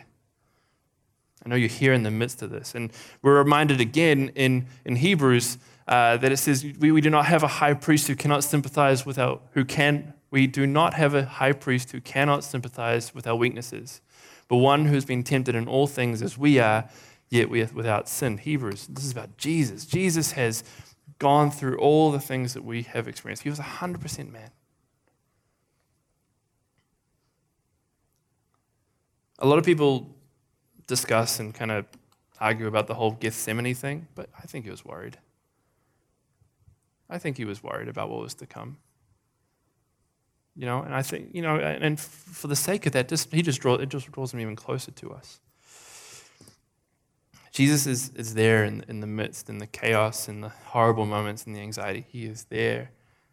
I 1.44 1.48
know 1.48 1.56
you're 1.56 1.68
here 1.68 1.92
in 1.92 2.02
the 2.02 2.10
midst 2.10 2.42
of 2.42 2.50
this. 2.50 2.74
And 2.74 2.92
we're 3.22 3.38
reminded 3.38 3.80
again 3.80 4.30
in, 4.34 4.66
in 4.84 4.96
Hebrews 4.96 5.58
uh, 5.88 6.16
that 6.18 6.30
it 6.30 6.36
says 6.36 6.64
we, 6.78 6.92
we 6.92 7.00
do 7.00 7.10
not 7.10 7.26
have 7.26 7.42
a 7.42 7.48
high 7.48 7.74
priest 7.74 8.06
who 8.06 8.14
cannot 8.14 8.44
sympathize 8.44 9.04
with 9.04 9.18
our, 9.18 9.40
who 9.52 9.64
can, 9.64 10.14
we 10.30 10.46
do 10.46 10.66
not 10.66 10.94
have 10.94 11.14
a 11.14 11.24
high 11.24 11.52
priest 11.52 11.90
who 11.90 12.00
cannot 12.00 12.44
sympathize 12.44 13.14
with 13.14 13.26
our 13.26 13.34
weaknesses, 13.34 14.00
but 14.52 14.58
one 14.58 14.84
who's 14.84 15.06
been 15.06 15.22
tempted 15.22 15.54
in 15.54 15.66
all 15.66 15.86
things 15.86 16.20
as 16.20 16.36
we 16.36 16.58
are, 16.58 16.86
yet 17.30 17.48
we 17.48 17.62
are 17.62 17.70
without 17.72 18.06
sin. 18.06 18.36
Hebrews, 18.36 18.86
this 18.86 19.02
is 19.02 19.10
about 19.10 19.38
Jesus. 19.38 19.86
Jesus 19.86 20.32
has 20.32 20.62
gone 21.18 21.50
through 21.50 21.78
all 21.78 22.10
the 22.10 22.20
things 22.20 22.52
that 22.52 22.62
we 22.62 22.82
have 22.82 23.08
experienced. 23.08 23.44
He 23.44 23.48
was 23.48 23.58
100% 23.58 24.30
man. 24.30 24.50
A 29.38 29.46
lot 29.46 29.58
of 29.58 29.64
people 29.64 30.14
discuss 30.86 31.40
and 31.40 31.54
kind 31.54 31.70
of 31.70 31.86
argue 32.38 32.66
about 32.66 32.88
the 32.88 32.94
whole 32.94 33.12
Gethsemane 33.12 33.74
thing, 33.74 34.06
but 34.14 34.28
I 34.38 34.42
think 34.42 34.66
he 34.66 34.70
was 34.70 34.84
worried. 34.84 35.16
I 37.08 37.16
think 37.16 37.38
he 37.38 37.46
was 37.46 37.62
worried 37.62 37.88
about 37.88 38.10
what 38.10 38.20
was 38.20 38.34
to 38.34 38.46
come. 38.46 38.76
You 40.54 40.66
know, 40.66 40.82
and 40.82 40.94
I 40.94 41.02
think, 41.02 41.30
you 41.32 41.40
know, 41.40 41.56
and 41.56 41.98
for 41.98 42.46
the 42.46 42.56
sake 42.56 42.84
of 42.86 42.92
that, 42.92 43.08
just, 43.08 43.32
he 43.32 43.40
just 43.40 43.60
draws, 43.60 43.80
it 43.80 43.88
just 43.88 44.12
draws 44.12 44.34
him 44.34 44.40
even 44.40 44.54
closer 44.54 44.90
to 44.90 45.12
us. 45.12 45.40
Jesus 47.52 47.86
is, 47.86 48.10
is 48.14 48.34
there 48.34 48.64
in, 48.64 48.84
in 48.88 49.00
the 49.00 49.06
midst, 49.06 49.48
in 49.48 49.58
the 49.58 49.66
chaos, 49.66 50.28
in 50.28 50.40
the 50.40 50.48
horrible 50.48 51.06
moments, 51.06 51.44
in 51.44 51.52
the 51.52 51.60
anxiety. 51.60 52.06
He 52.08 52.24
is 52.24 52.44
there 52.44 52.90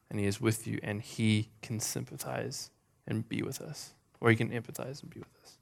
and 0.10 0.20
he 0.20 0.26
is 0.26 0.42
with 0.42 0.68
you 0.68 0.80
and 0.84 1.02
he 1.02 1.50
can 1.62 1.80
sympathize 1.80 2.70
and 3.08 3.28
be 3.28 3.42
with 3.42 3.62
us, 3.62 3.94
or 4.20 4.30
he 4.30 4.36
can 4.36 4.50
empathize 4.50 5.02
and 5.02 5.10
be 5.10 5.20
with 5.20 5.36
us. 5.44 5.58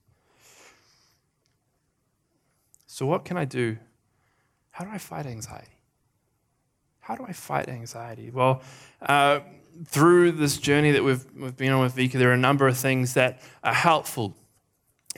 So, 2.88 3.06
what 3.06 3.26
can 3.26 3.38
I 3.38 3.46
do? 3.46 3.78
How 4.72 4.86
do 4.86 4.92
I 4.92 4.98
fight 4.98 5.26
anxiety? 5.26 5.78
How 7.00 7.16
do 7.16 7.26
I 7.28 7.34
fight 7.34 7.70
anxiety? 7.70 8.32
Well, 8.32 8.62
uh, 9.02 9.40
through 9.86 10.34
this 10.34 10.58
journey 10.58 10.92
that 10.92 11.04
we've, 11.04 11.26
we've 11.36 11.56
been 11.56 11.72
on 11.72 11.82
with 11.82 11.96
Vika, 11.96 12.14
there 12.14 12.30
are 12.30 12.34
a 12.34 12.38
number 12.38 12.68
of 12.68 12.78
things 12.78 13.14
that 13.14 13.42
are 13.64 13.74
helpful. 13.74 14.36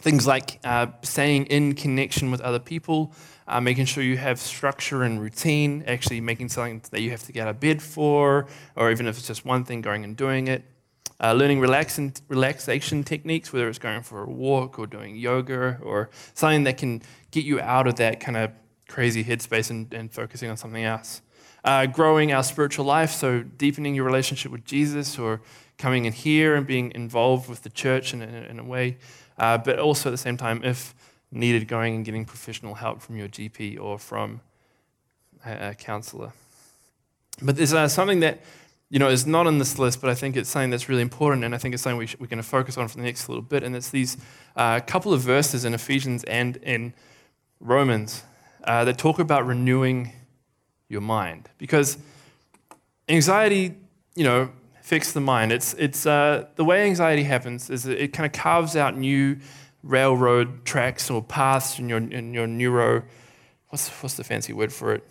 Things 0.01 0.25
like 0.25 0.59
uh, 0.63 0.87
staying 1.01 1.47
in 1.47 1.75
connection 1.75 2.31
with 2.31 2.41
other 2.41 2.59
people, 2.59 3.13
uh, 3.47 3.59
making 3.59 3.85
sure 3.85 4.03
you 4.03 4.17
have 4.17 4.39
structure 4.39 5.03
and 5.03 5.21
routine, 5.21 5.83
actually 5.87 6.21
making 6.21 6.49
something 6.49 6.81
that 6.91 7.01
you 7.01 7.11
have 7.11 7.23
to 7.23 7.31
get 7.31 7.43
out 7.43 7.49
of 7.49 7.59
bed 7.59 7.81
for, 7.81 8.47
or 8.75 8.91
even 8.91 9.07
if 9.07 9.17
it's 9.17 9.27
just 9.27 9.45
one 9.45 9.65
thing, 9.65 9.81
going 9.81 10.03
and 10.03 10.15
doing 10.15 10.47
it. 10.47 10.63
Uh, 11.21 11.33
learning 11.33 11.59
relaxing, 11.59 12.13
relaxation 12.29 13.03
techniques, 13.03 13.51
whether 13.51 13.67
it's 13.67 13.79
going 13.79 14.01
for 14.01 14.23
a 14.23 14.29
walk 14.29 14.79
or 14.79 14.87
doing 14.87 15.17
yoga 15.17 15.77
or 15.81 16.09
something 16.33 16.63
that 16.63 16.77
can 16.77 17.01
get 17.31 17.43
you 17.43 17.59
out 17.59 17.87
of 17.87 17.95
that 17.95 18.21
kind 18.21 18.37
of 18.37 18.51
crazy 18.87 19.23
headspace 19.23 19.69
and, 19.69 19.93
and 19.93 20.13
focusing 20.13 20.49
on 20.49 20.55
something 20.55 20.85
else. 20.85 21.21
Uh, 21.63 21.85
growing 21.85 22.31
our 22.31 22.43
spiritual 22.43 22.85
life, 22.85 23.11
so 23.11 23.43
deepening 23.43 23.93
your 23.93 24.05
relationship 24.05 24.51
with 24.51 24.63
Jesus 24.65 25.19
or 25.19 25.41
coming 25.77 26.05
in 26.05 26.13
here 26.13 26.55
and 26.55 26.65
being 26.65 26.91
involved 26.95 27.49
with 27.49 27.63
the 27.63 27.69
church 27.69 28.13
in, 28.13 28.21
in, 28.21 28.33
in 28.45 28.59
a 28.59 28.63
way, 28.63 28.97
uh, 29.37 29.57
but 29.57 29.79
also 29.79 30.09
at 30.09 30.11
the 30.11 30.17
same 30.17 30.37
time, 30.37 30.61
if 30.63 30.93
needed, 31.31 31.67
going 31.67 31.95
and 31.95 32.05
getting 32.05 32.25
professional 32.25 32.75
help 32.75 33.01
from 33.01 33.17
your 33.17 33.27
GP 33.27 33.79
or 33.79 33.99
from 33.99 34.41
a, 35.45 35.69
a 35.69 35.75
counselor. 35.75 36.31
But 37.41 37.55
there's 37.55 37.73
uh, 37.73 37.87
something 37.87 38.19
that 38.21 38.41
you 38.89 38.97
know, 38.97 39.09
is 39.09 39.27
not 39.27 39.45
on 39.45 39.59
this 39.59 39.77
list, 39.77 40.01
but 40.01 40.09
I 40.09 40.15
think 40.15 40.35
it's 40.35 40.49
something 40.49 40.71
that's 40.71 40.89
really 40.89 41.03
important, 41.03 41.43
and 41.43 41.53
I 41.53 41.59
think 41.59 41.73
it's 41.73 41.83
something 41.83 41.99
we 41.99 42.05
are 42.05 42.27
going 42.27 42.41
to 42.41 42.43
focus 42.43 42.77
on 42.77 42.87
for 42.87 42.97
the 42.97 43.03
next 43.03 43.29
little 43.29 43.43
bit. 43.43 43.63
And 43.63 43.75
it's 43.75 43.89
these 43.89 44.17
uh, 44.55 44.79
couple 44.79 45.13
of 45.13 45.21
verses 45.21 45.63
in 45.63 45.75
Ephesians 45.75 46.23
and 46.23 46.57
in 46.57 46.93
Romans 47.59 48.23
uh, 48.63 48.83
that 48.85 48.97
talk 48.97 49.19
about 49.19 49.45
renewing 49.45 50.11
your 50.89 51.01
mind. 51.01 51.49
Because 51.57 51.97
anxiety, 53.07 53.75
you 54.15 54.23
know, 54.23 54.51
affects 54.79 55.13
the 55.13 55.21
mind. 55.21 55.51
It's, 55.51 55.73
it's 55.75 56.05
uh, 56.05 56.47
the 56.55 56.65
way 56.65 56.83
anxiety 56.83 57.23
happens 57.23 57.69
is 57.69 57.85
it 57.85 58.11
kind 58.11 58.25
of 58.25 58.33
carves 58.33 58.75
out 58.75 58.97
new 58.97 59.37
railroad 59.83 60.65
tracks 60.65 61.09
or 61.09 61.23
paths 61.23 61.79
in 61.79 61.87
your, 61.87 61.99
in 61.99 62.33
your 62.33 62.47
neuro, 62.47 63.03
what's, 63.69 63.87
what's 64.01 64.15
the 64.15 64.23
fancy 64.23 64.51
word 64.51 64.73
for 64.73 64.93
it? 64.93 65.07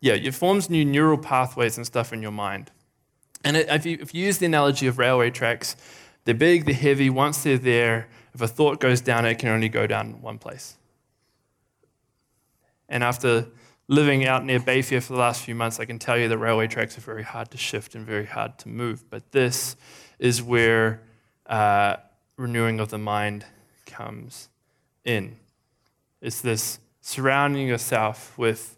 Yeah, 0.00 0.14
it 0.14 0.34
forms 0.34 0.68
new 0.68 0.84
neural 0.84 1.18
pathways 1.18 1.76
and 1.76 1.86
stuff 1.86 2.12
in 2.12 2.20
your 2.20 2.32
mind. 2.32 2.70
And 3.44 3.56
it, 3.56 3.68
if, 3.68 3.86
you, 3.86 3.98
if 4.00 4.14
you 4.14 4.26
use 4.26 4.38
the 4.38 4.46
analogy 4.46 4.86
of 4.86 4.98
railway 4.98 5.30
tracks, 5.30 5.76
they're 6.24 6.34
big, 6.34 6.66
they're 6.66 6.74
heavy. 6.74 7.08
Once 7.10 7.42
they're 7.42 7.58
there, 7.58 8.08
if 8.34 8.40
a 8.40 8.48
thought 8.48 8.80
goes 8.80 9.00
down, 9.00 9.24
it 9.24 9.38
can 9.38 9.48
only 9.48 9.68
go 9.68 9.86
down 9.86 10.20
one 10.20 10.38
place. 10.38 10.76
And 12.88 13.04
after 13.04 13.46
living 13.90 14.24
out 14.24 14.44
near 14.44 14.60
Bayfair 14.60 15.02
for 15.02 15.14
the 15.14 15.18
last 15.18 15.42
few 15.42 15.54
months, 15.54 15.80
I 15.80 15.84
can 15.84 15.98
tell 15.98 16.16
you 16.16 16.28
that 16.28 16.38
railway 16.38 16.68
tracks 16.68 16.96
are 16.96 17.00
very 17.00 17.24
hard 17.24 17.50
to 17.50 17.58
shift 17.58 17.96
and 17.96 18.06
very 18.06 18.24
hard 18.24 18.56
to 18.60 18.68
move. 18.68 19.10
But 19.10 19.32
this 19.32 19.74
is 20.20 20.40
where 20.40 21.02
uh, 21.46 21.96
renewing 22.36 22.78
of 22.78 22.90
the 22.90 22.98
mind 22.98 23.44
comes 23.86 24.48
in. 25.04 25.36
It's 26.22 26.40
this 26.40 26.78
surrounding 27.00 27.66
yourself 27.66 28.38
with 28.38 28.76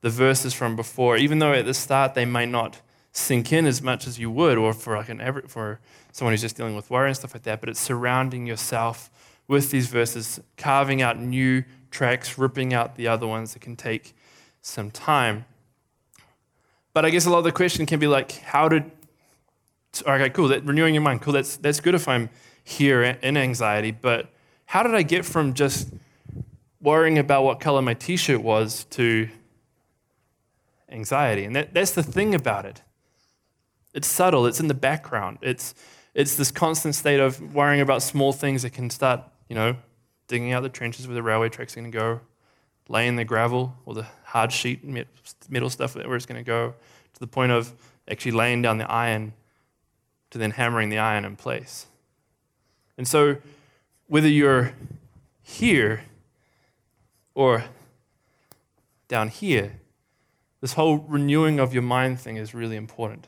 the 0.00 0.10
verses 0.10 0.52
from 0.52 0.74
before, 0.74 1.16
even 1.16 1.38
though 1.38 1.52
at 1.52 1.64
the 1.64 1.74
start 1.74 2.14
they 2.14 2.24
may 2.24 2.44
not 2.44 2.80
sink 3.12 3.52
in 3.52 3.66
as 3.66 3.80
much 3.80 4.08
as 4.08 4.18
you 4.18 4.32
would, 4.32 4.58
or 4.58 4.72
for 4.72 4.96
like 4.96 5.10
an 5.10 5.20
for 5.46 5.78
someone 6.10 6.32
who's 6.32 6.40
just 6.40 6.56
dealing 6.56 6.74
with 6.74 6.90
worry 6.90 7.08
and 7.08 7.16
stuff 7.16 7.34
like 7.34 7.44
that. 7.44 7.60
But 7.60 7.68
it's 7.68 7.80
surrounding 7.80 8.48
yourself 8.48 9.10
with 9.46 9.70
these 9.70 9.86
verses, 9.86 10.40
carving 10.56 11.02
out 11.02 11.20
new 11.20 11.62
tracks, 11.92 12.36
ripping 12.36 12.74
out 12.74 12.96
the 12.96 13.06
other 13.06 13.28
ones 13.28 13.52
that 13.52 13.62
can 13.62 13.76
take 13.76 14.14
some 14.62 14.90
time. 14.90 15.44
But 16.92 17.04
I 17.04 17.10
guess 17.10 17.26
a 17.26 17.30
lot 17.30 17.38
of 17.38 17.44
the 17.44 17.52
question 17.52 17.86
can 17.86 18.00
be 18.00 18.06
like, 18.06 18.32
how 18.32 18.68
did, 18.68 18.90
okay, 20.02 20.30
cool, 20.30 20.48
that, 20.48 20.64
renewing 20.64 20.94
your 20.94 21.02
mind, 21.02 21.22
cool, 21.22 21.32
that's, 21.32 21.56
that's 21.56 21.80
good 21.80 21.94
if 21.94 22.08
I'm 22.08 22.30
here 22.64 23.02
in 23.02 23.36
anxiety, 23.36 23.90
but 23.90 24.30
how 24.66 24.82
did 24.82 24.94
I 24.94 25.02
get 25.02 25.24
from 25.24 25.54
just 25.54 25.92
worrying 26.80 27.18
about 27.18 27.44
what 27.44 27.60
color 27.60 27.82
my 27.82 27.94
t 27.94 28.16
shirt 28.16 28.42
was 28.42 28.84
to 28.90 29.28
anxiety? 30.88 31.44
And 31.44 31.54
that, 31.56 31.74
that's 31.74 31.92
the 31.92 32.02
thing 32.02 32.34
about 32.34 32.66
it. 32.66 32.82
It's 33.94 34.08
subtle, 34.08 34.46
it's 34.46 34.60
in 34.60 34.68
the 34.68 34.74
background. 34.74 35.38
It's, 35.42 35.74
it's 36.14 36.36
this 36.36 36.50
constant 36.50 36.94
state 36.94 37.20
of 37.20 37.54
worrying 37.54 37.80
about 37.80 38.02
small 38.02 38.32
things 38.32 38.62
that 38.62 38.70
can 38.70 38.90
start, 38.90 39.22
you 39.48 39.54
know, 39.54 39.76
digging 40.28 40.52
out 40.52 40.62
the 40.62 40.68
trenches 40.68 41.06
where 41.08 41.14
the 41.14 41.22
railway 41.22 41.48
track's 41.48 41.74
going 41.74 41.90
to 41.90 41.96
go, 41.96 42.20
laying 42.88 43.16
the 43.16 43.24
gravel 43.24 43.76
or 43.84 43.94
the 43.94 44.06
hard 44.30 44.52
sheet 44.52 44.84
metal 45.48 45.70
stuff 45.70 45.96
where 45.96 46.16
it's 46.16 46.26
going 46.26 46.42
to 46.42 46.46
go, 46.46 46.74
to 47.14 47.20
the 47.20 47.26
point 47.26 47.50
of 47.52 47.72
actually 48.08 48.32
laying 48.32 48.62
down 48.62 48.78
the 48.78 48.90
iron 48.90 49.32
to 50.30 50.38
then 50.38 50.52
hammering 50.52 50.88
the 50.88 50.98
iron 50.98 51.24
in 51.24 51.34
place. 51.34 51.86
And 52.96 53.06
so, 53.08 53.38
whether 54.06 54.28
you're 54.28 54.72
here 55.42 56.04
or 57.34 57.64
down 59.08 59.28
here, 59.28 59.72
this 60.60 60.74
whole 60.74 60.98
renewing 60.98 61.58
of 61.58 61.72
your 61.72 61.82
mind 61.82 62.20
thing 62.20 62.36
is 62.36 62.54
really 62.54 62.76
important. 62.76 63.26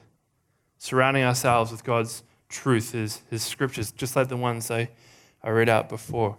Surrounding 0.79 1.25
ourselves 1.25 1.73
with 1.73 1.83
God's 1.83 2.23
truth, 2.49 2.93
His, 2.93 3.23
his 3.31 3.43
scriptures, 3.43 3.91
just 3.91 4.15
like 4.15 4.29
the 4.29 4.37
ones 4.37 4.71
I, 4.71 4.91
I 5.43 5.51
read 5.51 5.69
out 5.69 5.88
before. 5.88 6.37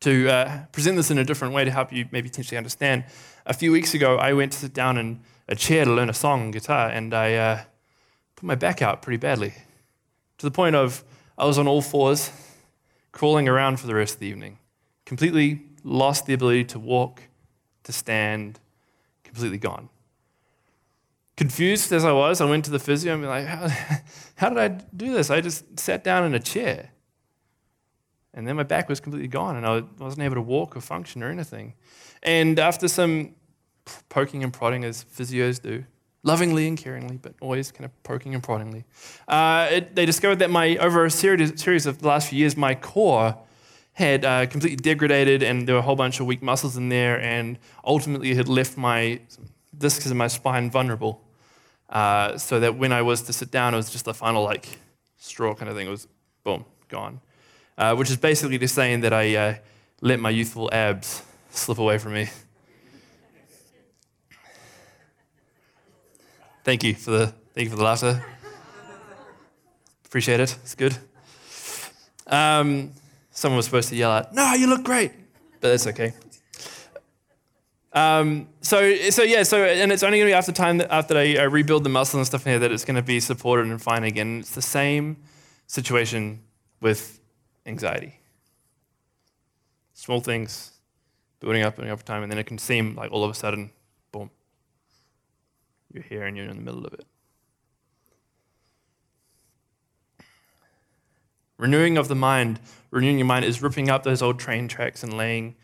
To 0.00 0.30
uh, 0.30 0.64
present 0.72 0.96
this 0.96 1.10
in 1.10 1.18
a 1.18 1.24
different 1.24 1.52
way 1.52 1.64
to 1.64 1.70
help 1.70 1.92
you 1.92 2.08
maybe 2.10 2.28
potentially 2.28 2.56
understand, 2.56 3.04
a 3.44 3.52
few 3.52 3.70
weeks 3.70 3.92
ago 3.92 4.16
I 4.16 4.32
went 4.32 4.52
to 4.52 4.58
sit 4.58 4.72
down 4.72 4.96
in 4.96 5.20
a 5.46 5.54
chair 5.54 5.84
to 5.84 5.92
learn 5.92 6.08
a 6.08 6.14
song 6.14 6.42
on 6.42 6.50
guitar, 6.52 6.88
and 6.88 7.12
I 7.12 7.34
uh, 7.34 7.62
put 8.36 8.44
my 8.44 8.54
back 8.54 8.80
out 8.80 9.02
pretty 9.02 9.18
badly, 9.18 9.52
to 10.38 10.46
the 10.46 10.50
point 10.50 10.74
of 10.74 11.04
I 11.36 11.44
was 11.44 11.58
on 11.58 11.66
all 11.66 11.82
fours, 11.82 12.30
crawling 13.12 13.48
around 13.48 13.78
for 13.78 13.86
the 13.86 13.94
rest 13.94 14.14
of 14.14 14.20
the 14.20 14.26
evening, 14.26 14.58
completely 15.04 15.62
lost 15.84 16.26
the 16.26 16.32
ability 16.32 16.64
to 16.64 16.78
walk, 16.78 17.22
to 17.84 17.92
stand, 17.92 18.58
completely 19.24 19.58
gone. 19.58 19.88
Confused 21.36 21.92
as 21.92 22.04
I 22.04 22.12
was, 22.12 22.40
I 22.40 22.44
went 22.44 22.64
to 22.66 22.70
the 22.70 22.78
physio 22.78 23.14
and 23.14 23.22
be 23.22 23.28
like, 23.28 23.46
how, 23.46 23.68
how 24.36 24.48
did 24.50 24.58
I 24.58 24.68
do 24.94 25.12
this? 25.12 25.30
I 25.30 25.40
just 25.40 25.78
sat 25.78 26.04
down 26.04 26.24
in 26.24 26.34
a 26.34 26.40
chair. 26.40 26.90
And 28.32 28.46
then 28.46 28.56
my 28.56 28.62
back 28.62 28.88
was 28.88 29.00
completely 29.00 29.28
gone, 29.28 29.56
and 29.56 29.66
I 29.66 29.82
wasn't 29.98 30.24
able 30.24 30.36
to 30.36 30.42
walk 30.42 30.76
or 30.76 30.80
function 30.80 31.22
or 31.22 31.30
anything. 31.30 31.74
And 32.22 32.58
after 32.58 32.86
some 32.86 33.34
poking 34.08 34.44
and 34.44 34.52
prodding, 34.52 34.84
as 34.84 35.04
physios 35.04 35.60
do, 35.60 35.84
lovingly 36.22 36.68
and 36.68 36.78
caringly, 36.78 37.20
but 37.20 37.34
always 37.40 37.72
kind 37.72 37.84
of 37.84 38.02
poking 38.04 38.34
and 38.34 38.42
proddingly, 38.42 38.84
uh, 39.26 39.68
it, 39.70 39.96
they 39.96 40.06
discovered 40.06 40.36
that 40.36 40.50
my 40.50 40.76
over 40.76 41.04
a 41.04 41.10
series, 41.10 41.86
of 41.86 41.98
the 41.98 42.08
last 42.08 42.28
few 42.28 42.38
years, 42.38 42.56
my 42.56 42.74
core 42.74 43.36
had 43.94 44.24
uh, 44.24 44.46
completely 44.46 44.76
degraded, 44.76 45.42
and 45.42 45.66
there 45.66 45.74
were 45.74 45.80
a 45.80 45.82
whole 45.82 45.96
bunch 45.96 46.20
of 46.20 46.26
weak 46.26 46.42
muscles 46.42 46.76
in 46.76 46.88
there, 46.88 47.20
and 47.20 47.58
ultimately 47.84 48.34
had 48.34 48.48
left 48.48 48.76
my 48.76 49.20
discs 49.76 50.06
in 50.06 50.16
my 50.16 50.28
spine 50.28 50.70
vulnerable. 50.70 51.20
Uh, 51.88 52.38
so 52.38 52.60
that 52.60 52.76
when 52.76 52.92
I 52.92 53.02
was 53.02 53.22
to 53.22 53.32
sit 53.32 53.50
down, 53.50 53.74
it 53.74 53.76
was 53.76 53.90
just 53.90 54.04
the 54.04 54.14
final 54.14 54.44
like 54.44 54.78
straw 55.18 55.56
kind 55.56 55.68
of 55.68 55.76
thing. 55.76 55.88
It 55.88 55.90
was 55.90 56.06
boom, 56.44 56.64
gone 56.88 57.20
uh, 57.80 57.96
which 57.96 58.10
is 58.10 58.18
basically 58.18 58.58
just 58.58 58.74
saying 58.74 59.00
that 59.00 59.12
I 59.14 59.34
uh, 59.34 59.54
let 60.02 60.20
my 60.20 60.28
youthful 60.28 60.68
abs 60.70 61.22
slip 61.50 61.78
away 61.78 61.96
from 61.96 62.12
me. 62.12 62.28
Thank 66.62 66.84
you 66.84 66.94
for 66.94 67.10
the 67.10 67.26
thank 67.54 67.64
you 67.64 67.70
for 67.70 67.76
the 67.76 67.82
laughter. 67.82 68.22
Appreciate 70.04 70.40
it. 70.40 70.58
It's 70.62 70.74
good. 70.74 70.96
Um, 72.26 72.92
someone 73.30 73.56
was 73.56 73.64
supposed 73.64 73.88
to 73.88 73.96
yell 73.96 74.10
out, 74.10 74.34
"No, 74.34 74.52
you 74.52 74.66
look 74.66 74.84
great," 74.84 75.12
but 75.60 75.70
that's 75.70 75.86
okay. 75.86 76.12
Um, 77.92 78.46
so, 78.60 78.94
so 79.10 79.22
yeah, 79.22 79.42
so 79.42 79.64
and 79.64 79.90
it's 79.90 80.02
only 80.02 80.18
going 80.18 80.28
to 80.28 80.30
be 80.30 80.34
after 80.34 80.52
time 80.52 80.78
that, 80.78 80.92
after 80.92 81.16
I, 81.16 81.36
I 81.36 81.44
rebuild 81.44 81.84
the 81.84 81.88
muscle 81.88 82.20
and 82.20 82.26
stuff 82.26 82.44
here 82.44 82.58
that 82.58 82.70
it's 82.70 82.84
going 82.84 82.96
to 82.96 83.02
be 83.02 83.20
supported 83.20 83.66
and 83.66 83.82
fine 83.82 84.04
again. 84.04 84.40
It's 84.40 84.54
the 84.54 84.62
same 84.62 85.16
situation 85.66 86.40
with 86.80 87.19
anxiety. 87.66 88.20
Small 89.94 90.20
things 90.20 90.72
building 91.40 91.62
up 91.62 91.78
and 91.78 91.88
over 91.88 92.02
time, 92.02 92.22
and 92.22 92.30
then 92.30 92.38
it 92.38 92.46
can 92.46 92.58
seem 92.58 92.94
like 92.94 93.10
all 93.10 93.24
of 93.24 93.30
a 93.30 93.34
sudden, 93.34 93.70
boom, 94.12 94.30
you're 95.92 96.02
here 96.02 96.26
and 96.26 96.36
you're 96.36 96.46
in 96.46 96.56
the 96.56 96.62
middle 96.62 96.86
of 96.86 96.92
it. 96.92 97.04
Renewing 101.56 101.98
of 101.98 102.08
the 102.08 102.14
mind, 102.14 102.60
renewing 102.90 103.18
your 103.18 103.26
mind 103.26 103.44
is 103.44 103.62
ripping 103.62 103.90
up 103.90 104.02
those 104.02 104.22
old 104.22 104.38
train 104.38 104.66
tracks 104.68 105.02
and 105.02 105.14
laying 105.14 105.56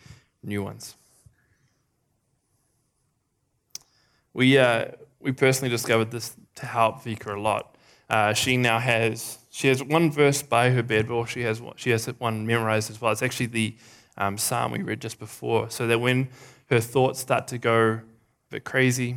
new 0.42 0.62
ones. 0.62 0.94
We, 4.35 4.59
uh, 4.59 4.88
we 5.20 5.32
personally 5.32 5.70
discovered 5.70 6.11
this 6.11 6.37
to 6.56 6.66
help 6.66 7.02
Vika 7.02 7.35
a 7.35 7.40
lot. 7.40 7.76
Uh, 8.09 8.33
she 8.33 8.57
now 8.57 8.79
has 8.79 9.38
she 9.51 9.69
has 9.69 9.83
one 9.83 10.11
verse 10.11 10.42
by 10.42 10.71
her 10.71 10.83
bed, 10.83 11.09
but 11.09 11.27
she 11.27 11.42
has 11.42 11.61
she 11.77 11.90
has 11.90 12.07
one 12.19 12.47
memorized 12.47 12.90
as 12.90 13.01
well. 13.01 13.12
It's 13.12 13.23
actually 13.23 13.47
the 13.47 13.77
um, 14.16 14.38
psalm 14.38 14.73
we 14.73 14.83
read 14.83 15.01
just 15.01 15.19
before, 15.19 15.71
so 15.71 15.87
that 15.87 15.99
when 15.99 16.29
her 16.71 16.81
thoughts 16.81 17.21
start 17.21 17.49
to 17.49 17.59
go 17.59 17.81
a 17.81 18.03
bit 18.51 18.64
crazy, 18.64 19.16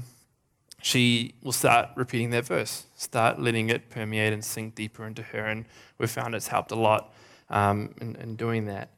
she 0.82 1.36
will 1.44 1.52
start 1.52 1.90
repeating 1.96 2.30
that 2.32 2.46
verse, 2.46 2.86
start 2.96 3.40
letting 3.40 3.70
it 3.70 3.90
permeate 3.90 4.34
and 4.34 4.44
sink 4.44 4.76
deeper 4.76 5.06
into 5.06 5.22
her. 5.22 5.46
And 5.46 5.66
we've 5.98 6.10
found 6.10 6.36
it's 6.36 6.48
helped 6.48 6.72
a 6.72 6.76
lot 6.76 7.14
um, 7.50 7.94
in, 8.02 8.16
in 8.16 8.36
doing 8.36 8.66
that. 8.66 8.90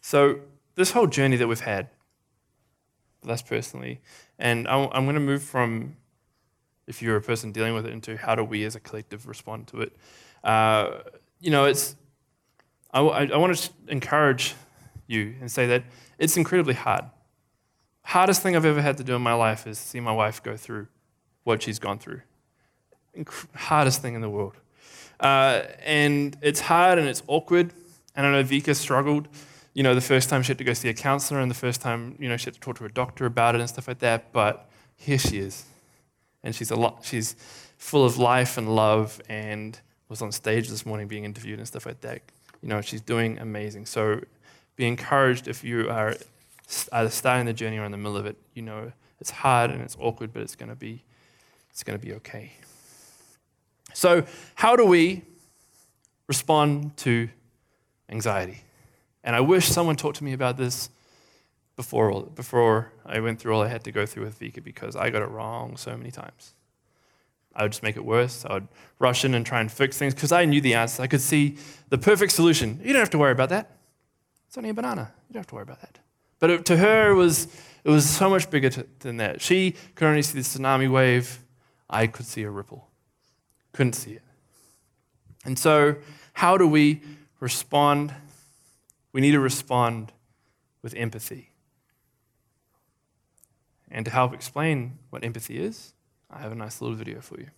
So, 0.00 0.40
this 0.76 0.92
whole 0.92 1.08
journey 1.08 1.36
that 1.36 1.48
we've 1.48 1.58
had, 1.58 1.88
us 3.26 3.42
personally, 3.42 4.00
and 4.38 4.68
I'm 4.68 5.04
going 5.04 5.14
to 5.14 5.20
move 5.20 5.42
from 5.42 5.96
if 6.86 7.02
you're 7.02 7.16
a 7.16 7.22
person 7.22 7.52
dealing 7.52 7.74
with 7.74 7.86
it, 7.86 7.92
into 7.92 8.16
how 8.16 8.34
do 8.34 8.44
we 8.44 8.64
as 8.64 8.76
a 8.76 8.80
collective 8.80 9.26
respond 9.26 9.66
to 9.68 9.80
it. 9.80 9.96
Uh, 10.44 10.98
you 11.40 11.50
know, 11.50 11.64
it's, 11.64 11.96
I, 12.92 13.00
I 13.00 13.36
want 13.36 13.56
to 13.56 13.70
encourage 13.88 14.54
you 15.06 15.34
and 15.40 15.50
say 15.50 15.66
that 15.66 15.84
it's 16.18 16.36
incredibly 16.36 16.74
hard. 16.74 17.04
Hardest 18.02 18.42
thing 18.42 18.54
I've 18.54 18.64
ever 18.64 18.80
had 18.80 18.96
to 18.98 19.04
do 19.04 19.14
in 19.16 19.22
my 19.22 19.34
life 19.34 19.66
is 19.66 19.78
see 19.78 20.00
my 20.00 20.12
wife 20.12 20.42
go 20.42 20.56
through 20.56 20.86
what 21.44 21.62
she's 21.62 21.78
gone 21.78 21.98
through. 21.98 22.22
Inc- 23.16 23.54
hardest 23.54 24.00
thing 24.00 24.14
in 24.14 24.20
the 24.20 24.30
world. 24.30 24.54
Uh, 25.18 25.62
and 25.84 26.36
it's 26.40 26.60
hard 26.60 26.98
and 26.98 27.08
it's 27.08 27.22
awkward. 27.26 27.72
And 28.14 28.26
I 28.26 28.30
know 28.30 28.44
Vika 28.44 28.76
struggled, 28.76 29.28
you 29.74 29.82
know, 29.82 29.94
the 29.94 30.00
first 30.00 30.28
time 30.28 30.42
she 30.42 30.48
had 30.48 30.58
to 30.58 30.64
go 30.64 30.72
see 30.72 30.88
a 30.88 30.94
counselor 30.94 31.40
and 31.40 31.50
the 31.50 31.54
first 31.54 31.80
time, 31.80 32.16
you 32.18 32.28
know, 32.28 32.36
she 32.36 32.46
had 32.46 32.54
to 32.54 32.60
talk 32.60 32.78
to 32.78 32.84
a 32.84 32.88
doctor 32.88 33.26
about 33.26 33.54
it 33.54 33.60
and 33.60 33.68
stuff 33.68 33.88
like 33.88 33.98
that. 33.98 34.32
But 34.32 34.70
here 34.96 35.18
she 35.18 35.38
is 35.38 35.64
and 36.46 36.54
she's 36.54 36.70
a 36.70 36.76
lot, 36.76 37.04
she's 37.04 37.34
full 37.76 38.04
of 38.04 38.18
life 38.18 38.56
and 38.56 38.74
love, 38.74 39.20
and 39.28 39.78
was 40.08 40.22
on 40.22 40.30
stage 40.30 40.68
this 40.68 40.86
morning 40.86 41.08
being 41.08 41.24
interviewed 41.24 41.58
and 41.58 41.66
stuff 41.66 41.84
like 41.84 42.00
that. 42.02 42.22
You 42.62 42.68
know, 42.68 42.80
she's 42.80 43.00
doing 43.00 43.38
amazing. 43.40 43.86
So 43.86 44.20
be 44.76 44.86
encouraged 44.86 45.48
if 45.48 45.64
you 45.64 45.90
are 45.90 46.14
either 46.92 47.10
starting 47.10 47.46
the 47.46 47.52
journey 47.52 47.78
or 47.78 47.84
in 47.84 47.90
the 47.90 47.98
middle 47.98 48.16
of 48.16 48.26
it. 48.26 48.36
You 48.54 48.62
know, 48.62 48.92
it's 49.20 49.30
hard 49.30 49.72
and 49.72 49.82
it's 49.82 49.96
awkward, 49.98 50.32
but 50.32 50.42
it's 50.42 50.54
going 50.54 50.68
to 50.68 50.76
be, 50.76 51.02
it's 51.70 51.82
going 51.82 51.98
to 51.98 52.06
be 52.06 52.14
okay. 52.14 52.52
So, 53.92 54.24
how 54.54 54.76
do 54.76 54.84
we 54.84 55.22
respond 56.28 56.96
to 56.98 57.28
anxiety? 58.08 58.62
And 59.24 59.34
I 59.34 59.40
wish 59.40 59.66
someone 59.66 59.96
talked 59.96 60.18
to 60.18 60.24
me 60.24 60.32
about 60.32 60.56
this 60.56 60.90
before, 61.76 62.22
before 62.34 62.92
I 63.04 63.20
went 63.20 63.38
through 63.38 63.54
all 63.54 63.62
I 63.62 63.68
had 63.68 63.84
to 63.84 63.92
go 63.92 64.06
through 64.06 64.24
with 64.24 64.40
Vika 64.40 64.64
because 64.64 64.96
I 64.96 65.10
got 65.10 65.22
it 65.22 65.28
wrong 65.28 65.76
so 65.76 65.96
many 65.96 66.10
times. 66.10 66.54
I 67.54 67.62
would 67.62 67.72
just 67.72 67.82
make 67.82 67.96
it 67.96 68.04
worse. 68.04 68.44
I 68.44 68.54
would 68.54 68.68
rush 68.98 69.24
in 69.24 69.34
and 69.34 69.44
try 69.44 69.60
and 69.60 69.70
fix 69.70 69.96
things 69.96 70.14
because 70.14 70.32
I 70.32 70.44
knew 70.44 70.60
the 70.60 70.74
answer. 70.74 71.02
I 71.02 71.06
could 71.06 71.20
see 71.20 71.56
the 71.88 71.98
perfect 71.98 72.32
solution. 72.32 72.80
You 72.82 72.92
don't 72.92 73.00
have 73.00 73.10
to 73.10 73.18
worry 73.18 73.32
about 73.32 73.48
that. 73.50 73.70
It's 74.48 74.58
only 74.58 74.70
a 74.70 74.74
banana. 74.74 75.12
You 75.28 75.34
don't 75.34 75.40
have 75.40 75.46
to 75.48 75.54
worry 75.54 75.62
about 75.62 75.80
that. 75.80 75.98
But 76.38 76.50
it, 76.50 76.66
to 76.66 76.76
her, 76.76 77.10
it 77.12 77.14
was, 77.14 77.46
it 77.82 77.90
was 77.90 78.08
so 78.08 78.28
much 78.28 78.50
bigger 78.50 78.68
to, 78.70 78.86
than 79.00 79.16
that. 79.18 79.40
She 79.40 79.74
could 79.94 80.06
only 80.06 80.22
see 80.22 80.38
the 80.38 80.44
tsunami 80.44 80.90
wave. 80.90 81.38
I 81.88 82.06
could 82.06 82.26
see 82.26 82.42
a 82.42 82.50
ripple. 82.50 82.88
Couldn't 83.72 83.94
see 83.94 84.12
it. 84.12 84.22
And 85.44 85.58
so, 85.58 85.96
how 86.34 86.58
do 86.58 86.66
we 86.66 87.00
respond? 87.40 88.12
We 89.12 89.20
need 89.20 89.32
to 89.32 89.40
respond 89.40 90.12
with 90.82 90.94
empathy. 90.94 91.52
And 93.90 94.04
to 94.04 94.10
help 94.10 94.34
explain 94.34 94.98
what 95.10 95.24
empathy 95.24 95.58
is, 95.58 95.92
I 96.30 96.40
have 96.40 96.52
a 96.52 96.56
nice 96.56 96.80
little 96.80 96.96
video 96.96 97.20
for 97.20 97.38
you. 97.38 97.48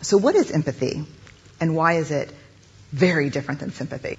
So, 0.00 0.16
what 0.16 0.36
is 0.36 0.52
empathy, 0.52 1.04
and 1.60 1.74
why 1.74 1.94
is 1.94 2.10
it 2.12 2.32
very 2.92 3.28
different 3.28 3.60
than 3.60 3.72
sympathy? 3.72 4.16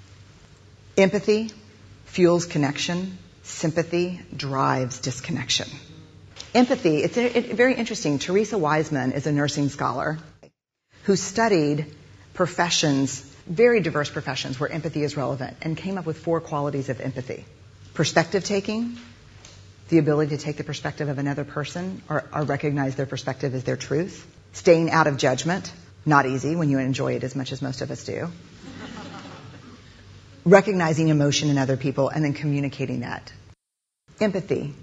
Empathy 0.98 1.52
fuels 2.06 2.46
connection, 2.46 3.18
sympathy 3.44 4.20
drives 4.36 5.00
disconnection. 5.00 5.70
Empathy, 6.54 7.04
it's 7.04 7.16
very 7.16 7.76
interesting. 7.76 8.20
Teresa 8.20 8.58
Wiseman 8.58 9.14
is 9.14 9.28
a 9.28 9.32
nursing 9.32 9.70
scholar 9.70 10.18
who 11.08 11.16
studied 11.16 11.86
professions, 12.34 13.22
very 13.48 13.80
diverse 13.80 14.10
professions 14.10 14.60
where 14.60 14.70
empathy 14.70 15.04
is 15.04 15.16
relevant, 15.16 15.56
and 15.62 15.78
came 15.78 15.98
up 15.98 16.06
with 16.06 16.18
four 16.18 16.42
qualities 16.42 16.90
of 16.90 17.00
empathy. 17.00 17.46
Perspective 17.94 18.44
taking, 18.44 18.98
the 19.88 20.00
ability 20.00 20.36
to 20.36 20.44
take 20.44 20.58
the 20.58 20.66
perspective 20.66 21.08
of 21.08 21.18
another 21.18 21.46
person 21.46 22.02
or, 22.10 22.26
or, 22.34 22.44
recognize 22.44 22.98
their 22.98 23.06
perspective 23.06 23.56
as 23.56 23.64
their 23.64 23.78
truth. 23.78 24.28
Staying 24.52 24.92
out 24.92 25.08
of 25.08 25.16
judgment, 25.16 25.72
not 26.06 26.26
easy 26.26 26.58
when 26.58 26.70
you 26.70 26.78
enjoy 26.78 27.14
it 27.14 27.24
as 27.24 27.38
much 27.38 27.54
as 27.54 27.62
most 27.62 27.80
of 27.80 27.90
us 27.90 28.04
do. 28.04 28.28
Recognizing 30.44 31.08
emotion 31.08 31.50
in 31.50 31.58
other 31.58 31.78
people 31.78 32.10
and 32.10 32.22
then 32.26 32.34
communicating 32.34 33.00
that. 33.00 33.32
Empathy 34.20 34.74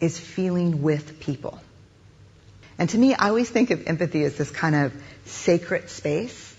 is 0.00 0.18
feeling 0.18 0.82
with 0.82 1.20
people. 1.20 1.60
And 2.78 2.88
to 2.90 2.98
me, 2.98 3.14
I 3.14 3.28
always 3.28 3.50
think 3.50 3.70
of 3.70 3.86
empathy 3.86 4.22
as 4.24 4.36
this 4.36 4.50
kind 4.50 4.74
of 4.74 4.92
sacred 5.26 5.90
space 5.90 6.56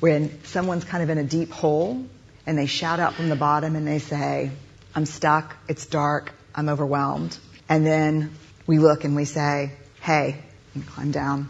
when 0.00 0.42
someone's 0.44 0.84
kind 0.84 1.02
of 1.02 1.10
in 1.10 1.18
a 1.18 1.24
deep 1.24 1.50
hole 1.50 2.04
and 2.46 2.58
they 2.58 2.66
shout 2.66 2.98
out 2.98 3.14
from 3.14 3.28
the 3.28 3.36
bottom 3.36 3.76
and 3.76 3.86
they 3.86 3.98
say, 3.98 4.50
I'm 4.94 5.06
stuck, 5.06 5.56
it's 5.68 5.86
dark, 5.86 6.32
I'm 6.54 6.68
overwhelmed. 6.68 7.36
And 7.68 7.86
then 7.86 8.34
we 8.66 8.78
look 8.78 9.04
and 9.04 9.14
we 9.14 9.26
say, 9.26 9.72
hey, 10.00 10.38
climb 10.86 11.10
down. 11.10 11.48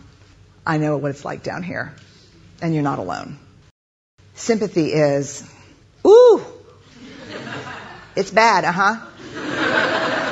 I 0.66 0.78
know 0.78 0.96
what 0.96 1.10
it's 1.10 1.24
like 1.24 1.42
down 1.42 1.62
here. 1.62 1.94
And 2.60 2.74
you're 2.74 2.82
not 2.82 2.98
alone. 2.98 3.38
Sympathy 4.34 4.92
is, 4.92 5.48
ooh, 6.06 6.44
it's 8.14 8.30
bad, 8.30 8.64
uh-huh. 8.64 9.08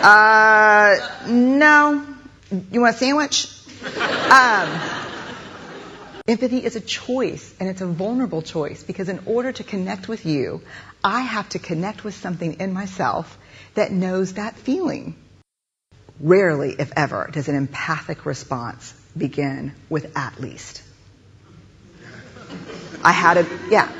Uh, 0.02 1.26
no. 1.28 2.06
You 2.70 2.80
want 2.80 2.96
a 2.96 2.98
sandwich? 2.98 3.48
Um, 4.30 4.80
empathy 6.28 6.58
is 6.58 6.76
a 6.76 6.80
choice, 6.80 7.52
and 7.58 7.68
it's 7.68 7.80
a 7.80 7.86
vulnerable 7.86 8.42
choice 8.42 8.82
because 8.82 9.08
in 9.08 9.20
order 9.26 9.50
to 9.50 9.64
connect 9.64 10.06
with 10.06 10.24
you, 10.24 10.62
I 11.02 11.20
have 11.22 11.48
to 11.50 11.58
connect 11.58 12.04
with 12.04 12.14
something 12.14 12.60
in 12.60 12.72
myself 12.72 13.36
that 13.74 13.90
knows 13.90 14.34
that 14.34 14.56
feeling. 14.56 15.16
Rarely, 16.20 16.76
if 16.78 16.92
ever, 16.96 17.28
does 17.32 17.48
an 17.48 17.56
empathic 17.56 18.24
response 18.24 18.92
begin 19.16 19.72
with 19.88 20.16
at 20.16 20.40
least. 20.40 20.82
I 23.02 23.12
had 23.12 23.38
a, 23.38 23.46
yeah. 23.70 23.90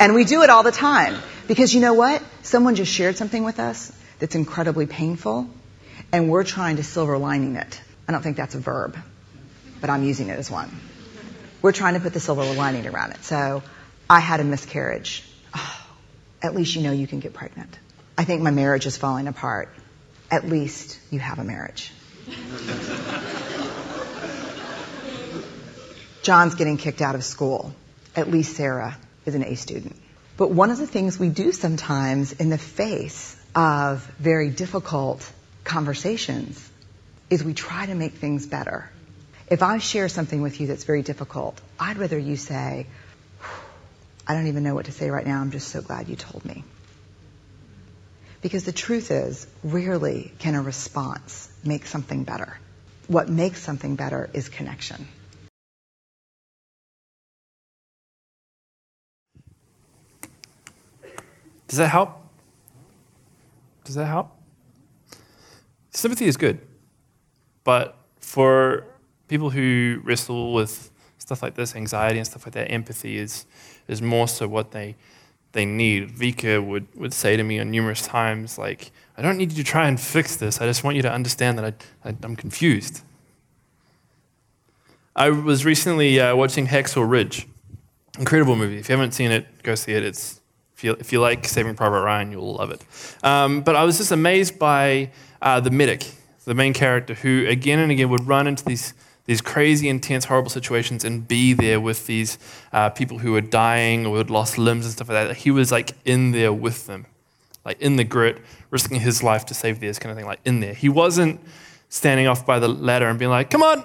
And 0.00 0.14
we 0.14 0.24
do 0.24 0.42
it 0.42 0.50
all 0.50 0.62
the 0.62 0.72
time. 0.72 1.16
Because 1.48 1.74
you 1.74 1.80
know 1.80 1.94
what? 1.94 2.22
Someone 2.42 2.76
just 2.76 2.92
shared 2.92 3.16
something 3.16 3.42
with 3.42 3.58
us 3.58 3.90
that's 4.20 4.36
incredibly 4.36 4.86
painful, 4.86 5.50
and 6.12 6.30
we're 6.30 6.44
trying 6.44 6.76
to 6.76 6.84
silver 6.84 7.18
lining 7.18 7.56
it. 7.56 7.80
I 8.06 8.12
don't 8.12 8.22
think 8.22 8.36
that's 8.36 8.54
a 8.54 8.60
verb, 8.60 8.96
but 9.80 9.90
I'm 9.90 10.04
using 10.04 10.28
it 10.28 10.38
as 10.38 10.50
one. 10.50 10.70
We're 11.62 11.72
trying 11.72 11.94
to 11.94 12.00
put 12.00 12.12
the 12.12 12.20
silver 12.20 12.44
lining 12.44 12.86
around 12.86 13.12
it. 13.12 13.24
So 13.24 13.62
I 14.08 14.20
had 14.20 14.40
a 14.40 14.44
miscarriage. 14.44 15.24
Oh, 15.54 15.86
at 16.42 16.54
least 16.54 16.74
you 16.74 16.82
know 16.82 16.92
you 16.92 17.06
can 17.06 17.20
get 17.20 17.34
pregnant. 17.34 17.78
I 18.16 18.24
think 18.24 18.42
my 18.42 18.50
marriage 18.50 18.86
is 18.86 18.96
falling 18.96 19.28
apart. 19.28 19.68
At 20.30 20.48
least 20.48 20.98
you 21.10 21.18
have 21.18 21.38
a 21.38 21.44
marriage. 21.44 21.92
John's 26.22 26.54
getting 26.54 26.76
kicked 26.76 27.00
out 27.00 27.14
of 27.14 27.24
school. 27.24 27.74
At 28.14 28.30
least 28.30 28.56
Sarah 28.56 28.96
is 29.24 29.34
an 29.34 29.42
A 29.42 29.54
student. 29.54 29.96
But 30.36 30.50
one 30.50 30.70
of 30.70 30.78
the 30.78 30.86
things 30.86 31.18
we 31.18 31.28
do 31.28 31.52
sometimes 31.52 32.32
in 32.32 32.50
the 32.50 32.58
face 32.58 33.36
of 33.54 34.04
very 34.18 34.50
difficult 34.50 35.30
conversations 35.64 36.70
is 37.28 37.44
we 37.44 37.54
try 37.54 37.86
to 37.86 37.94
make 37.94 38.14
things 38.14 38.46
better. 38.46 38.90
If 39.50 39.64
I 39.64 39.78
share 39.78 40.08
something 40.08 40.42
with 40.42 40.60
you 40.60 40.68
that's 40.68 40.84
very 40.84 41.02
difficult, 41.02 41.60
I'd 41.78 41.98
rather 41.98 42.16
you 42.16 42.36
say, 42.36 42.86
I 44.24 44.34
don't 44.34 44.46
even 44.46 44.62
know 44.62 44.76
what 44.76 44.84
to 44.84 44.92
say 44.92 45.10
right 45.10 45.26
now. 45.26 45.40
I'm 45.40 45.50
just 45.50 45.68
so 45.68 45.82
glad 45.82 46.08
you 46.08 46.14
told 46.14 46.44
me. 46.44 46.62
Because 48.42 48.64
the 48.64 48.72
truth 48.72 49.10
is, 49.10 49.48
rarely 49.64 50.32
can 50.38 50.54
a 50.54 50.62
response 50.62 51.52
make 51.64 51.86
something 51.86 52.22
better. 52.22 52.58
What 53.08 53.28
makes 53.28 53.60
something 53.60 53.96
better 53.96 54.30
is 54.32 54.48
connection. 54.48 55.08
Does 61.66 61.78
that 61.78 61.88
help? 61.88 62.24
Does 63.82 63.96
that 63.96 64.06
help? 64.06 64.30
Sympathy 65.90 66.26
is 66.26 66.36
good, 66.36 66.60
but 67.64 67.96
for 68.20 68.89
people 69.30 69.50
who 69.50 70.00
wrestle 70.04 70.52
with 70.52 70.90
stuff 71.18 71.42
like 71.42 71.54
this, 71.54 71.74
anxiety 71.76 72.18
and 72.18 72.26
stuff 72.26 72.44
like 72.44 72.54
that, 72.54 72.70
empathy 72.70 73.16
is, 73.16 73.46
is 73.88 74.02
more 74.02 74.28
so 74.28 74.48
what 74.48 74.72
they, 74.72 74.96
they 75.52 75.64
need. 75.64 76.10
Vika 76.10 76.62
would, 76.64 76.86
would 76.96 77.14
say 77.14 77.36
to 77.36 77.42
me 77.42 77.60
on 77.60 77.70
numerous 77.70 78.04
times, 78.04 78.58
like, 78.58 78.90
I 79.16 79.22
don't 79.22 79.36
need 79.36 79.52
you 79.52 79.62
to 79.62 79.64
try 79.64 79.86
and 79.86 79.98
fix 80.00 80.36
this. 80.36 80.60
I 80.60 80.66
just 80.66 80.82
want 80.82 80.96
you 80.96 81.02
to 81.02 81.12
understand 81.12 81.58
that 81.58 81.64
I, 82.04 82.08
I, 82.10 82.16
am 82.24 82.36
confused. 82.36 83.02
I 85.14 85.30
was 85.30 85.64
recently 85.64 86.20
uh, 86.20 86.34
watching 86.34 86.66
Hacksaw 86.66 87.08
Ridge. 87.08 87.46
Incredible 88.18 88.56
movie. 88.56 88.78
If 88.78 88.88
you 88.88 88.96
haven't 88.96 89.12
seen 89.12 89.30
it, 89.30 89.46
go 89.62 89.74
see 89.74 89.92
it. 89.92 90.04
It's 90.04 90.40
if 90.80 90.84
you, 90.84 90.92
if 90.98 91.12
you 91.12 91.20
like 91.20 91.44
Saving 91.46 91.74
Private 91.74 92.00
Ryan, 92.00 92.32
you'll 92.32 92.54
love 92.54 92.70
it. 92.70 92.82
Um, 93.22 93.60
but 93.60 93.76
I 93.76 93.84
was 93.84 93.98
just 93.98 94.12
amazed 94.12 94.58
by 94.58 95.10
uh, 95.42 95.60
the 95.60 95.70
medic, 95.70 96.06
the 96.46 96.54
main 96.54 96.72
character, 96.72 97.12
who 97.12 97.46
again 97.46 97.78
and 97.78 97.92
again 97.92 98.08
would 98.08 98.26
run 98.26 98.46
into 98.46 98.64
these, 98.64 98.94
these 99.30 99.40
crazy, 99.40 99.88
intense, 99.88 100.24
horrible 100.24 100.50
situations 100.50 101.04
and 101.04 101.28
be 101.28 101.52
there 101.52 101.80
with 101.80 102.08
these 102.08 102.36
uh, 102.72 102.90
people 102.90 103.18
who 103.18 103.30
were 103.30 103.40
dying 103.40 104.04
or 104.04 104.18
had 104.18 104.28
lost 104.28 104.58
limbs 104.58 104.84
and 104.84 104.92
stuff 104.92 105.08
like 105.08 105.28
that. 105.28 105.36
He 105.36 105.52
was 105.52 105.70
like 105.70 105.92
in 106.04 106.32
there 106.32 106.52
with 106.52 106.88
them, 106.88 107.06
like 107.64 107.80
in 107.80 107.94
the 107.94 108.02
grit, 108.02 108.38
risking 108.70 108.98
his 108.98 109.22
life 109.22 109.46
to 109.46 109.54
save 109.54 109.78
theirs, 109.78 110.00
kind 110.00 110.10
of 110.10 110.16
thing, 110.16 110.26
like 110.26 110.40
in 110.44 110.58
there. 110.58 110.74
He 110.74 110.88
wasn't 110.88 111.40
standing 111.88 112.26
off 112.26 112.44
by 112.44 112.58
the 112.58 112.66
ladder 112.66 113.06
and 113.06 113.20
being 113.20 113.30
like, 113.30 113.50
come 113.50 113.62
on, 113.62 113.84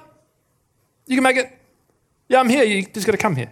you 1.06 1.16
can 1.16 1.22
make 1.22 1.38
it. 1.38 1.56
Yeah, 2.28 2.40
I'm 2.40 2.50
here. 2.50 2.64
You 2.64 2.84
just 2.84 3.06
got 3.06 3.12
to 3.12 3.20
come 3.20 3.36
here. 3.36 3.52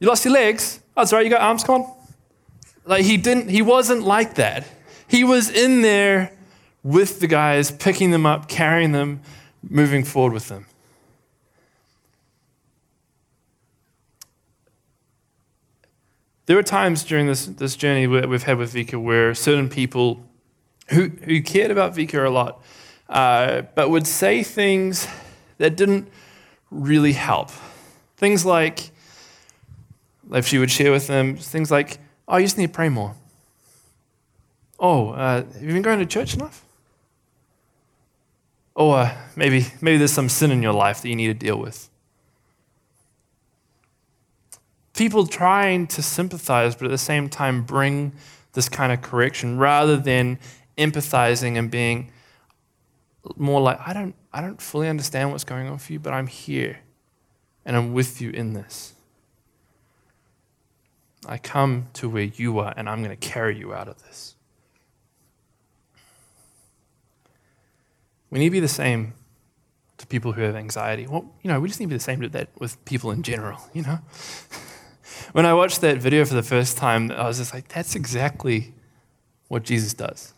You 0.00 0.08
lost 0.08 0.24
your 0.24 0.32
legs. 0.32 0.80
Oh, 0.96 1.02
that's 1.02 1.12
right. 1.12 1.26
You 1.26 1.30
got 1.30 1.42
arms. 1.42 1.62
Come 1.62 1.82
on. 1.82 1.94
Like 2.86 3.04
he 3.04 3.18
didn't 3.18 3.50
he 3.50 3.60
wasn't 3.60 4.02
like 4.02 4.36
that. 4.36 4.66
He 5.08 5.24
was 5.24 5.50
in 5.50 5.82
there 5.82 6.32
with 6.82 7.20
the 7.20 7.26
guys, 7.26 7.70
picking 7.70 8.12
them 8.12 8.24
up, 8.24 8.48
carrying 8.48 8.92
them, 8.92 9.20
moving 9.62 10.04
forward 10.04 10.32
with 10.32 10.48
them. 10.48 10.64
There 16.52 16.58
were 16.58 16.62
times 16.62 17.02
during 17.02 17.28
this, 17.28 17.46
this 17.46 17.76
journey 17.76 18.04
that 18.04 18.28
we've 18.28 18.42
had 18.42 18.58
with 18.58 18.74
Vika 18.74 19.02
where 19.02 19.34
certain 19.34 19.70
people 19.70 20.22
who, 20.88 21.08
who 21.08 21.40
cared 21.40 21.70
about 21.70 21.94
Vika 21.94 22.26
a 22.26 22.28
lot, 22.28 22.62
uh, 23.08 23.62
but 23.74 23.88
would 23.88 24.06
say 24.06 24.42
things 24.42 25.08
that 25.56 25.78
didn't 25.78 26.08
really 26.70 27.14
help. 27.14 27.50
Things 28.18 28.44
like, 28.44 28.90
if 30.30 30.46
she 30.46 30.58
would 30.58 30.70
share 30.70 30.92
with 30.92 31.06
them, 31.06 31.38
things 31.38 31.70
like, 31.70 31.96
Oh, 32.28 32.36
you 32.36 32.44
just 32.44 32.58
need 32.58 32.66
to 32.66 32.72
pray 32.74 32.90
more. 32.90 33.14
Oh, 34.78 35.12
uh, 35.12 35.44
have 35.44 35.62
you 35.62 35.72
been 35.72 35.80
going 35.80 36.00
to 36.00 36.04
church 36.04 36.34
enough? 36.34 36.66
Or 38.74 38.98
uh, 38.98 39.16
maybe, 39.36 39.68
maybe 39.80 39.96
there's 39.96 40.12
some 40.12 40.28
sin 40.28 40.50
in 40.50 40.62
your 40.62 40.74
life 40.74 41.00
that 41.00 41.08
you 41.08 41.16
need 41.16 41.28
to 41.28 41.46
deal 41.46 41.56
with. 41.56 41.88
People 44.94 45.26
trying 45.26 45.86
to 45.88 46.02
sympathize, 46.02 46.74
but 46.74 46.84
at 46.84 46.90
the 46.90 46.98
same 46.98 47.28
time 47.28 47.62
bring 47.62 48.12
this 48.52 48.68
kind 48.68 48.92
of 48.92 49.00
correction 49.00 49.58
rather 49.58 49.96
than 49.96 50.38
empathizing 50.76 51.56
and 51.56 51.70
being 51.70 52.12
more 53.36 53.60
like, 53.60 53.78
I 53.86 53.92
don't, 53.92 54.14
I 54.32 54.40
don't 54.40 54.60
fully 54.60 54.88
understand 54.88 55.30
what's 55.30 55.44
going 55.44 55.68
on 55.68 55.78
for 55.78 55.92
you, 55.92 55.98
but 55.98 56.12
I'm 56.12 56.26
here 56.26 56.80
and 57.64 57.76
I'm 57.76 57.92
with 57.92 58.20
you 58.20 58.30
in 58.30 58.52
this. 58.52 58.94
I 61.26 61.38
come 61.38 61.88
to 61.94 62.08
where 62.08 62.24
you 62.24 62.58
are, 62.58 62.74
and 62.76 62.88
I'm 62.88 63.02
going 63.02 63.16
to 63.16 63.28
carry 63.28 63.56
you 63.56 63.72
out 63.72 63.86
of 63.86 64.02
this. 64.02 64.34
We 68.30 68.40
need 68.40 68.46
to 68.46 68.50
be 68.50 68.60
the 68.60 68.68
same 68.68 69.14
to 69.98 70.06
people 70.06 70.32
who 70.32 70.40
have 70.40 70.56
anxiety. 70.56 71.06
Well, 71.06 71.32
you 71.42 71.48
know, 71.48 71.60
we 71.60 71.68
just 71.68 71.78
need 71.78 71.86
to 71.86 71.90
be 71.90 71.96
the 71.96 72.00
same 72.00 72.20
to 72.22 72.28
that 72.30 72.48
with 72.58 72.82
people 72.84 73.12
in 73.12 73.22
general, 73.22 73.60
you 73.72 73.82
know? 73.82 73.98
when 75.32 75.46
I 75.46 75.54
watched 75.54 75.80
that 75.80 75.98
video 75.98 76.24
for 76.24 76.34
the 76.34 76.42
first 76.42 76.76
time, 76.76 77.10
I 77.10 77.26
was 77.26 77.38
just 77.38 77.52
like, 77.52 77.68
that's 77.68 77.94
exactly 77.94 78.74
what 79.48 79.62
Jesus 79.62 79.94
does. 79.94 80.34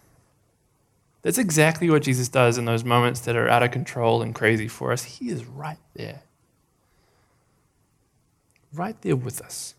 That's 1.22 1.38
exactly 1.38 1.88
what 1.88 2.02
Jesus 2.02 2.28
does 2.28 2.58
in 2.58 2.64
those 2.64 2.84
moments 2.84 3.20
that 3.20 3.36
are 3.36 3.48
out 3.48 3.62
of 3.62 3.70
control 3.70 4.22
and 4.22 4.34
crazy 4.34 4.68
for 4.68 4.92
us. 4.92 5.04
He 5.04 5.30
is 5.30 5.44
right 5.44 5.78
there. 5.94 6.22
Right 8.72 9.00
there 9.02 9.16
with 9.16 9.40
us 9.40 9.74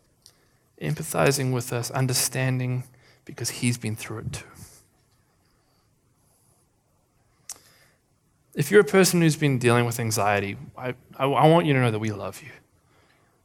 empathizing 0.81 1.53
with 1.53 1.71
us, 1.71 1.91
understanding 1.91 2.83
because 3.23 3.49
he's 3.49 3.77
been 3.77 3.95
through 3.95 4.19
it 4.19 4.33
too. 4.33 4.45
If 8.53 8.71
you're 8.71 8.81
a 8.81 8.85
person 8.85 9.21
who's 9.21 9.35
been 9.35 9.57
dealing 9.57 9.85
with 9.85 9.99
anxiety, 9.99 10.57
I, 10.77 10.89
I, 11.17 11.25
I, 11.25 11.47
want 11.47 11.65
you 11.65 11.73
to 11.73 11.79
know 11.79 11.91
that 11.91 11.99
we 11.99 12.11
love 12.11 12.41
you. 12.41 12.51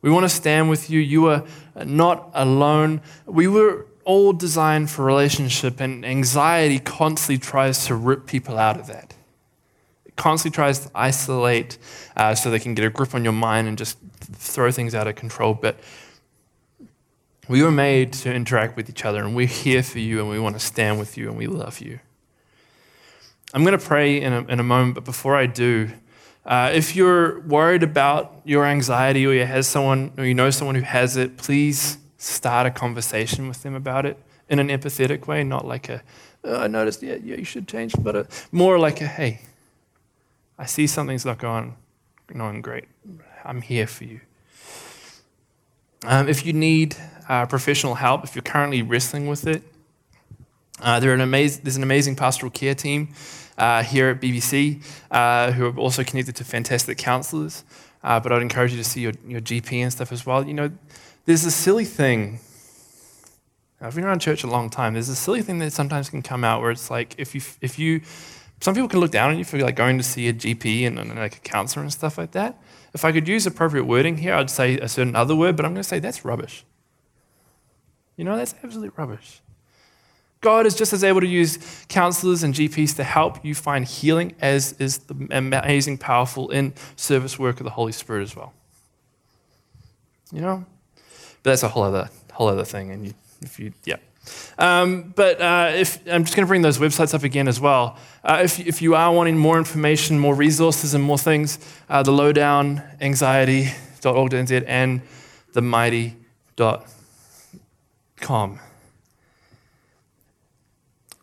We 0.03 0.11
want 0.11 0.25
to 0.25 0.29
stand 0.29 0.71
with 0.71 0.89
you. 0.89 1.01
You 1.01 1.27
are 1.27 1.45
not 1.85 2.31
alone. 2.35 3.03
We 3.27 3.49
were 3.49 3.87
all 4.05 4.33
designed 4.33 4.91
for 4.91 5.05
relationship, 5.05 5.81
and 5.81 6.05
anxiety 6.05 6.79
constantly 6.79 7.39
tries 7.39 7.87
to 7.87 7.95
rip 7.95 8.27
people 8.27 8.59
out 8.59 8.81
of 8.81 8.87
that. 8.87 9.15
It 10.07 10.17
constantly 10.17 10.55
tries 10.55 10.81
to 10.81 10.91
isolate 10.95 11.79
uh, 12.17 12.35
so 12.35 12.51
they 12.51 12.59
can 12.59 12.75
get 12.75 12.85
a 12.85 12.91
grip 12.91 13.15
on 13.15 13.25
your 13.25 13.35
mind 13.35 13.69
and 13.69 13.77
just 13.77 13.99
throw 14.33 14.71
things 14.71 14.95
out 14.95 15.07
of 15.07 15.17
control. 15.17 15.55
But 15.55 15.79
we 17.47 17.63
were 17.63 17.71
made 17.71 18.13
to 18.15 18.33
interact 18.33 18.77
with 18.77 18.89
each 18.89 19.05
other, 19.05 19.23
and 19.23 19.37
we're 19.37 19.47
here 19.47 19.83
for 19.83 19.99
you, 19.99 20.21
and 20.21 20.31
we 20.31 20.39
want 20.39 20.55
to 20.55 20.65
stand 20.65 20.99
with 20.99 21.19
you, 21.19 21.29
and 21.29 21.37
we 21.37 21.47
love 21.47 21.81
you. 21.81 22.01
I'm 23.53 23.65
going 23.65 23.79
to 23.79 23.85
pray 23.85 24.21
in 24.21 24.33
a, 24.33 24.45
in 24.47 24.61
a 24.61 24.63
moment, 24.63 24.95
but 24.95 25.05
before 25.05 25.37
I 25.37 25.47
do, 25.47 25.91
uh, 26.51 26.73
if 26.75 26.97
you're 26.97 27.41
worried 27.43 27.85
about 27.85 28.43
your 28.45 28.67
anxiety 28.67 29.25
or 29.25 29.33
you 29.33 29.47
has 29.47 29.69
someone 29.69 30.13
or 30.19 30.25
you 30.25 30.35
know 30.35 30.51
someone 30.51 30.75
who 30.75 30.83
has 30.83 31.17
it, 31.17 31.37
please 31.37 31.97
start 32.19 32.67
a 32.67 32.71
conversation 32.73 33.47
with 33.47 33.63
them 33.63 33.77
about 33.77 34.05
it 34.05 34.19
in 34.49 34.59
an 34.59 34.69
empathetic 34.69 35.29
way, 35.29 35.45
not 35.45 35.65
like 35.65 35.89
a 35.89 36.03
oh, 36.43 36.57
I 36.57 36.67
noticed, 36.67 37.05
yeah, 37.05 37.17
yeah, 37.23 37.37
you 37.37 37.45
should 37.45 37.69
change, 37.69 37.95
but 38.01 38.49
more 38.51 38.81
like 38.81 39.01
a, 39.01 39.07
hey, 39.07 39.43
I 40.59 40.67
see 40.67 40.89
something's 40.89 41.25
not 41.25 41.39
going, 41.39 41.77
going 42.27 42.63
great. 42.63 42.87
I'm 43.45 43.63
here 43.63 43.87
for 43.87 44.05
you. 44.05 44.21
Um, 46.05 46.29
if 46.29 46.45
you 46.45 46.53
need 46.53 46.97
uh, 47.29 47.47
professional 47.47 47.95
help, 47.95 48.25
if 48.25 48.35
you're 48.35 48.43
currently 48.43 48.83
wrestling 48.83 49.29
with 49.29 49.47
it, 49.47 49.63
uh, 50.81 50.99
an 51.03 51.21
amaz- 51.21 51.63
there's 51.63 51.77
an 51.77 51.83
amazing 51.83 52.17
pastoral 52.17 52.51
care 52.51 52.75
team 52.75 53.15
uh, 53.61 53.83
here 53.83 54.09
at 54.09 54.21
BBC 54.21 54.83
uh, 55.11 55.53
who 55.53 55.67
are 55.67 55.77
also 55.77 56.03
connected 56.03 56.35
to 56.37 56.45
fantastic 56.45 56.97
counselors. 56.99 57.63
Uh, 58.03 58.19
but 58.19 58.33
I'd 58.33 58.41
encourage 58.41 58.73
you 58.73 58.79
to 58.79 58.85
see 58.85 59.03
your, 59.03 59.13
your 59.27 59.43
GP 59.43 59.75
and 59.75 59.93
stuff 59.93 60.11
as 60.11 60.25
well. 60.25 60.45
You 60.47 60.55
know, 60.55 60.71
there's 61.27 61.45
a 61.45 61.51
silly 61.51 61.85
thing. 61.85 62.41
I've 63.83 63.95
been 63.95 64.05
around 64.05 64.21
church 64.21 64.43
a 64.43 64.47
long 64.47 64.71
time. 64.71 64.95
There's 64.95 65.11
a 65.11 65.15
silly 65.15 65.43
thing 65.43 65.59
that 65.59 65.73
sometimes 65.75 66.09
can 66.09 66.23
come 66.23 66.43
out 66.43 66.63
where 66.63 66.71
it's 66.71 66.91
like 66.91 67.15
if 67.19 67.35
you, 67.35 67.43
if 67.61 67.79
you, 67.79 68.01
some 68.61 68.75
people 68.75 68.89
can 68.89 69.01
look 69.01 69.11
down 69.11 69.31
on 69.31 69.39
you 69.39 69.45
for 69.45 69.59
like 69.59 69.77
going 69.77 69.99
to 69.99 70.05
see 70.05 70.29
a 70.29 70.33
GP 70.33 70.87
and, 70.87 70.99
and 70.99 71.15
like 71.17 71.37
a 71.37 71.41
counselor 71.41 71.83
and 71.83 71.93
stuff 71.93 72.17
like 72.17 72.31
that. 72.33 72.59
If 72.95 73.05
I 73.05 73.13
could 73.13 73.29
use 73.29 73.47
appropriate 73.47 73.85
wording 73.85 74.17
here, 74.17 74.35
I'd 74.35 74.51
say 74.51 74.79
a 74.79 74.89
certain 74.89 75.15
other 75.15 75.37
word, 75.37 75.57
but 75.57 75.67
I'm 75.67 75.73
going 75.73 75.83
to 75.83 75.89
say 75.89 75.99
that's 75.99 76.25
rubbish. 76.25 76.65
You 78.17 78.25
know, 78.25 78.37
that's 78.37 78.55
absolute 78.63 78.95
rubbish. 78.97 79.43
God 80.41 80.67
is 80.67 80.75
just 80.75 80.93
as 80.93 81.05
able 81.05 81.21
to 81.21 81.27
use 81.27 81.59
counselors 81.89 82.43
and 82.43 82.55
GPs 82.55 82.97
to 82.97 83.05
help 83.05 83.45
you 83.45 83.55
find 83.55 83.85
healing 83.85 84.35
as 84.41 84.73
is 84.75 84.99
the 84.99 85.29
amazing, 85.31 85.99
powerful 85.99 86.49
in 86.51 86.73
service 86.97 87.39
work 87.39 87.61
of 87.61 87.65
the 87.65 87.71
Holy 87.71 87.93
Spirit 87.93 88.23
as 88.23 88.35
well. 88.35 88.55
You 90.33 90.41
know? 90.41 90.65
But 91.43 91.51
that's 91.51 91.63
a 91.63 91.69
whole 91.69 91.83
other 91.83 92.09
whole 92.33 92.49
other 92.49 92.65
thing. 92.65 92.91
And 92.91 93.07
you, 93.07 93.15
if 93.43 93.59
you, 93.59 93.75
yeah. 93.85 93.97
Um, 94.59 95.13
but 95.17 95.41
uh, 95.41 95.73
if 95.75 95.99
I'm 96.09 96.25
just 96.25 96.37
going 96.37 96.47
to 96.47 96.49
bring 96.49 96.63
those 96.63 96.79
websites 96.79 97.13
up 97.15 97.23
again 97.23 97.49
as 97.49 97.61
well. 97.61 97.99
Uh, 98.23 98.41
if, 98.45 98.61
if 98.61 98.81
you 98.83 98.95
are 98.95 99.13
wanting 99.13 99.37
more 99.39 99.59
information, 99.59 100.19
more 100.19 100.35
resources, 100.35 100.95
and 100.95 101.03
more 101.03 101.19
things, 101.19 101.59
uh, 101.89 102.03
the 102.03 102.13
lowdown 102.13 102.83
anxiety.org.nz 103.01 104.65
and 104.67 105.03
the 105.53 105.63
mighty.com. 105.63 106.21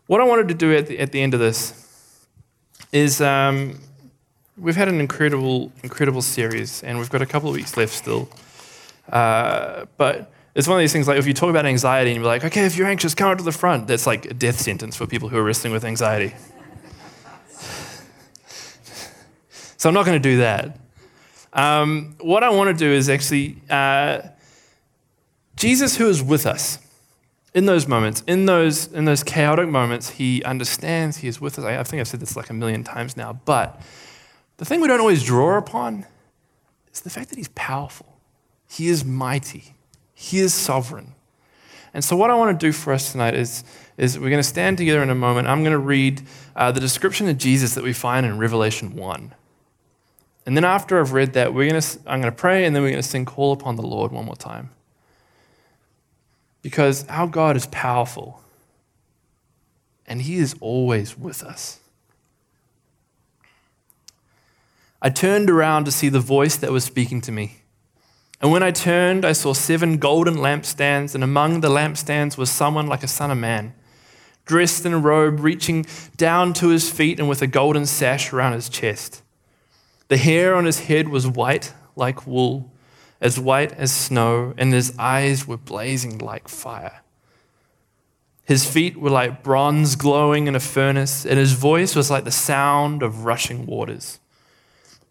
What 0.08 0.22
I 0.22 0.24
wanted 0.24 0.48
to 0.48 0.54
do 0.54 0.74
at 0.74 0.86
the, 0.86 0.98
at 1.00 1.12
the 1.12 1.20
end 1.20 1.34
of 1.34 1.40
this 1.40 2.24
is 2.92 3.20
um, 3.20 3.78
we've 4.56 4.74
had 4.74 4.88
an 4.88 5.00
incredible, 5.00 5.70
incredible 5.82 6.22
series, 6.22 6.82
and 6.82 6.98
we've 6.98 7.10
got 7.10 7.20
a 7.20 7.26
couple 7.26 7.50
of 7.50 7.54
weeks 7.54 7.76
left 7.76 7.92
still. 7.92 8.26
Uh, 9.12 9.84
but 9.98 10.32
it's 10.54 10.66
one 10.66 10.78
of 10.78 10.80
these 10.80 10.94
things 10.94 11.08
like 11.08 11.18
if 11.18 11.26
you 11.26 11.34
talk 11.34 11.50
about 11.50 11.66
anxiety 11.66 12.10
and 12.10 12.20
you're 12.20 12.26
like, 12.26 12.42
okay, 12.42 12.64
if 12.64 12.74
you're 12.74 12.86
anxious, 12.86 13.14
come 13.14 13.30
up 13.30 13.36
to 13.36 13.44
the 13.44 13.52
front. 13.52 13.86
That's 13.86 14.06
like 14.06 14.24
a 14.24 14.32
death 14.32 14.58
sentence 14.58 14.96
for 14.96 15.06
people 15.06 15.28
who 15.28 15.36
are 15.36 15.44
wrestling 15.44 15.74
with 15.74 15.84
anxiety. 15.84 16.34
so 19.76 19.90
I'm 19.90 19.94
not 19.94 20.06
going 20.06 20.22
to 20.22 20.26
do 20.26 20.38
that. 20.38 20.78
Um, 21.52 22.16
what 22.22 22.42
I 22.42 22.48
want 22.48 22.68
to 22.68 22.74
do 22.74 22.90
is 22.90 23.10
actually 23.10 23.58
uh, 23.68 24.22
Jesus, 25.54 25.98
who 25.98 26.08
is 26.08 26.22
with 26.22 26.46
us 26.46 26.78
in 27.54 27.66
those 27.66 27.88
moments, 27.88 28.22
in 28.26 28.46
those, 28.46 28.92
in 28.92 29.04
those 29.04 29.24
chaotic 29.24 29.68
moments, 29.68 30.10
he 30.10 30.42
understands, 30.44 31.18
he 31.18 31.28
is 31.28 31.40
with 31.40 31.58
us. 31.58 31.64
I, 31.64 31.78
I 31.78 31.82
think 31.82 32.00
I've 32.00 32.08
said 32.08 32.20
this 32.20 32.36
like 32.36 32.50
a 32.50 32.54
million 32.54 32.84
times 32.84 33.16
now, 33.16 33.40
but 33.44 33.80
the 34.58 34.64
thing 34.64 34.80
we 34.80 34.88
don't 34.88 35.00
always 35.00 35.22
draw 35.22 35.56
upon 35.56 36.04
is 36.92 37.00
the 37.00 37.10
fact 37.10 37.30
that 37.30 37.36
he's 37.36 37.48
powerful. 37.48 38.18
He 38.68 38.88
is 38.88 39.04
mighty. 39.04 39.74
He 40.14 40.38
is 40.38 40.52
sovereign. 40.52 41.14
And 41.94 42.04
so, 42.04 42.16
what 42.16 42.30
I 42.30 42.34
want 42.34 42.58
to 42.58 42.66
do 42.66 42.70
for 42.70 42.92
us 42.92 43.12
tonight 43.12 43.34
is, 43.34 43.64
is 43.96 44.18
we're 44.18 44.28
going 44.28 44.42
to 44.42 44.48
stand 44.48 44.76
together 44.76 45.02
in 45.02 45.08
a 45.08 45.14
moment. 45.14 45.48
I'm 45.48 45.62
going 45.62 45.72
to 45.72 45.78
read 45.78 46.22
uh, 46.54 46.70
the 46.70 46.80
description 46.80 47.28
of 47.28 47.38
Jesus 47.38 47.74
that 47.74 47.82
we 47.82 47.94
find 47.94 48.26
in 48.26 48.36
Revelation 48.36 48.94
1. 48.94 49.34
And 50.44 50.56
then, 50.56 50.64
after 50.64 51.00
I've 51.00 51.12
read 51.12 51.32
that, 51.32 51.54
we're 51.54 51.70
going 51.70 51.80
to, 51.80 51.98
I'm 52.06 52.20
going 52.20 52.32
to 52.32 52.38
pray 52.38 52.66
and 52.66 52.76
then 52.76 52.82
we're 52.82 52.90
going 52.90 53.02
to 53.02 53.08
sing 53.08 53.24
Call 53.24 53.52
Upon 53.52 53.76
the 53.76 53.82
Lord 53.82 54.12
one 54.12 54.26
more 54.26 54.36
time 54.36 54.70
because 56.68 57.08
our 57.08 57.26
God 57.26 57.56
is 57.56 57.64
powerful 57.68 58.42
and 60.06 60.20
He 60.20 60.36
is 60.36 60.54
always 60.60 61.16
with 61.16 61.42
us. 61.42 61.80
I 65.00 65.08
turned 65.08 65.48
around 65.48 65.86
to 65.86 65.90
see 65.90 66.10
the 66.10 66.20
voice 66.20 66.56
that 66.56 66.70
was 66.70 66.84
speaking 66.84 67.22
to 67.22 67.32
me. 67.32 67.62
And 68.42 68.52
when 68.52 68.62
I 68.62 68.70
turned, 68.70 69.24
I 69.24 69.32
saw 69.32 69.54
seven 69.54 69.96
golden 69.96 70.34
lampstands, 70.34 71.14
and 71.14 71.24
among 71.24 71.62
the 71.62 71.70
lampstands 71.70 72.36
was 72.36 72.50
someone 72.50 72.86
like 72.86 73.02
a 73.02 73.08
son 73.08 73.30
of 73.30 73.38
man, 73.38 73.72
dressed 74.44 74.84
in 74.84 74.92
a 74.92 74.98
robe 74.98 75.40
reaching 75.40 75.86
down 76.18 76.52
to 76.54 76.68
his 76.68 76.90
feet 76.90 77.18
and 77.18 77.30
with 77.30 77.40
a 77.40 77.46
golden 77.46 77.86
sash 77.86 78.30
around 78.30 78.52
his 78.52 78.68
chest. 78.68 79.22
The 80.08 80.18
hair 80.18 80.54
on 80.54 80.66
his 80.66 80.80
head 80.80 81.08
was 81.08 81.26
white 81.26 81.72
like 81.96 82.26
wool 82.26 82.70
as 83.20 83.38
white 83.38 83.72
as 83.72 83.92
snow, 83.92 84.54
and 84.56 84.72
his 84.72 84.92
eyes 84.98 85.46
were 85.46 85.56
blazing 85.56 86.18
like 86.18 86.48
fire. 86.48 87.02
His 88.44 88.64
feet 88.64 88.96
were 88.96 89.10
like 89.10 89.42
bronze 89.42 89.94
glowing 89.96 90.46
in 90.46 90.54
a 90.54 90.60
furnace, 90.60 91.26
and 91.26 91.38
his 91.38 91.52
voice 91.52 91.94
was 91.94 92.10
like 92.10 92.24
the 92.24 92.30
sound 92.30 93.02
of 93.02 93.24
rushing 93.24 93.66
waters. 93.66 94.20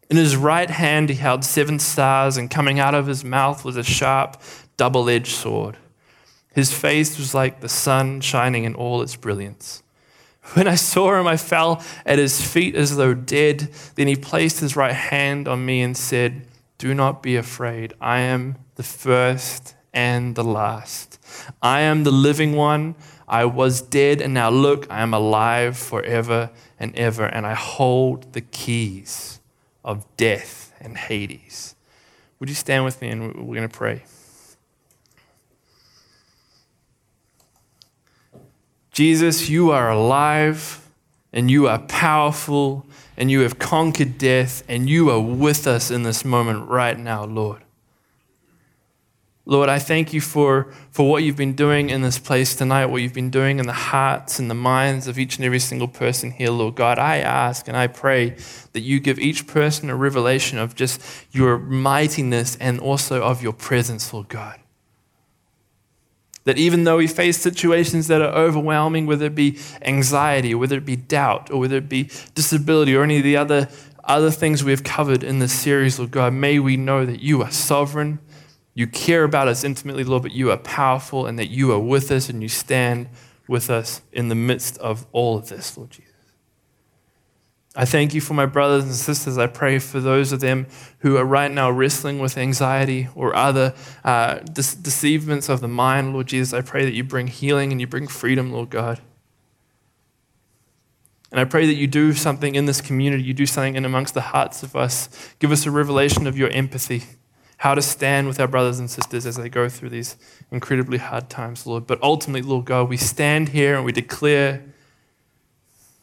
In 0.10 0.18
his 0.18 0.36
right 0.36 0.70
hand, 0.70 1.10
he 1.10 1.16
held 1.16 1.44
seven 1.44 1.80
stars, 1.80 2.38
and 2.38 2.50
coming 2.50 2.80
out 2.80 2.96
of 2.96 3.08
his 3.08 3.24
mouth 3.24 3.66
was 3.66 3.78
a 3.78 3.84
sharp, 3.84 4.42
double 4.78 5.10
edged 5.10 5.36
sword. 5.36 5.78
His 6.54 6.74
face 6.74 7.20
was 7.20 7.36
like 7.36 7.60
the 7.60 7.70
sun 7.70 8.22
shining 8.22 8.64
in 8.64 8.74
all 8.74 9.02
its 9.02 9.16
brilliance. 9.16 9.84
When 10.54 10.68
I 10.68 10.76
saw 10.76 11.20
him, 11.20 11.28
I 11.28 11.38
fell 11.38 11.84
at 12.06 12.20
his 12.20 12.42
feet 12.42 12.74
as 12.74 12.96
though 12.96 13.14
dead. 13.14 13.70
Then 13.96 14.08
he 14.08 14.16
placed 14.16 14.62
his 14.62 14.78
right 14.78 14.96
hand 14.96 15.48
on 15.48 15.66
me 15.66 15.82
and 15.82 15.96
said, 15.96 16.48
do 16.78 16.94
not 16.94 17.24
be 17.24 17.36
afraid. 17.36 17.94
I 18.00 18.20
am 18.20 18.58
the 18.76 18.84
first 18.84 19.76
and 19.94 20.36
the 20.36 20.44
last. 20.44 21.20
I 21.62 21.82
am 21.82 22.04
the 22.04 22.12
living 22.12 22.56
one. 22.56 22.96
I 23.28 23.46
was 23.46 23.82
dead, 23.82 24.22
and 24.22 24.34
now 24.34 24.50
look, 24.50 24.90
I 24.90 25.02
am 25.02 25.14
alive 25.14 25.78
forever 25.78 26.52
and 26.80 26.96
ever, 26.96 27.26
and 27.26 27.46
I 27.46 27.56
hold 27.56 28.34
the 28.34 28.42
keys 28.42 29.42
of 29.84 30.06
death 30.18 30.72
and 30.80 30.98
Hades. 30.98 31.76
Would 32.40 32.50
you 32.50 32.56
stand 32.56 32.86
with 32.86 33.02
me 33.02 33.10
and 33.10 33.48
we're 33.48 33.56
going 33.56 33.68
to 33.68 33.76
pray? 33.76 34.04
Jesus, 38.92 39.50
you 39.50 39.72
are 39.72 39.92
alive 39.92 40.90
and 41.32 41.52
you 41.52 41.68
are 41.68 41.80
powerful 41.80 42.87
and 43.18 43.32
you 43.32 43.42
have 43.42 43.60
conquered 43.60 44.18
death, 44.18 44.64
and 44.70 44.90
you 44.90 45.10
are 45.10 45.20
with 45.20 45.66
us 45.66 45.90
in 45.90 46.04
this 46.04 46.24
moment 46.24 46.70
right 46.70 46.98
now, 46.98 47.26
Lord. 47.26 47.64
Lord, 49.50 49.70
I 49.70 49.80
thank 49.80 50.12
you 50.12 50.20
for, 50.20 50.74
for 50.92 51.10
what 51.10 51.24
you've 51.24 51.38
been 51.38 51.54
doing 51.54 51.90
in 51.90 52.02
this 52.02 52.20
place 52.20 52.54
tonight, 52.54 52.88
what 52.88 53.02
you've 53.02 53.14
been 53.14 53.30
doing 53.30 53.60
in 53.60 53.66
the 53.66 53.72
hearts 53.72 54.40
and 54.40 54.50
the 54.50 54.54
minds 54.54 55.08
of 55.08 55.18
each 55.18 55.38
and 55.38 55.46
every 55.46 55.60
single 55.60 55.88
person 55.88 56.32
here, 56.32 56.52
Lord 56.52 56.76
God. 56.76 57.00
I 57.00 57.20
ask 57.20 57.66
and 57.70 57.78
I 57.78 57.88
pray 57.88 58.36
that 58.74 58.82
you 58.82 59.00
give 59.00 59.18
each 59.18 59.48
person 59.48 59.90
a 59.90 59.96
revelation 59.96 60.58
of 60.58 60.76
just 60.76 61.02
your 61.32 61.58
mightiness 61.58 62.58
and 62.58 62.78
also 62.82 63.24
of 63.24 63.42
your 63.42 63.54
presence, 63.54 64.12
Lord 64.12 64.28
God. 64.28 64.60
That 66.48 66.58
even 66.58 66.86
though 66.86 66.96
we 66.96 67.08
face 67.08 67.38
situations 67.38 68.08
that 68.08 68.22
are 68.22 68.34
overwhelming, 68.34 69.06
whether 69.06 69.26
it 69.26 69.36
be 69.36 69.60
anxiety, 69.82 70.54
or 70.54 70.60
whether 70.60 70.78
it 70.78 70.86
be 70.86 70.96
doubt, 70.96 71.52
or 71.52 71.60
whether 71.60 71.76
it 71.76 71.90
be 71.90 72.10
disability, 72.36 72.96
or 72.96 73.04
any 73.04 73.18
of 73.18 73.24
the 73.24 73.36
other, 73.36 73.68
other 74.06 74.32
things 74.32 74.64
we 74.64 74.72
have 74.72 74.86
covered 74.86 75.26
in 75.26 75.40
this 75.40 75.52
series, 75.52 76.00
Lord 76.00 76.12
God, 76.12 76.32
may 76.32 76.58
we 76.58 76.78
know 76.78 77.06
that 77.06 77.20
you 77.20 77.42
are 77.42 77.52
sovereign, 77.52 78.20
you 78.74 78.88
care 78.88 79.26
about 79.26 79.50
us 79.50 79.66
intimately, 79.66 80.06
Lord, 80.06 80.24
but 80.24 80.32
you 80.32 80.50
are 80.50 80.58
powerful, 80.58 81.26
and 81.26 81.38
that 81.38 81.50
you 81.50 81.74
are 81.74 81.80
with 81.80 82.12
us 82.12 82.30
and 82.30 82.42
you 82.42 82.48
stand 82.48 83.10
with 83.50 83.70
us 83.70 84.02
in 84.14 84.30
the 84.30 84.36
midst 84.36 84.78
of 84.78 85.06
all 85.12 85.38
of 85.38 85.50
this, 85.50 85.78
Lord 85.78 85.90
Jesus. 85.90 86.07
I 87.80 87.86
thank 87.86 88.16
you 88.16 88.22
for 88.22 88.34
my 88.34 88.48
brothers 88.48 88.86
and 88.86 88.94
sisters. 88.96 89.38
I 89.38 89.46
pray 89.46 89.78
for 89.78 90.00
those 90.00 90.32
of 90.32 90.40
them 90.40 90.66
who 91.02 91.16
are 91.16 91.24
right 91.24 91.52
now 91.52 91.70
wrestling 91.70 92.18
with 92.18 92.36
anxiety 92.36 93.08
or 93.14 93.36
other 93.36 93.76
uh, 94.04 94.40
de- 94.40 94.76
deceivements 94.82 95.48
of 95.48 95.62
the 95.62 95.68
mind, 95.68 96.14
Lord 96.14 96.26
Jesus. 96.26 96.56
I 96.56 96.62
pray 96.62 96.86
that 96.86 96.94
you 96.94 97.04
bring 97.04 97.28
healing 97.28 97.72
and 97.72 97.80
you 97.80 97.86
bring 97.86 98.08
freedom, 98.08 98.52
Lord 98.52 98.72
God. 98.72 99.00
And 101.30 101.40
I 101.40 101.46
pray 101.46 101.68
that 101.68 101.76
you 101.76 101.86
do 101.86 102.14
something 102.14 102.56
in 102.56 102.66
this 102.66 102.82
community, 102.82 103.22
you 103.22 103.36
do 103.36 103.46
something 103.46 103.76
in 103.76 103.86
amongst 103.86 104.16
the 104.16 104.22
hearts 104.22 104.64
of 104.64 104.76
us. 104.76 105.08
Give 105.38 105.52
us 105.52 105.68
a 105.68 105.72
revelation 105.72 106.26
of 106.26 106.36
your 106.36 106.50
empathy, 106.50 107.04
how 107.58 107.76
to 107.76 107.82
stand 107.84 108.28
with 108.28 108.40
our 108.40 108.48
brothers 108.48 108.80
and 108.80 108.90
sisters 108.90 109.28
as 109.28 109.36
they 109.36 109.50
go 109.50 109.70
through 109.70 109.90
these 109.90 110.18
incredibly 110.50 110.98
hard 110.98 111.30
times, 111.30 111.68
Lord. 111.68 111.86
But 111.86 112.02
ultimately, 112.02 112.42
Lord 112.42 112.66
God, 112.66 112.90
we 112.90 112.98
stand 112.98 113.50
here 113.50 113.76
and 113.76 113.86
we 113.86 113.92
declare 113.92 114.64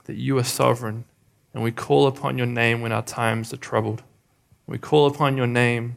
that 0.04 0.14
you 0.14 0.38
are 0.38 0.44
sovereign 0.44 1.06
and 1.54 1.62
we 1.62 1.70
call 1.70 2.06
upon 2.06 2.36
your 2.36 2.48
name 2.48 2.82
when 2.82 2.92
our 2.92 3.02
times 3.02 3.52
are 3.52 3.56
troubled. 3.58 4.02
We 4.66 4.76
call 4.76 5.06
upon 5.06 5.36
your 5.36 5.46
name 5.46 5.96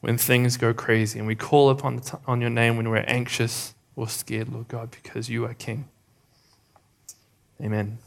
when 0.00 0.16
things 0.16 0.56
go 0.56 0.72
crazy. 0.72 1.18
And 1.18 1.28
we 1.28 1.34
call 1.34 1.70
upon 1.70 1.98
t- 2.00 2.16
on 2.26 2.40
your 2.40 2.50
name 2.50 2.76
when 2.76 2.88
we're 2.88 3.04
anxious 3.06 3.74
or 3.94 4.08
scared, 4.08 4.48
Lord 4.48 4.68
God, 4.68 4.90
because 4.90 5.28
you 5.28 5.44
are 5.44 5.54
King. 5.54 5.88
Amen. 7.62 7.98